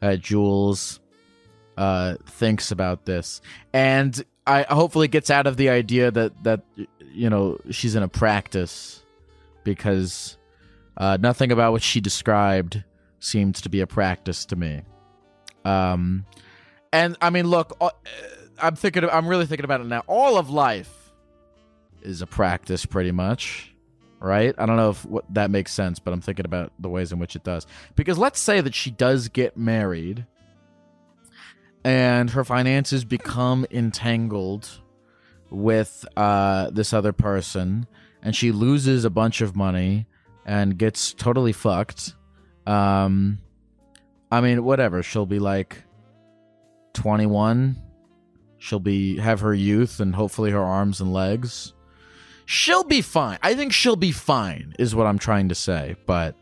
that 0.00 0.20
Jules 0.20 1.00
uh, 1.76 2.16
thinks 2.26 2.70
about 2.70 3.04
this, 3.04 3.40
and 3.72 4.22
I 4.46 4.62
hopefully 4.62 5.08
gets 5.08 5.30
out 5.30 5.46
of 5.46 5.56
the 5.56 5.68
idea 5.70 6.10
that 6.10 6.42
that 6.44 6.62
you 7.18 7.28
know 7.28 7.58
she's 7.70 7.94
in 7.96 8.02
a 8.02 8.08
practice 8.08 9.02
because 9.64 10.38
uh, 10.96 11.18
nothing 11.20 11.50
about 11.52 11.72
what 11.72 11.82
she 11.82 12.00
described 12.00 12.84
seems 13.18 13.60
to 13.62 13.68
be 13.68 13.80
a 13.80 13.86
practice 13.86 14.44
to 14.46 14.56
me. 14.56 14.82
Um, 15.64 16.24
and 16.92 17.16
I 17.20 17.30
mean, 17.30 17.46
look, 17.46 17.76
I'm 18.62 18.76
thinking, 18.76 19.04
I'm 19.10 19.26
really 19.26 19.46
thinking 19.46 19.64
about 19.64 19.80
it 19.80 19.86
now. 19.86 20.04
All 20.06 20.38
of 20.38 20.48
life 20.48 21.12
is 22.02 22.22
a 22.22 22.26
practice, 22.26 22.86
pretty 22.86 23.10
much. 23.12 23.74
right? 24.20 24.54
I 24.58 24.66
don't 24.66 24.76
know 24.76 24.90
if 24.90 25.04
what, 25.04 25.24
that 25.34 25.50
makes 25.50 25.72
sense, 25.72 25.98
but 25.98 26.12
I'm 26.12 26.20
thinking 26.20 26.44
about 26.44 26.72
the 26.78 26.88
ways 26.88 27.12
in 27.12 27.18
which 27.18 27.36
it 27.36 27.44
does. 27.44 27.66
Because 27.96 28.18
let's 28.18 28.40
say 28.40 28.60
that 28.60 28.74
she 28.74 28.90
does 28.90 29.28
get 29.28 29.56
married 29.56 30.26
and 31.84 32.30
her 32.30 32.44
finances 32.44 33.04
become 33.04 33.66
entangled 33.70 34.68
with 35.50 36.04
uh, 36.16 36.70
this 36.70 36.92
other 36.92 37.12
person 37.12 37.86
and 38.22 38.34
she 38.34 38.52
loses 38.52 39.04
a 39.04 39.10
bunch 39.10 39.40
of 39.40 39.56
money 39.56 40.06
and 40.44 40.78
gets 40.78 41.12
totally 41.12 41.52
fucked. 41.52 42.14
Um, 42.66 43.38
I 44.30 44.40
mean, 44.40 44.64
whatever. 44.64 45.02
She'll 45.02 45.26
be 45.26 45.38
like 45.38 45.82
21. 46.94 47.76
She'll 48.58 48.80
be 48.80 49.18
have 49.18 49.40
her 49.40 49.54
youth 49.54 50.00
and 50.00 50.14
hopefully 50.14 50.50
her 50.50 50.62
arms 50.62 51.00
and 51.00 51.12
legs. 51.12 51.74
She'll 52.44 52.84
be 52.84 53.02
fine. 53.02 53.38
I 53.42 53.54
think 53.54 53.72
she'll 53.72 53.96
be 53.96 54.12
fine 54.12 54.74
is 54.78 54.94
what 54.94 55.06
I'm 55.06 55.18
trying 55.18 55.50
to 55.50 55.54
say, 55.54 55.96
but 56.06 56.34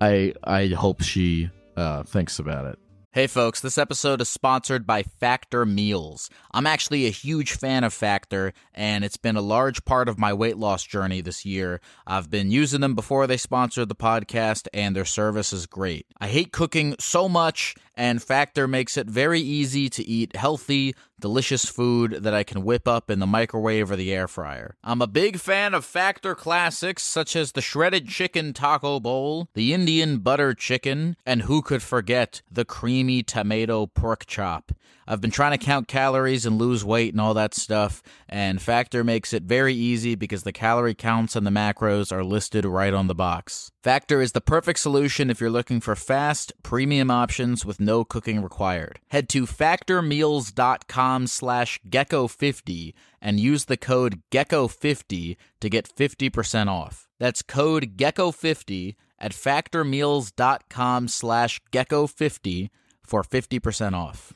I 0.00 0.34
I 0.44 0.68
hope 0.68 1.02
she 1.02 1.50
uh, 1.76 2.02
thinks 2.04 2.38
about 2.38 2.66
it. 2.66 2.78
Hey 3.14 3.26
folks, 3.26 3.60
this 3.60 3.76
episode 3.76 4.22
is 4.22 4.30
sponsored 4.30 4.86
by 4.86 5.02
Factor 5.02 5.66
Meals. 5.66 6.30
I'm 6.50 6.66
actually 6.66 7.04
a 7.04 7.10
huge 7.10 7.52
fan 7.52 7.84
of 7.84 7.92
Factor, 7.92 8.54
and 8.72 9.04
it's 9.04 9.18
been 9.18 9.36
a 9.36 9.42
large 9.42 9.84
part 9.84 10.08
of 10.08 10.18
my 10.18 10.32
weight 10.32 10.56
loss 10.56 10.82
journey 10.82 11.20
this 11.20 11.44
year. 11.44 11.82
I've 12.06 12.30
been 12.30 12.50
using 12.50 12.80
them 12.80 12.94
before 12.94 13.26
they 13.26 13.36
sponsored 13.36 13.90
the 13.90 13.94
podcast, 13.94 14.66
and 14.72 14.96
their 14.96 15.04
service 15.04 15.52
is 15.52 15.66
great. 15.66 16.06
I 16.22 16.28
hate 16.28 16.52
cooking 16.52 16.96
so 16.98 17.28
much, 17.28 17.74
and 17.94 18.22
Factor 18.22 18.66
makes 18.66 18.96
it 18.96 19.06
very 19.06 19.40
easy 19.40 19.88
to 19.90 20.06
eat 20.06 20.36
healthy, 20.36 20.94
delicious 21.20 21.64
food 21.64 22.18
that 22.22 22.34
I 22.34 22.42
can 22.42 22.64
whip 22.64 22.88
up 22.88 23.10
in 23.10 23.18
the 23.18 23.26
microwave 23.26 23.90
or 23.90 23.96
the 23.96 24.12
air 24.12 24.28
fryer. 24.28 24.76
I'm 24.82 25.02
a 25.02 25.06
big 25.06 25.38
fan 25.38 25.74
of 25.74 25.84
Factor 25.84 26.34
classics 26.34 27.02
such 27.02 27.36
as 27.36 27.52
the 27.52 27.60
shredded 27.60 28.08
chicken 28.08 28.52
taco 28.52 29.00
bowl, 29.00 29.48
the 29.54 29.72
Indian 29.72 30.18
butter 30.18 30.54
chicken, 30.54 31.16
and 31.26 31.42
who 31.42 31.62
could 31.62 31.82
forget 31.82 32.42
the 32.50 32.64
creamy 32.64 33.22
tomato 33.22 33.86
pork 33.86 34.26
chop. 34.26 34.72
I've 35.12 35.20
been 35.20 35.30
trying 35.30 35.52
to 35.52 35.62
count 35.62 35.88
calories 35.88 36.46
and 36.46 36.56
lose 36.56 36.86
weight 36.86 37.12
and 37.12 37.20
all 37.20 37.34
that 37.34 37.52
stuff, 37.52 38.02
and 38.30 38.62
Factor 38.62 39.04
makes 39.04 39.34
it 39.34 39.42
very 39.42 39.74
easy 39.74 40.14
because 40.14 40.42
the 40.42 40.54
calorie 40.54 40.94
counts 40.94 41.36
and 41.36 41.46
the 41.46 41.50
macros 41.50 42.10
are 42.10 42.24
listed 42.24 42.64
right 42.64 42.94
on 42.94 43.08
the 43.08 43.14
box. 43.14 43.70
Factor 43.82 44.22
is 44.22 44.32
the 44.32 44.40
perfect 44.40 44.78
solution 44.78 45.28
if 45.28 45.38
you're 45.38 45.50
looking 45.50 45.82
for 45.82 45.94
fast, 45.94 46.54
premium 46.62 47.10
options 47.10 47.62
with 47.62 47.78
no 47.78 48.06
cooking 48.06 48.42
required. 48.42 49.00
Head 49.08 49.28
to 49.28 49.44
factormeals.com 49.44 51.26
slash 51.26 51.78
gecko50 51.86 52.94
and 53.20 53.38
use 53.38 53.66
the 53.66 53.76
code 53.76 54.22
gecko50 54.30 55.36
to 55.60 55.68
get 55.68 55.94
50% 55.94 56.68
off. 56.68 57.06
That's 57.20 57.42
code 57.42 57.98
gecko50 57.98 58.94
at 59.18 59.32
factormeals.com 59.32 61.08
slash 61.08 61.60
gecko50 61.70 62.70
for 63.02 63.22
50% 63.22 63.92
off. 63.92 64.32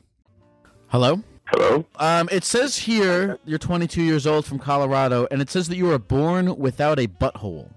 Hello? 0.89 1.21
Hello? 1.47 1.85
Um, 1.97 2.29
it 2.31 2.45
says 2.45 2.77
here 2.77 3.39
you're 3.43 3.59
22 3.59 4.01
years 4.01 4.25
old 4.25 4.45
from 4.45 4.57
Colorado, 4.57 5.27
and 5.29 5.41
it 5.41 5.49
says 5.49 5.67
that 5.67 5.75
you 5.75 5.85
were 5.85 5.99
born 5.99 6.55
without 6.57 6.97
a 6.97 7.07
butthole. 7.07 7.69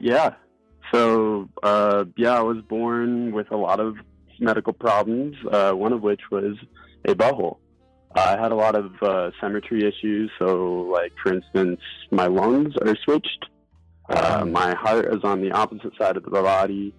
Yeah. 0.00 0.34
So, 0.92 1.48
uh, 1.62 2.04
yeah, 2.16 2.38
I 2.38 2.42
was 2.42 2.58
born 2.68 3.32
with 3.32 3.50
a 3.50 3.56
lot 3.56 3.80
of 3.80 3.96
medical 4.40 4.72
problems, 4.72 5.36
uh, 5.50 5.72
one 5.72 5.92
of 5.92 6.00
which 6.00 6.20
was 6.30 6.56
a 7.04 7.14
butthole. 7.14 7.58
I 8.14 8.38
had 8.38 8.50
a 8.50 8.54
lot 8.54 8.76
of 8.76 8.92
uh, 9.02 9.32
symmetry 9.40 9.86
issues. 9.86 10.30
So, 10.38 10.88
like, 10.90 11.12
for 11.22 11.34
instance, 11.34 11.80
my 12.10 12.28
lungs 12.28 12.74
are 12.80 12.96
switched. 13.04 13.44
Uh, 14.08 14.46
my 14.46 14.74
heart 14.74 15.12
is 15.14 15.22
on 15.22 15.42
the 15.42 15.52
opposite 15.52 15.92
side 15.98 16.16
of 16.16 16.22
the 16.22 16.30
body, 16.30 16.94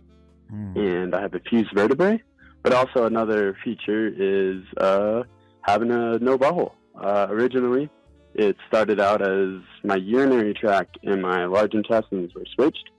and 0.75 1.15
I 1.15 1.21
have 1.21 1.33
a 1.33 1.39
fused 1.39 1.71
vertebrae. 1.73 2.21
But 2.67 2.75
also, 2.75 3.05
another 3.05 3.55
feature 3.63 4.09
is 4.09 4.61
uh, 4.75 5.23
having 5.61 5.89
a 5.89 6.19
no 6.19 6.37
butthole. 6.37 6.73
Uh, 7.01 7.27
originally, 7.29 7.89
it 8.33 8.57
started 8.67 8.99
out 8.99 9.21
as 9.21 9.61
my 9.85 9.95
urinary 9.95 10.53
tract 10.53 10.97
and 11.03 11.21
my 11.21 11.45
large 11.45 11.73
intestines 11.73 12.35
were 12.35 12.43
switched. 12.55 12.89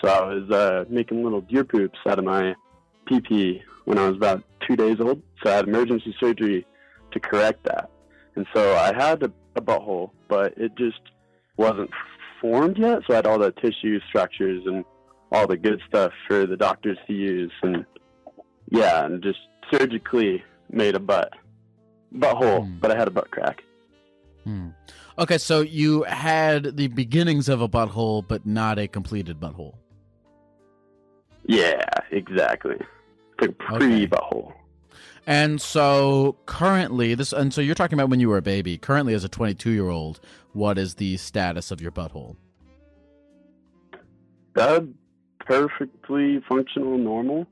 So 0.00 0.08
I 0.08 0.34
was 0.34 0.50
uh, 0.50 0.86
making 0.88 1.22
little 1.22 1.40
deer 1.40 1.62
poops 1.62 2.00
out 2.04 2.18
of 2.18 2.24
my 2.24 2.56
pee 3.06 3.62
when 3.84 3.96
I 3.96 4.08
was 4.08 4.16
about 4.16 4.42
two 4.66 4.74
days 4.74 4.96
old. 4.98 5.22
So 5.44 5.52
I 5.52 5.54
had 5.54 5.68
emergency 5.68 6.16
surgery 6.18 6.66
to 7.12 7.20
correct 7.20 7.62
that. 7.62 7.90
And 8.34 8.44
so 8.52 8.74
I 8.74 8.92
had 8.92 9.22
a, 9.22 9.30
a 9.54 9.60
butthole, 9.60 10.10
but 10.26 10.58
it 10.58 10.74
just 10.74 11.00
wasn't 11.56 11.90
formed 12.40 12.76
yet. 12.76 13.02
So 13.06 13.12
I 13.12 13.16
had 13.18 13.28
all 13.28 13.38
the 13.38 13.52
tissue 13.52 14.00
structures 14.08 14.64
and 14.66 14.84
all 15.30 15.46
the 15.46 15.56
good 15.56 15.80
stuff 15.86 16.10
for 16.26 16.44
the 16.44 16.56
doctors 16.56 16.98
to 17.06 17.12
use. 17.12 17.52
And 17.62 17.86
yeah, 18.72 19.04
and 19.04 19.22
just 19.22 19.38
surgically 19.70 20.42
made 20.70 20.94
a 20.94 21.00
butt 21.00 21.32
butthole, 22.14 22.66
Hmm. 22.66 22.78
but 22.80 22.90
I 22.90 22.96
had 22.96 23.08
a 23.08 23.10
butt 23.10 23.30
crack. 23.30 23.62
Hmm. 24.44 24.68
Okay, 25.18 25.38
so 25.38 25.60
you 25.60 26.02
had 26.02 26.76
the 26.76 26.88
beginnings 26.88 27.48
of 27.48 27.60
a 27.60 27.68
butthole, 27.68 28.26
but 28.26 28.44
not 28.46 28.78
a 28.78 28.88
completed 28.88 29.38
butthole. 29.38 29.74
Yeah, 31.46 31.84
exactly. 32.10 32.76
Like 33.40 33.50
Okay. 33.50 33.76
pre 33.78 34.06
butthole. 34.06 34.52
And 35.26 35.60
so 35.60 36.36
currently, 36.46 37.14
this, 37.14 37.32
and 37.32 37.54
so 37.54 37.60
you're 37.60 37.74
talking 37.76 37.96
about 37.98 38.08
when 38.10 38.18
you 38.20 38.28
were 38.28 38.38
a 38.38 38.42
baby. 38.42 38.76
Currently, 38.78 39.14
as 39.14 39.22
a 39.22 39.28
22 39.28 39.70
year 39.70 39.88
old, 39.88 40.18
what 40.52 40.78
is 40.78 40.94
the 40.96 41.16
status 41.16 41.70
of 41.70 41.80
your 41.80 41.92
butthole? 41.92 42.36
Uh, 44.56 44.80
perfectly 45.40 46.40
functional, 46.48 46.98
normal. 46.98 47.46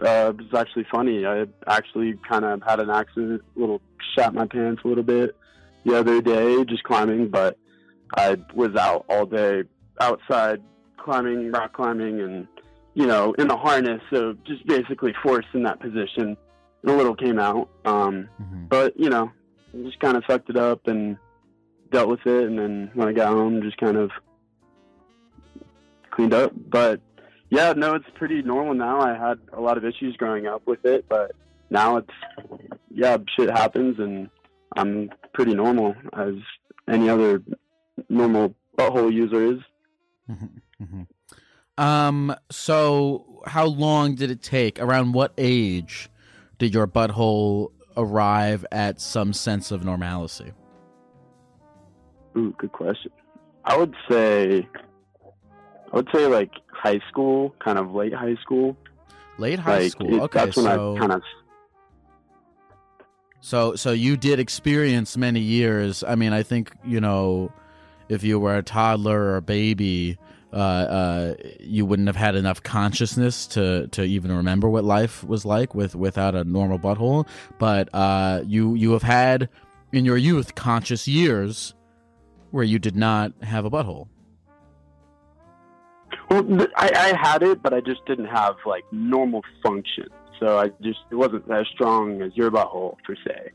Uh, 0.00 0.32
it 0.32 0.36
was 0.42 0.54
actually 0.54 0.86
funny. 0.90 1.26
I 1.26 1.46
actually 1.66 2.14
kind 2.28 2.44
of 2.44 2.62
had 2.62 2.80
an 2.80 2.90
accident, 2.90 3.42
little 3.56 3.80
shat 4.14 4.32
my 4.34 4.46
pants 4.46 4.82
a 4.84 4.88
little 4.88 5.02
bit 5.04 5.36
the 5.84 5.98
other 5.98 6.20
day, 6.20 6.64
just 6.64 6.84
climbing. 6.84 7.28
But 7.28 7.56
I 8.16 8.36
was 8.54 8.74
out 8.76 9.04
all 9.08 9.26
day 9.26 9.64
outside 10.00 10.62
climbing, 10.96 11.50
rock 11.50 11.72
climbing, 11.72 12.20
and 12.20 12.46
you 12.94 13.06
know, 13.06 13.32
in 13.34 13.48
the 13.48 13.56
harness. 13.56 14.00
So 14.10 14.34
just 14.44 14.66
basically 14.66 15.14
forced 15.22 15.48
in 15.54 15.62
that 15.64 15.80
position. 15.80 16.36
And 16.82 16.90
a 16.92 16.96
little 16.96 17.14
came 17.16 17.38
out. 17.38 17.68
Um, 17.84 18.28
Mm-hmm. 18.40 18.66
but 18.68 18.98
you 18.98 19.10
know, 19.10 19.32
just 19.84 19.98
kind 20.00 20.16
of 20.16 20.22
sucked 20.28 20.48
it 20.50 20.56
up 20.56 20.86
and 20.86 21.16
dealt 21.90 22.08
with 22.08 22.24
it. 22.26 22.44
And 22.44 22.56
then 22.58 22.90
when 22.94 23.08
I 23.08 23.12
got 23.12 23.28
home, 23.32 23.62
just 23.62 23.78
kind 23.78 23.96
of 23.96 24.10
cleaned 26.10 26.34
up. 26.34 26.52
But 26.68 27.00
yeah, 27.50 27.72
no, 27.72 27.94
it's 27.94 28.06
pretty 28.14 28.42
normal 28.42 28.74
now. 28.74 29.00
I 29.00 29.16
had 29.16 29.38
a 29.52 29.60
lot 29.60 29.78
of 29.78 29.84
issues 29.84 30.16
growing 30.16 30.46
up 30.46 30.66
with 30.66 30.84
it, 30.84 31.06
but 31.08 31.32
now 31.70 31.98
it's 31.98 32.10
yeah, 32.90 33.16
shit 33.36 33.50
happens, 33.50 33.98
and 33.98 34.28
I'm 34.76 35.10
pretty 35.32 35.54
normal 35.54 35.94
as 36.12 36.34
any 36.88 37.08
other 37.08 37.42
normal 38.08 38.54
butthole 38.76 39.12
user 39.12 39.54
is. 39.54 39.58
Mm-hmm. 40.30 41.02
Um. 41.82 42.34
So, 42.50 43.42
how 43.46 43.66
long 43.66 44.14
did 44.14 44.30
it 44.30 44.42
take? 44.42 44.80
Around 44.80 45.12
what 45.12 45.32
age 45.38 46.10
did 46.58 46.74
your 46.74 46.86
butthole 46.86 47.70
arrive 47.96 48.66
at 48.72 49.00
some 49.00 49.32
sense 49.32 49.70
of 49.70 49.84
normalcy? 49.84 50.52
Ooh, 52.36 52.54
good 52.58 52.72
question. 52.72 53.10
I 53.64 53.76
would 53.76 53.94
say, 54.10 54.68
I 55.92 55.96
would 55.96 56.08
say 56.14 56.26
like 56.26 56.50
high 56.72 57.00
school, 57.08 57.54
kind 57.64 57.78
of 57.78 57.92
late 57.92 58.14
high 58.14 58.36
school. 58.42 58.76
Late 59.38 59.58
high 59.58 59.80
like 59.80 59.92
school. 59.92 60.14
it- 60.14 60.20
okay, 60.22 60.44
that's 60.46 60.56
when 60.56 60.66
so 60.66 60.96
I 60.96 60.98
kind 60.98 61.12
of 61.12 61.22
so 63.40 63.74
so 63.76 63.92
you 63.92 64.16
did 64.16 64.40
experience 64.40 65.16
many 65.16 65.40
years. 65.40 66.02
I 66.04 66.14
mean, 66.14 66.32
I 66.32 66.42
think 66.42 66.72
you 66.84 67.00
know, 67.00 67.52
if 68.08 68.22
you 68.22 68.38
were 68.38 68.56
a 68.56 68.62
toddler 68.62 69.18
or 69.20 69.36
a 69.36 69.42
baby, 69.42 70.18
uh, 70.52 70.56
uh, 70.56 71.34
you 71.60 71.86
wouldn't 71.86 72.08
have 72.08 72.16
had 72.16 72.34
enough 72.34 72.62
consciousness 72.62 73.46
to 73.48 73.86
to 73.88 74.02
even 74.02 74.34
remember 74.34 74.68
what 74.68 74.84
life 74.84 75.22
was 75.24 75.44
like 75.44 75.74
with 75.74 75.94
without 75.94 76.34
a 76.34 76.44
normal 76.44 76.78
butthole. 76.78 77.26
But 77.58 77.88
uh, 77.94 78.42
you 78.44 78.74
you 78.74 78.92
have 78.92 79.02
had 79.02 79.48
in 79.92 80.04
your 80.04 80.16
youth 80.16 80.54
conscious 80.54 81.06
years 81.06 81.74
where 82.50 82.64
you 82.64 82.78
did 82.78 82.96
not 82.96 83.32
have 83.42 83.64
a 83.64 83.70
butthole. 83.70 84.08
Well, 86.30 86.44
th- 86.44 86.70
I, 86.76 86.90
I 87.14 87.16
had 87.28 87.42
it, 87.42 87.62
but 87.62 87.72
I 87.72 87.80
just 87.80 88.04
didn't 88.06 88.26
have 88.26 88.56
like 88.66 88.84
normal 88.92 89.42
function. 89.62 90.06
So 90.40 90.58
I 90.58 90.68
just 90.82 91.00
it 91.10 91.14
wasn't 91.16 91.50
as 91.50 91.66
strong 91.72 92.22
as 92.22 92.32
your 92.36 92.50
butthole 92.50 92.96
per 93.04 93.16
se. 93.26 93.50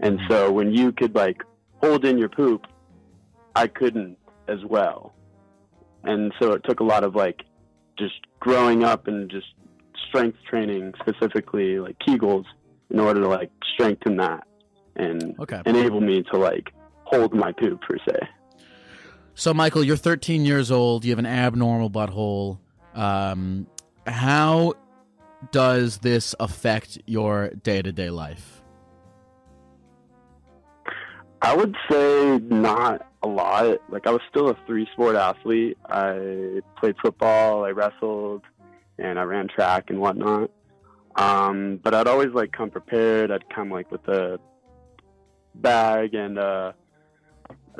And 0.00 0.18
so 0.28 0.50
when 0.50 0.72
you 0.72 0.92
could 0.92 1.14
like 1.14 1.42
hold 1.82 2.04
in 2.04 2.18
your 2.18 2.28
poop, 2.28 2.66
I 3.54 3.66
couldn't 3.66 4.16
as 4.48 4.58
well. 4.64 5.14
And 6.04 6.32
so 6.40 6.52
it 6.52 6.62
took 6.64 6.80
a 6.80 6.84
lot 6.84 7.04
of 7.04 7.14
like 7.14 7.42
just 7.98 8.14
growing 8.40 8.82
up 8.82 9.06
and 9.08 9.30
just 9.30 9.46
strength 10.08 10.38
training, 10.48 10.94
specifically 11.00 11.78
like 11.78 11.96
Kegels, 11.98 12.44
in 12.90 12.98
order 12.98 13.20
to 13.20 13.28
like 13.28 13.50
strengthen 13.74 14.16
that 14.16 14.46
and 14.96 15.34
Okay. 15.40 15.60
enable 15.66 16.00
me 16.00 16.22
to 16.32 16.38
like 16.38 16.72
hold 17.04 17.34
my 17.34 17.52
poop 17.52 17.80
per 17.82 17.96
se. 18.08 18.16
So, 19.34 19.54
Michael, 19.54 19.82
you're 19.82 19.96
13 19.96 20.44
years 20.44 20.70
old. 20.70 21.04
You 21.04 21.12
have 21.12 21.18
an 21.18 21.26
abnormal 21.26 21.90
butthole. 21.90 22.58
Um, 22.94 23.66
how 24.06 24.74
does 25.50 25.98
this 25.98 26.34
affect 26.38 26.98
your 27.06 27.50
day 27.50 27.82
to 27.82 27.92
day 27.92 28.10
life? 28.10 28.62
I 31.40 31.56
would 31.56 31.74
say 31.90 32.38
not 32.38 33.10
a 33.22 33.28
lot. 33.28 33.78
Like 33.90 34.06
I 34.06 34.10
was 34.10 34.20
still 34.30 34.48
a 34.48 34.56
three 34.66 34.86
sport 34.92 35.16
athlete. 35.16 35.76
I 35.86 36.60
played 36.78 36.94
football, 37.02 37.64
I 37.64 37.70
wrestled, 37.70 38.42
and 38.98 39.18
I 39.18 39.22
ran 39.22 39.48
track 39.48 39.90
and 39.90 40.00
whatnot. 40.00 40.50
Um, 41.16 41.80
but 41.82 41.94
I'd 41.94 42.06
always 42.06 42.30
like 42.32 42.52
come 42.52 42.70
prepared. 42.70 43.32
I'd 43.32 43.48
come 43.50 43.70
like 43.70 43.90
with 43.90 44.06
a 44.08 44.38
bag 45.56 46.14
and 46.14 46.38
uh, 46.38 46.72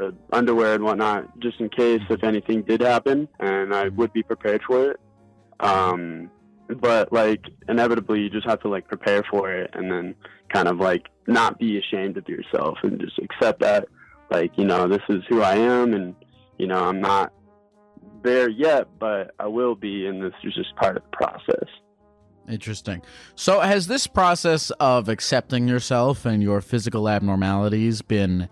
uh, 0.01 0.11
underwear 0.33 0.75
and 0.75 0.85
whatnot, 0.85 1.39
just 1.41 1.61
in 1.61 1.69
case 1.69 2.01
if 2.11 2.25
anything 2.25 2.63
did 2.63 2.81
happen, 2.81 3.29
and 3.41 3.75
I 3.75 3.89
would 3.89 4.13
be 4.13 4.23
prepared 4.23 4.63
for 4.67 4.91
it. 4.91 5.01
Um, 5.61 6.31
but 6.81 7.13
like 7.13 7.45
inevitably, 7.69 8.21
you 8.21 8.31
just 8.31 8.47
have 8.47 8.61
to 8.61 8.69
like 8.69 8.89
prepare 8.89 9.23
for 9.31 9.53
it, 9.53 9.71
and 9.75 9.91
then 9.91 10.15
kind 10.53 10.69
of 10.69 10.79
like 10.79 11.09
not 11.27 11.59
be 11.59 11.79
ashamed 11.79 12.17
of 12.17 12.29
yourself, 12.29 12.79
and 12.83 13.01
just 13.01 13.19
accept 13.19 13.61
that 13.61 13.89
like 14.31 14.53
you 14.57 14.65
know 14.65 14.89
this 14.89 15.03
is 15.09 15.23
who 15.29 15.43
I 15.43 15.57
am, 15.57 15.93
and 15.95 16.15
you 16.59 16.67
know 16.67 16.85
I'm 16.85 17.01
not 17.01 17.33
there 18.23 18.49
yet, 18.49 18.89
but 18.99 19.35
I 19.39 19.47
will 19.47 19.75
be, 19.75 20.07
and 20.07 20.23
this 20.23 20.33
is 20.45 20.55
just 20.55 20.75
part 20.77 20.97
of 20.97 21.03
the 21.03 21.17
process. 21.17 21.69
Interesting. 22.49 23.03
So, 23.35 23.61
has 23.61 23.87
this 23.87 24.07
process 24.07 24.71
of 24.81 25.09
accepting 25.09 25.69
yourself 25.69 26.25
and 26.25 26.43
your 26.43 26.61
physical 26.61 27.09
abnormalities 27.09 28.03
been 28.03 28.49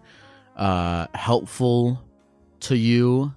uh, 0.61 1.06
helpful 1.14 2.00
to 2.61 2.76
you, 2.76 3.34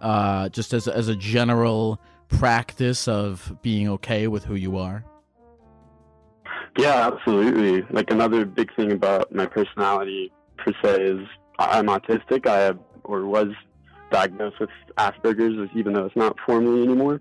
uh, 0.00 0.48
just 0.48 0.72
as 0.72 0.88
as 0.88 1.08
a 1.08 1.14
general 1.14 2.00
practice 2.28 3.06
of 3.06 3.56
being 3.62 3.88
okay 3.88 4.26
with 4.26 4.44
who 4.44 4.54
you 4.54 4.78
are? 4.78 5.04
Yeah, 6.78 7.06
absolutely. 7.12 7.82
Like 7.90 8.10
another 8.10 8.46
big 8.46 8.74
thing 8.74 8.92
about 8.92 9.32
my 9.32 9.46
personality 9.46 10.32
per 10.56 10.72
se 10.82 11.02
is 11.02 11.28
I'm 11.58 11.86
autistic. 11.86 12.46
I 12.46 12.60
have 12.60 12.78
or 13.04 13.26
was 13.26 13.48
diagnosed 14.10 14.58
with 14.58 14.70
Asperger's, 14.96 15.70
even 15.74 15.92
though 15.92 16.06
it's 16.06 16.16
not 16.16 16.36
formally 16.46 16.82
anymore. 16.82 17.20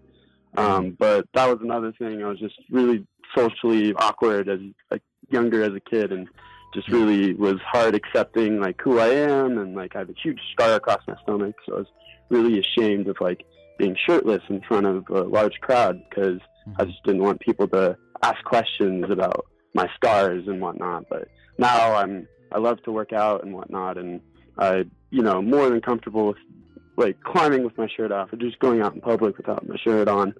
Um, 0.58 0.96
but 0.98 1.26
that 1.34 1.48
was 1.48 1.60
another 1.62 1.94
thing. 2.00 2.24
I 2.24 2.28
was 2.28 2.40
just 2.40 2.56
really 2.70 3.06
socially 3.36 3.94
awkward 3.94 4.48
as 4.50 4.60
like 4.90 5.02
younger 5.30 5.64
as 5.64 5.74
a 5.74 5.80
kid, 5.80 6.12
and 6.12 6.28
just 6.74 6.90
really 6.90 7.34
was 7.34 7.60
hard 7.66 7.96
accepting 7.96 8.60
like 8.60 8.80
who 8.82 9.00
I 9.00 9.10
am, 9.10 9.58
and 9.58 9.76
like 9.76 9.96
I 9.96 10.00
have 10.00 10.10
a 10.10 10.16
huge 10.22 10.40
scar 10.54 10.74
across 10.76 11.02
my 11.08 11.16
stomach, 11.24 11.56
so 11.66 11.76
I 11.76 11.78
was 11.80 11.88
really 12.30 12.60
ashamed 12.60 13.08
of 13.08 13.18
like 13.20 13.46
being 13.78 13.96
shirtless 14.08 14.42
in 14.50 14.62
front 14.62 14.86
of 14.86 15.10
a 15.10 15.22
large 15.22 15.60
crowd 15.62 16.02
because 16.10 16.40
mm-hmm. 16.68 16.74
I 16.82 16.86
just 16.86 17.04
didn't 17.04 17.24
want 17.24 17.40
people 17.40 17.68
to 17.70 17.98
ask 18.24 18.44
questions 18.46 19.06
about 19.10 19.46
my 19.74 19.90
scars 19.96 20.48
and 20.48 20.62
whatnot. 20.62 21.06
But 21.10 21.28
now 21.58 21.96
I'm 21.96 22.28
I 22.52 22.60
love 22.60 22.82
to 22.84 22.92
work 22.92 23.14
out 23.14 23.44
and 23.44 23.54
whatnot, 23.54 23.98
and 23.98 24.22
I 24.58 24.86
you 25.10 25.22
know 25.22 25.42
more 25.42 25.70
than 25.70 25.82
comfortable 25.82 26.28
with 26.28 26.38
like 26.98 27.22
climbing 27.24 27.64
with 27.64 27.78
my 27.78 27.88
shirt 27.96 28.12
off 28.12 28.32
or 28.32 28.38
just 28.38 28.60
going 28.60 28.82
out 28.82 28.94
in 28.94 29.02
public 29.02 29.38
without 29.38 29.68
my 29.68 29.76
shirt 29.78 30.08
on, 30.08 30.34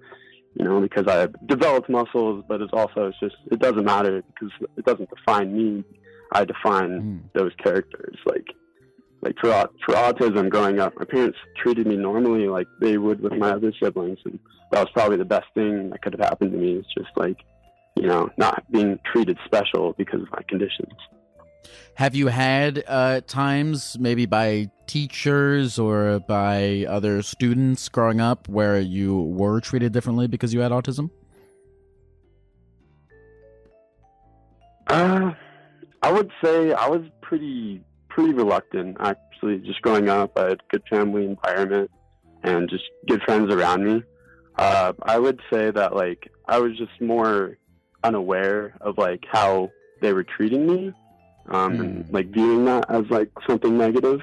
you 0.54 0.64
know, 0.64 0.80
because 0.80 1.06
I 1.06 1.16
have 1.16 1.34
developed 1.46 1.88
muscles, 1.88 2.44
but 2.48 2.60
it's 2.60 2.72
also, 2.72 3.08
it's 3.08 3.20
just, 3.20 3.36
it 3.50 3.58
doesn't 3.58 3.84
matter 3.84 4.22
because 4.22 4.50
it 4.76 4.84
doesn't 4.84 5.10
define 5.10 5.54
me. 5.56 5.84
I 6.32 6.44
define 6.44 6.90
mm. 6.90 7.20
those 7.34 7.52
characters. 7.62 8.16
Like, 8.26 8.46
like 9.22 9.36
for, 9.40 9.50
for 9.84 9.94
autism 9.94 10.50
growing 10.50 10.80
up, 10.80 10.94
my 10.98 11.04
parents 11.04 11.38
treated 11.56 11.86
me 11.86 11.96
normally 11.96 12.48
like 12.48 12.66
they 12.80 12.98
would 12.98 13.20
with 13.20 13.34
my 13.34 13.50
other 13.50 13.72
siblings. 13.80 14.18
And 14.24 14.38
that 14.72 14.80
was 14.80 14.88
probably 14.92 15.16
the 15.16 15.24
best 15.24 15.46
thing 15.54 15.90
that 15.90 16.02
could 16.02 16.14
have 16.14 16.20
happened 16.20 16.52
to 16.52 16.58
me. 16.58 16.72
It's 16.72 16.88
just 16.96 17.16
like, 17.16 17.36
you 17.96 18.06
know, 18.06 18.30
not 18.36 18.64
being 18.72 18.98
treated 19.04 19.38
special 19.44 19.94
because 19.98 20.22
of 20.22 20.30
my 20.32 20.42
conditions. 20.48 20.94
Have 21.94 22.14
you 22.14 22.28
had 22.28 22.82
uh, 22.88 23.20
times, 23.26 23.98
maybe 23.98 24.26
by 24.26 24.70
teachers 24.86 25.78
or 25.78 26.20
by 26.20 26.86
other 26.88 27.22
students 27.22 27.88
growing 27.88 28.20
up, 28.20 28.48
where 28.48 28.80
you 28.80 29.20
were 29.20 29.60
treated 29.60 29.92
differently 29.92 30.26
because 30.26 30.52
you 30.52 30.60
had 30.60 30.72
autism? 30.72 31.10
Uh, 34.88 35.32
I 36.02 36.10
would 36.10 36.30
say 36.42 36.72
I 36.72 36.88
was 36.88 37.02
pretty 37.20 37.82
pretty 38.08 38.32
reluctant 38.32 38.96
actually. 39.00 39.58
Just 39.58 39.80
growing 39.82 40.08
up, 40.08 40.38
I 40.38 40.50
had 40.50 40.52
a 40.52 40.56
good 40.70 40.82
family 40.90 41.24
environment 41.24 41.90
and 42.42 42.68
just 42.68 42.84
good 43.08 43.22
friends 43.22 43.52
around 43.52 43.84
me. 43.84 44.02
Uh, 44.56 44.92
I 45.02 45.18
would 45.18 45.40
say 45.52 45.70
that 45.70 45.94
like 45.94 46.30
I 46.46 46.58
was 46.58 46.76
just 46.76 47.00
more 47.00 47.56
unaware 48.04 48.74
of 48.80 48.98
like 48.98 49.24
how 49.30 49.70
they 50.00 50.12
were 50.12 50.24
treating 50.24 50.66
me 50.66 50.92
um, 51.48 51.72
mm. 51.72 51.80
and 51.80 52.12
like 52.12 52.28
viewing 52.30 52.64
that 52.66 52.90
as 52.90 53.04
like 53.08 53.30
something 53.48 53.76
negative. 53.76 54.20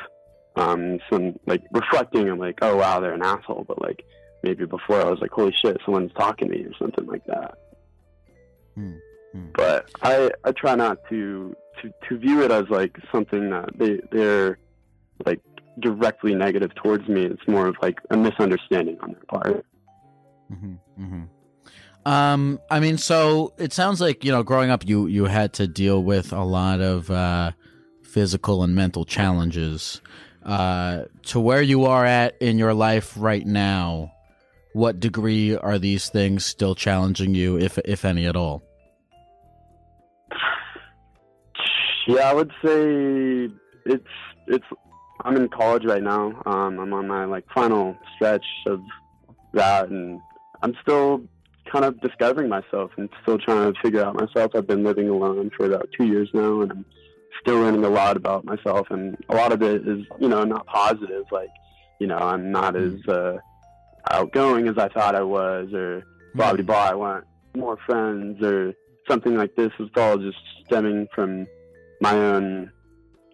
Um, 0.56 1.00
some 1.10 1.40
like 1.46 1.64
reflecting 1.72 2.28
and 2.28 2.40
like, 2.40 2.60
oh 2.62 2.76
wow, 2.76 3.00
they're 3.00 3.14
an 3.14 3.24
asshole, 3.24 3.64
but 3.66 3.82
like 3.82 4.04
maybe 4.44 4.66
before 4.66 5.00
I 5.02 5.10
was 5.10 5.20
like, 5.22 5.32
holy 5.32 5.54
shit, 5.54 5.78
someone's 5.86 6.12
talking 6.14 6.50
to 6.50 6.58
me 6.58 6.66
or 6.66 6.74
something 6.78 7.06
like 7.06 7.26
that. 7.28 7.58
Mm. 8.78 9.00
Mm. 9.36 9.54
But 9.54 9.90
I 10.02 10.32
I 10.44 10.52
try 10.52 10.76
not 10.76 10.98
to 11.10 11.56
to 11.82 11.94
to 12.08 12.18
view 12.18 12.42
it 12.44 12.52
as 12.52 12.70
like 12.70 12.98
something 13.12 13.50
that 13.50 13.78
they 13.78 14.02
they're 14.12 14.58
like 15.26 15.42
directly 15.80 16.36
negative 16.36 16.74
towards 16.76 17.08
me. 17.08 17.26
It's 17.26 17.48
more 17.48 17.68
of 17.68 17.76
like 17.82 18.00
a 18.10 18.18
misunderstanding 18.18 18.98
on 19.02 19.12
their 19.14 19.24
part. 19.26 19.66
Mm-hmm, 20.52 20.74
mm-hmm. 21.02 21.24
Um, 22.06 22.60
I 22.72 22.80
mean, 22.80 22.98
so 22.98 23.54
it 23.58 23.74
sounds 23.74 24.02
like 24.02 24.24
you 24.24 24.32
know, 24.32 24.44
growing 24.44 24.70
up, 24.70 24.88
you 24.88 25.08
you 25.08 25.26
had 25.26 25.54
to 25.54 25.68
deal 25.68 26.02
with 26.04 26.34
a 26.34 26.44
lot 26.44 26.82
of 26.82 27.12
uh, 27.12 27.52
physical 28.04 28.64
and 28.64 28.76
mental 28.76 29.06
challenges. 29.06 30.02
Uh, 30.44 31.04
to 31.24 31.40
where 31.40 31.62
you 31.62 31.86
are 31.86 32.06
at 32.06 32.42
in 32.42 32.58
your 32.58 32.74
life 32.74 33.14
right 33.18 33.46
now, 33.46 34.12
what 34.74 35.00
degree 35.00 35.56
are 35.56 35.78
these 35.78 36.10
things 36.10 36.46
still 36.46 36.74
challenging 36.74 37.36
you, 37.36 37.60
if 37.60 37.78
if 37.80 38.06
any 38.06 38.26
at 38.26 38.36
all? 38.36 38.64
Yeah, 42.08 42.30
I 42.30 42.34
would 42.34 42.52
say 42.64 43.50
it's 43.86 44.08
it's. 44.48 44.66
I'm 45.22 45.36
in 45.36 45.50
college 45.50 45.84
right 45.86 46.02
now. 46.02 46.42
Um, 46.46 46.80
I'm 46.80 46.94
on 46.94 47.08
my 47.08 47.26
like 47.26 47.46
final 47.54 47.98
stretch 48.16 48.46
of 48.68 48.82
that, 49.54 49.90
and 49.90 50.20
I'm 50.62 50.76
still 50.82 51.24
kind 51.72 51.86
of 51.86 52.00
discovering 52.02 52.50
myself 52.50 52.92
and 52.98 53.10
still 53.22 53.38
trying 53.38 53.74
to 53.74 53.80
figure 53.82 54.04
out 54.04 54.16
myself. 54.16 54.52
I've 54.56 54.68
been 54.68 54.84
living 54.84 55.10
alone 55.10 55.52
for 55.56 55.66
about 55.66 55.90
two 55.98 56.06
years 56.06 56.30
now, 56.34 56.62
and 56.62 56.72
I'm 56.72 56.86
still 57.42 57.60
learning 57.60 57.84
a 57.84 57.90
lot 57.90 58.18
about 58.18 58.46
myself. 58.46 58.88
And 58.90 59.18
a 59.30 59.36
lot 59.36 59.52
of 59.52 59.62
it 59.62 59.88
is, 59.88 60.06
you 60.20 60.30
know, 60.30 60.44
not 60.44 60.66
positive. 60.68 61.26
Like, 61.32 61.50
you 62.00 62.08
know, 62.08 62.18
I'm 62.18 62.52
not 62.52 62.76
as 62.76 63.06
uh, 63.08 63.38
outgoing 64.10 64.68
as 64.68 64.78
I 64.78 64.88
thought 64.88 65.16
I 65.16 65.24
was, 65.24 65.74
or 65.74 66.04
blah 66.34 66.54
blah 66.54 66.64
blah. 66.64 66.90
I 66.90 66.96
want 66.96 67.26
more 67.56 67.78
friends, 67.86 68.42
or 68.42 68.74
something 69.08 69.36
like 69.36 69.56
this. 69.56 69.72
It's 69.80 69.92
all 69.98 70.18
just 70.18 70.38
stemming 70.66 71.08
from 71.14 71.46
my 72.02 72.14
own 72.14 72.72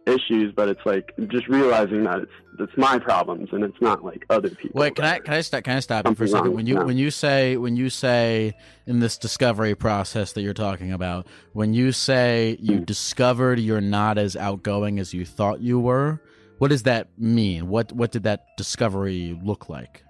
issues, 0.07 0.53
but 0.55 0.69
it's 0.69 0.85
like 0.85 1.11
just 1.27 1.47
realizing 1.47 2.03
that 2.03 2.19
it's 2.19 2.31
it's 2.57 2.77
my 2.77 2.97
problems 2.97 3.49
and 3.51 3.63
it's 3.63 3.79
not 3.81 4.03
like 4.03 4.25
other 4.29 4.49
people. 4.49 4.79
Wait, 4.79 4.95
can 4.95 5.05
I 5.05 5.19
can 5.19 5.33
I 5.33 5.41
stop 5.41 5.63
can 5.63 5.77
I 5.77 5.79
stop 5.79 6.07
you 6.07 6.15
for 6.15 6.23
a 6.25 6.27
second? 6.27 6.53
When 6.53 6.65
you 6.65 6.77
when 6.77 6.97
you 6.97 7.11
say 7.11 7.57
when 7.57 7.75
you 7.75 7.89
say 7.89 8.53
in 8.85 8.99
this 8.99 9.17
discovery 9.17 9.75
process 9.75 10.33
that 10.33 10.41
you're 10.41 10.53
talking 10.53 10.93
about, 10.93 11.27
when 11.53 11.73
you 11.73 11.91
say 11.91 12.57
you 12.61 12.79
mm. 12.79 12.85
discovered 12.85 13.59
you're 13.59 13.81
not 13.81 14.17
as 14.17 14.35
outgoing 14.35 14.99
as 14.99 15.13
you 15.13 15.25
thought 15.25 15.61
you 15.61 15.79
were, 15.79 16.21
what 16.59 16.69
does 16.69 16.83
that 16.83 17.07
mean? 17.17 17.67
What 17.67 17.91
what 17.91 18.11
did 18.11 18.23
that 18.23 18.45
discovery 18.57 19.39
look 19.43 19.69
like? 19.69 20.03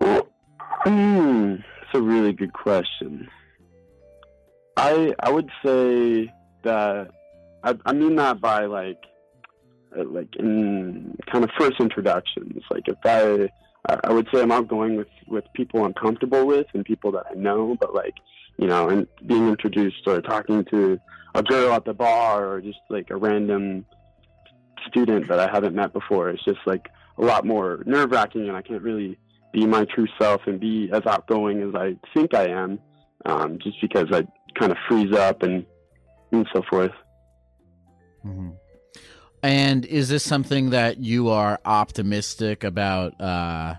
Well, 0.00 0.28
hmm, 0.84 1.54
it's 1.82 1.94
a 1.94 2.00
really 2.00 2.32
good 2.32 2.52
question. 2.52 3.28
I 4.78 5.12
I 5.20 5.30
would 5.30 5.50
say 5.64 6.32
that 6.62 7.10
I, 7.64 7.74
I 7.84 7.92
mean 7.92 8.14
that 8.16 8.40
by 8.40 8.66
like 8.66 9.02
uh, 9.96 10.04
like 10.04 10.36
in 10.36 11.16
kind 11.30 11.42
of 11.42 11.50
first 11.58 11.80
introductions. 11.80 12.62
Like 12.70 12.86
if 12.86 12.96
I 13.04 13.50
I 14.04 14.12
would 14.12 14.28
say 14.32 14.40
I'm 14.40 14.52
outgoing 14.52 14.96
with 14.96 15.08
with 15.26 15.44
people 15.52 15.84
I'm 15.84 15.94
comfortable 15.94 16.46
with 16.46 16.66
and 16.74 16.84
people 16.84 17.10
that 17.12 17.26
I 17.30 17.34
know, 17.34 17.76
but 17.80 17.92
like 17.92 18.14
you 18.56 18.68
know, 18.68 18.88
and 18.88 19.06
being 19.26 19.48
introduced 19.48 20.06
or 20.06 20.20
talking 20.20 20.64
to 20.66 20.98
a 21.34 21.42
girl 21.42 21.72
at 21.72 21.84
the 21.84 21.94
bar 21.94 22.46
or 22.46 22.60
just 22.60 22.78
like 22.88 23.10
a 23.10 23.16
random 23.16 23.84
student 24.86 25.28
that 25.28 25.40
I 25.40 25.50
haven't 25.50 25.74
met 25.74 25.92
before, 25.92 26.30
it's 26.30 26.44
just 26.44 26.60
like 26.66 26.88
a 27.18 27.24
lot 27.24 27.44
more 27.44 27.82
nerve 27.84 28.12
wracking, 28.12 28.46
and 28.48 28.56
I 28.56 28.62
can't 28.62 28.82
really 28.82 29.18
be 29.52 29.66
my 29.66 29.86
true 29.86 30.06
self 30.20 30.42
and 30.46 30.60
be 30.60 30.88
as 30.92 31.04
outgoing 31.04 31.62
as 31.62 31.74
I 31.74 31.96
think 32.14 32.34
I 32.34 32.46
am, 32.48 32.78
um, 33.26 33.58
just 33.62 33.80
because 33.80 34.06
I 34.12 34.26
kind 34.58 34.72
of 34.72 34.78
freeze 34.88 35.12
up 35.12 35.42
and 35.42 35.64
and 36.32 36.46
so 36.52 36.62
forth. 36.68 36.92
Mm-hmm. 38.24 38.50
And 39.42 39.86
is 39.86 40.08
this 40.08 40.24
something 40.24 40.70
that 40.70 40.98
you 40.98 41.28
are 41.28 41.60
optimistic 41.64 42.64
about 42.64 43.18
uh, 43.20 43.74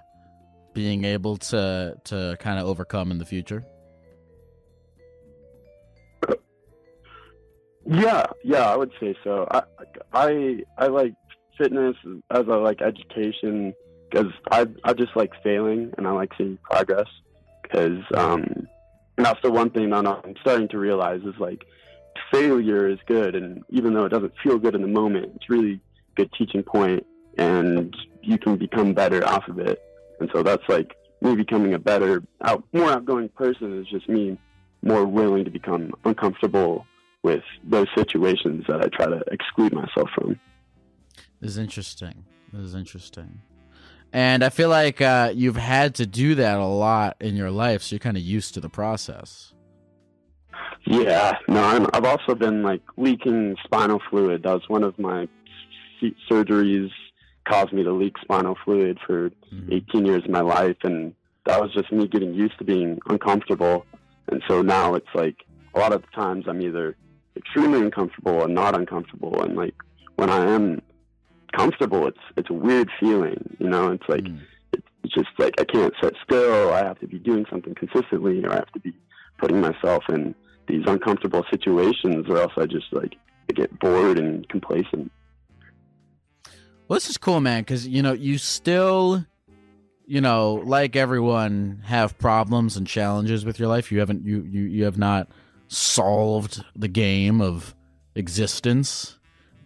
being 0.74 1.04
able 1.04 1.38
to 1.38 1.98
to 2.06 2.38
kind 2.40 2.60
of 2.60 2.68
overcome 2.68 3.12
in 3.12 3.18
the 3.18 3.26
future? 3.26 3.66
Yeah, 7.86 8.26
yeah, 8.44 8.70
I 8.70 8.78
would 8.78 8.92
say 9.00 9.16
so. 9.24 9.48
I 9.52 9.64
I 10.14 10.60
I 10.78 10.88
like 10.88 11.14
fitness 11.58 11.96
as 12.32 12.46
I 12.50 12.56
like 12.56 12.82
education 12.82 13.74
because 14.10 14.32
I 14.52 14.66
I 14.84 14.94
just 14.94 15.16
like 15.16 15.32
failing 15.44 15.92
and 15.98 16.08
I 16.08 16.12
like 16.12 16.32
seeing 16.38 16.58
progress 16.64 17.08
because 17.64 18.00
um 18.16 18.68
and 19.20 19.26
that's 19.26 19.42
the 19.42 19.52
one 19.52 19.70
thing 19.70 19.90
that 19.90 20.08
I'm 20.08 20.36
starting 20.40 20.70
to 20.70 20.78
realize 20.78 21.20
is 21.24 21.36
like 21.40 21.66
failure 22.32 22.88
is 22.88 23.00
good 23.06 23.36
and 23.36 23.66
even 23.70 23.94
though 23.94 24.06
it 24.06 24.10
doesn't 24.10 24.32
feel 24.42 24.58
good 24.58 24.76
in 24.76 24.82
the 24.82 24.88
moment 24.88 25.34
it's 25.36 25.50
really 25.50 25.82
good 26.16 26.32
teaching 26.38 26.64
point 26.64 27.06
and 27.38 27.94
you 28.22 28.38
can 28.38 28.56
become 28.56 28.94
better 28.94 29.28
off 29.28 29.46
of 29.50 29.60
it 29.60 29.82
and 30.22 30.30
so 30.34 30.42
that's 30.42 30.64
like 30.70 30.96
me 31.22 31.36
becoming 31.36 31.74
a 31.74 31.80
better 31.80 32.24
out 32.46 32.64
more 32.72 32.92
outgoing 32.92 33.28
person 33.28 33.78
is 33.78 33.88
just 33.88 34.08
me 34.08 34.38
more 34.84 35.06
willing 35.06 35.44
to 35.44 35.52
become 35.52 35.92
uncomfortable 36.06 36.86
with 37.22 37.44
those 37.66 37.88
situations 37.98 38.64
that 38.70 38.80
I 38.80 38.88
try 38.88 39.08
to 39.08 39.22
exclude 39.30 39.74
myself 39.74 40.10
from. 40.16 40.40
This 41.42 41.52
is 41.52 41.58
interesting. 41.58 42.24
This 42.54 42.62
is 42.62 42.76
interesting. 42.76 43.42
And 44.12 44.44
I 44.44 44.50
feel 44.50 44.70
like 44.70 45.02
uh, 45.02 45.32
you've 45.36 45.56
had 45.56 45.96
to 45.96 46.06
do 46.06 46.36
that 46.36 46.58
a 46.58 46.66
lot 46.66 47.18
in 47.20 47.36
your 47.36 47.52
life, 47.52 47.84
so 47.84 47.94
you're 47.96 48.00
kind 48.00 48.18
of 48.18 48.24
used 48.24 48.54
to 48.56 48.60
the 48.60 48.70
process. 48.70 49.54
Yeah, 50.86 51.38
no, 51.48 51.62
I'm, 51.64 51.86
I've 51.94 52.06
also 52.06 52.34
been 52.34 52.64
like 52.64 52.82
leaking 52.98 53.56
spinal 53.64 54.02
fluid. 54.10 54.44
That 54.44 54.54
was 54.54 54.64
one 54.68 54.84
of 54.84 54.98
my 54.98 55.28
surgeries, 56.32 56.90
caused 57.48 57.74
me 57.74 57.84
to 57.84 57.92
leak 57.92 58.16
spinal 58.22 58.56
fluid 58.64 58.98
for 59.06 59.30
Mhm. 59.54 59.72
18 59.74 60.06
years 60.06 60.24
of 60.24 60.30
my 60.32 60.42
life, 60.42 60.78
and 60.84 61.14
that 61.46 61.62
was 61.62 61.72
just 61.74 61.92
me 61.92 62.08
getting 62.08 62.34
used 62.34 62.58
to 62.60 62.64
being 62.64 63.00
uncomfortable. 63.10 63.86
And 64.30 64.42
so 64.48 64.62
now 64.62 64.96
it's 64.96 65.14
like 65.14 65.36
a 65.76 65.80
lot 65.80 65.94
of 65.94 66.04
times 66.14 66.46
I'm 66.48 66.62
either 66.62 66.96
extremely 67.36 67.80
uncomfortable 67.82 68.34
or 68.34 68.48
not 68.48 68.76
uncomfortable, 68.76 69.42
and 69.44 69.56
like 69.56 69.76
when 70.16 70.30
I 70.30 70.46
am 70.46 70.82
comfortable, 71.52 72.08
it's 72.08 72.20
it's 72.38 72.50
a 72.50 72.54
weird 72.54 72.90
feeling, 73.00 73.56
you 73.60 73.70
know. 73.70 73.92
It's 73.92 74.08
like 74.08 74.24
Mm. 74.24 74.40
it's 74.74 75.14
just 75.14 75.30
like 75.38 75.60
I 75.60 75.64
can't 75.64 75.94
sit 76.02 76.16
still. 76.24 76.74
I 76.74 76.80
have 76.84 77.00
to 77.00 77.08
be 77.08 77.20
doing 77.20 77.46
something 77.50 77.76
consistently, 77.76 78.44
or 78.44 78.52
I 78.52 78.56
have 78.56 78.72
to 78.74 78.80
be 78.80 78.94
putting 79.38 79.62
myself 79.62 80.04
in 80.10 80.36
these 80.68 80.84
uncomfortable 80.86 81.44
situations, 81.50 82.26
or 82.30 82.38
else 82.38 82.54
I 82.58 82.66
just 82.66 82.92
like 82.92 83.16
I 83.50 83.54
get 83.54 83.80
bored 83.80 84.20
and 84.20 84.48
complacent. 84.50 85.12
Well, 86.88 86.96
this 86.96 87.10
is 87.10 87.18
cool, 87.18 87.40
man, 87.40 87.62
because 87.62 87.88
you 87.88 88.02
know 88.02 88.14
you 88.14 88.38
still, 88.40 89.26
you 90.08 90.22
know, 90.22 90.56
like 90.66 90.96
everyone, 90.96 91.82
have 91.86 92.18
problems 92.18 92.76
and 92.78 92.88
challenges 92.88 93.46
with 93.46 93.60
your 93.60 93.68
life. 93.68 93.92
You 93.92 94.00
haven't, 94.00 94.26
you 94.26 94.42
you 94.44 94.64
you 94.64 94.84
have 94.86 94.98
not 94.98 95.30
solved 95.68 96.64
the 96.76 96.88
game 96.88 97.42
of 97.42 97.76
existence, 98.16 99.19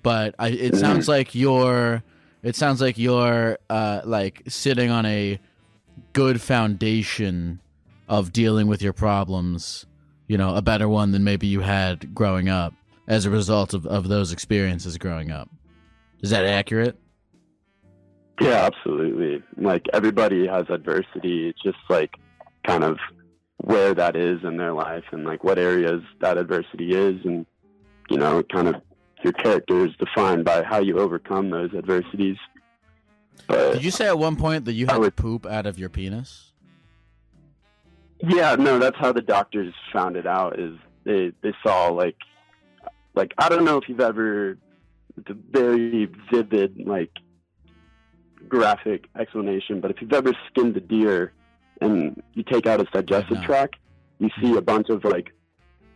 but 0.04 0.36
I, 0.38 0.50
it 0.50 0.76
sounds 0.76 1.08
like 1.08 1.34
you're, 1.34 2.04
it 2.44 2.56
sounds 2.56 2.82
like 2.82 2.98
you're, 2.98 3.58
uh, 3.70 4.02
like 4.06 4.44
sitting 4.48 4.92
on 4.92 5.06
a 5.06 5.40
good 6.12 6.42
foundation 6.42 7.60
of 8.08 8.32
dealing 8.32 8.68
with 8.68 8.82
your 8.82 8.94
problems. 8.94 9.86
You 10.28 10.38
know, 10.38 10.56
a 10.56 10.62
better 10.62 10.88
one 10.88 11.12
than 11.12 11.24
maybe 11.24 11.48
you 11.48 11.62
had 11.62 12.14
growing 12.14 12.50
up 12.50 12.74
as 13.08 13.26
a 13.26 13.30
result 13.30 13.74
of, 13.74 13.86
of 13.86 14.08
those 14.08 14.32
experiences 14.32 14.98
growing 14.98 15.32
up. 15.32 15.50
Is 16.22 16.30
that 16.30 16.46
accurate? 16.46 16.98
Yeah, 18.40 18.70
absolutely. 18.74 19.44
Like 19.58 19.86
everybody 19.94 20.48
has 20.48 20.66
adversity. 20.70 21.50
It's 21.50 21.62
just 21.62 21.78
like 21.90 22.16
kind 22.66 22.84
of 22.84 22.98
where 23.58 23.94
that 23.94 24.16
is 24.16 24.40
in 24.44 24.58
their 24.58 24.74
life 24.74 25.04
and 25.12 25.24
like 25.24 25.44
what 25.44 25.60
areas 25.60 26.02
that 26.22 26.38
adversity 26.38 26.92
is 26.96 27.24
and 27.26 27.46
you 28.10 28.18
know, 28.18 28.44
kind 28.44 28.68
of 28.68 28.76
your 29.24 29.34
character 29.34 29.86
is 29.86 29.92
defined 29.98 30.46
by 30.46 30.64
how 30.64 30.80
you 30.80 31.00
overcome 31.00 31.50
those 31.50 31.74
adversities. 31.74 32.38
But 33.48 33.74
Did 33.74 33.84
you 33.84 33.92
say 33.92 34.08
at 34.08 34.18
one 34.18 34.36
point 34.36 34.66
that 34.66 34.74
you 34.74 34.86
had 34.88 34.98
would- 35.00 35.16
poop 35.16 35.46
out 35.46 35.66
of 35.66 35.78
your 35.80 35.90
penis? 35.90 36.52
Yeah, 38.26 38.56
no, 38.56 38.80
that's 38.80 38.96
how 38.98 39.12
the 39.12 39.22
doctors 39.22 39.74
found 39.92 40.16
it 40.16 40.26
out. 40.26 40.58
Is 40.58 40.78
they 41.04 41.34
they 41.42 41.54
saw 41.62 41.88
like 41.88 42.16
like 43.16 43.34
I 43.38 43.50
don't 43.50 43.66
know 43.66 43.78
if 43.78 43.90
you've 43.90 44.00
ever 44.00 44.58
the 45.28 45.38
very 45.52 46.10
vivid 46.32 46.78
like 46.86 47.12
graphic 48.48 49.06
explanation, 49.20 49.82
but 49.82 49.92
if 49.92 50.02
you've 50.02 50.14
ever 50.14 50.32
skinned 50.50 50.76
a 50.78 50.80
deer 50.80 51.34
and 51.82 52.22
you 52.34 52.44
take 52.44 52.66
out 52.66 52.80
its 52.80 52.90
digestive 52.92 53.42
tract, 53.44 53.76
you 54.20 54.30
see 54.42 54.56
a 54.56 54.62
bunch 54.62 54.88
of 54.90 55.04
like 55.04 55.32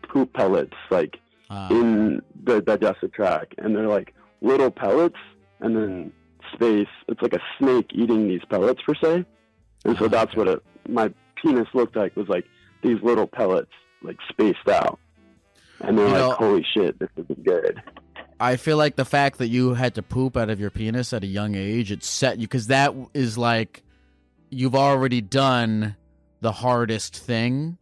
poop 0.09 0.34
pellets 0.34 0.75
like 0.91 1.17
Uh, 1.49 1.67
in 1.71 2.21
the 2.43 2.61
digestive 2.61 3.11
tract, 3.13 3.55
and 3.57 3.75
they're 3.75 3.87
like 3.87 4.13
little 4.41 4.69
pellets, 4.71 5.15
and 5.61 5.75
then 5.75 6.11
space. 6.53 6.87
It's 7.07 7.21
like 7.21 7.33
a 7.33 7.39
snake 7.57 7.87
eating 7.93 8.27
these 8.27 8.41
pellets 8.49 8.81
per 8.85 8.93
se, 8.95 9.25
and 9.85 9.97
so 9.97 10.05
Ah, 10.05 10.07
that's 10.09 10.31
okay. 10.31 10.37
what 10.39 10.47
it, 10.49 10.63
my 10.89 11.13
penis 11.41 11.67
looked 11.73 11.95
like. 11.95 12.15
Was 12.17 12.27
like 12.27 12.45
these 12.83 12.97
little 13.01 13.27
pellets, 13.27 13.71
like 14.03 14.17
spaced 14.29 14.67
out, 14.69 14.99
and 15.79 15.97
they're 15.97 16.07
You 16.07 16.13
like, 16.13 16.21
know- 16.21 16.31
"Holy 16.31 16.65
shit, 16.73 16.99
this 16.99 17.09
is 17.17 17.25
good." 17.43 17.81
I 18.39 18.55
feel 18.55 18.77
like 18.77 18.97
the 18.97 19.05
fact 19.05 19.39
that 19.39 19.47
you 19.47 19.73
had 19.73 19.95
to 19.95 20.03
poop 20.03 20.37
out 20.37 20.49
of 20.51 20.59
your 20.59 20.69
penis 20.69 21.11
at 21.13 21.23
a 21.23 21.27
young 21.27 21.55
age, 21.55 21.91
it 21.91 22.03
set 22.03 22.37
you 22.37 22.43
because 22.47 22.67
that 22.67 22.93
is 23.15 23.35
like 23.37 23.83
you've 24.51 24.75
already 24.75 25.21
done 25.21 25.95
the 26.41 26.51
hardest 26.51 27.15
thing, 27.17 27.77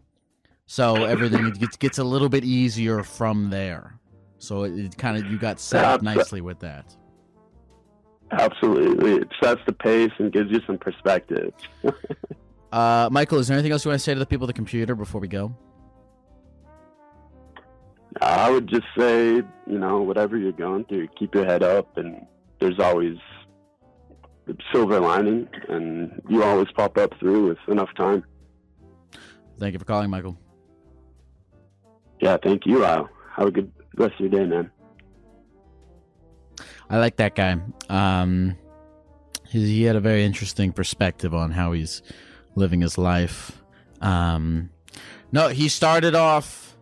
so 0.65 1.03
everything 1.05 1.49
gets 1.51 1.77
gets 1.77 1.97
a 1.97 2.03
little 2.03 2.29
bit 2.29 2.43
easier 2.43 3.03
from 3.03 3.49
there. 3.49 3.99
So 4.37 4.63
it, 4.63 4.77
it 4.77 4.97
kind 4.97 5.17
of 5.17 5.31
you 5.31 5.37
got 5.37 5.59
set 5.59 5.85
up 5.85 6.01
nicely 6.01 6.41
with 6.41 6.59
that. 6.59 6.95
Absolutely, 8.31 9.13
it 9.15 9.29
sets 9.41 9.61
the 9.65 9.73
pace 9.73 10.11
and 10.17 10.31
gives 10.31 10.51
you 10.51 10.61
some 10.65 10.77
perspective. 10.77 11.53
Uh, 12.75 13.07
Michael, 13.09 13.39
is 13.39 13.47
there 13.47 13.55
anything 13.55 13.71
else 13.71 13.85
you 13.85 13.89
want 13.89 13.99
to 13.99 14.03
say 14.03 14.13
to 14.13 14.19
the 14.19 14.25
people 14.25 14.43
at 14.43 14.47
the 14.47 14.53
computer 14.53 14.95
before 14.95 15.21
we 15.21 15.29
go? 15.29 15.55
I 18.21 18.49
would 18.49 18.67
just 18.67 18.85
say, 18.97 19.35
you 19.35 19.79
know, 19.79 20.01
whatever 20.01 20.35
you're 20.35 20.51
going 20.51 20.83
through, 20.83 21.07
keep 21.17 21.33
your 21.33 21.45
head 21.45 21.63
up, 21.63 21.95
and 21.97 22.25
there's 22.59 22.77
always 22.77 23.15
the 24.45 24.57
silver 24.73 24.99
lining, 24.99 25.47
and 25.69 26.21
you 26.27 26.43
always 26.43 26.67
pop 26.75 26.97
up 26.97 27.17
through 27.17 27.47
with 27.47 27.57
enough 27.69 27.93
time. 27.95 28.25
Thank 29.57 29.71
you 29.71 29.79
for 29.79 29.85
calling, 29.85 30.09
Michael. 30.09 30.37
Yeah, 32.25 32.37
thank 32.41 32.65
you, 32.65 32.79
Lyle. 32.79 33.07
Have 33.35 33.49
a 33.49 33.51
good 33.51 33.71
rest 33.97 34.15
of 34.15 34.21
your 34.21 34.29
day, 34.29 34.45
man. 34.49 34.71
I 36.89 36.97
like 36.97 37.17
that 37.17 37.35
guy. 37.35 37.57
Um, 37.87 38.57
he, 39.47 39.63
he 39.67 39.83
had 39.83 39.95
a 39.95 39.99
very 39.99 40.23
interesting 40.23 40.71
perspective 40.71 41.35
on 41.35 41.51
how 41.51 41.73
he's 41.73 42.01
living 42.55 42.81
his 42.81 42.97
life. 42.97 43.61
Um, 44.01 44.71
no, 45.31 45.49
he 45.49 45.69
started 45.69 46.15
off 46.15 46.75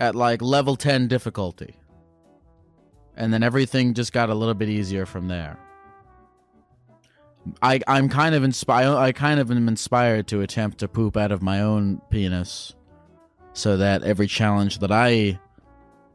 at 0.00 0.14
like 0.14 0.40
level 0.40 0.76
10 0.76 1.08
difficulty. 1.08 1.76
And 3.18 3.34
then 3.34 3.42
everything 3.42 3.92
just 3.92 4.14
got 4.14 4.30
a 4.30 4.34
little 4.34 4.54
bit 4.54 4.70
easier 4.70 5.04
from 5.04 5.28
there. 5.28 5.58
I 7.60 7.80
I'm 7.86 8.08
kind 8.08 8.34
of 8.34 8.44
inspired 8.44 8.96
I 8.96 9.12
kind 9.12 9.40
of 9.40 9.50
am 9.50 9.68
inspired 9.68 10.26
to 10.28 10.40
attempt 10.40 10.78
to 10.78 10.88
poop 10.88 11.18
out 11.18 11.32
of 11.32 11.42
my 11.42 11.60
own 11.60 12.00
penis 12.08 12.74
so 13.60 13.76
that 13.76 14.02
every 14.04 14.26
challenge 14.26 14.78
that 14.78 14.90
I 14.90 15.38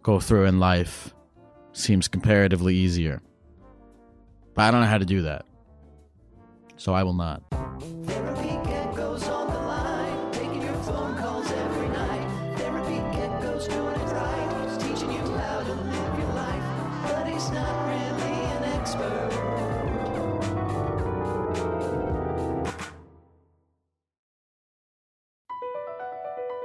go 0.01 0.19
through 0.19 0.45
in 0.45 0.59
life 0.59 1.13
seems 1.73 2.07
comparatively 2.07 2.73
easier. 2.75 3.21
But 4.55 4.63
I 4.63 4.71
don't 4.71 4.81
know 4.81 4.87
how 4.87 4.97
to 4.97 5.05
do 5.05 5.21
that. 5.21 5.45
So 6.77 6.95
I 6.95 7.03
will 7.03 7.13
not. 7.13 7.43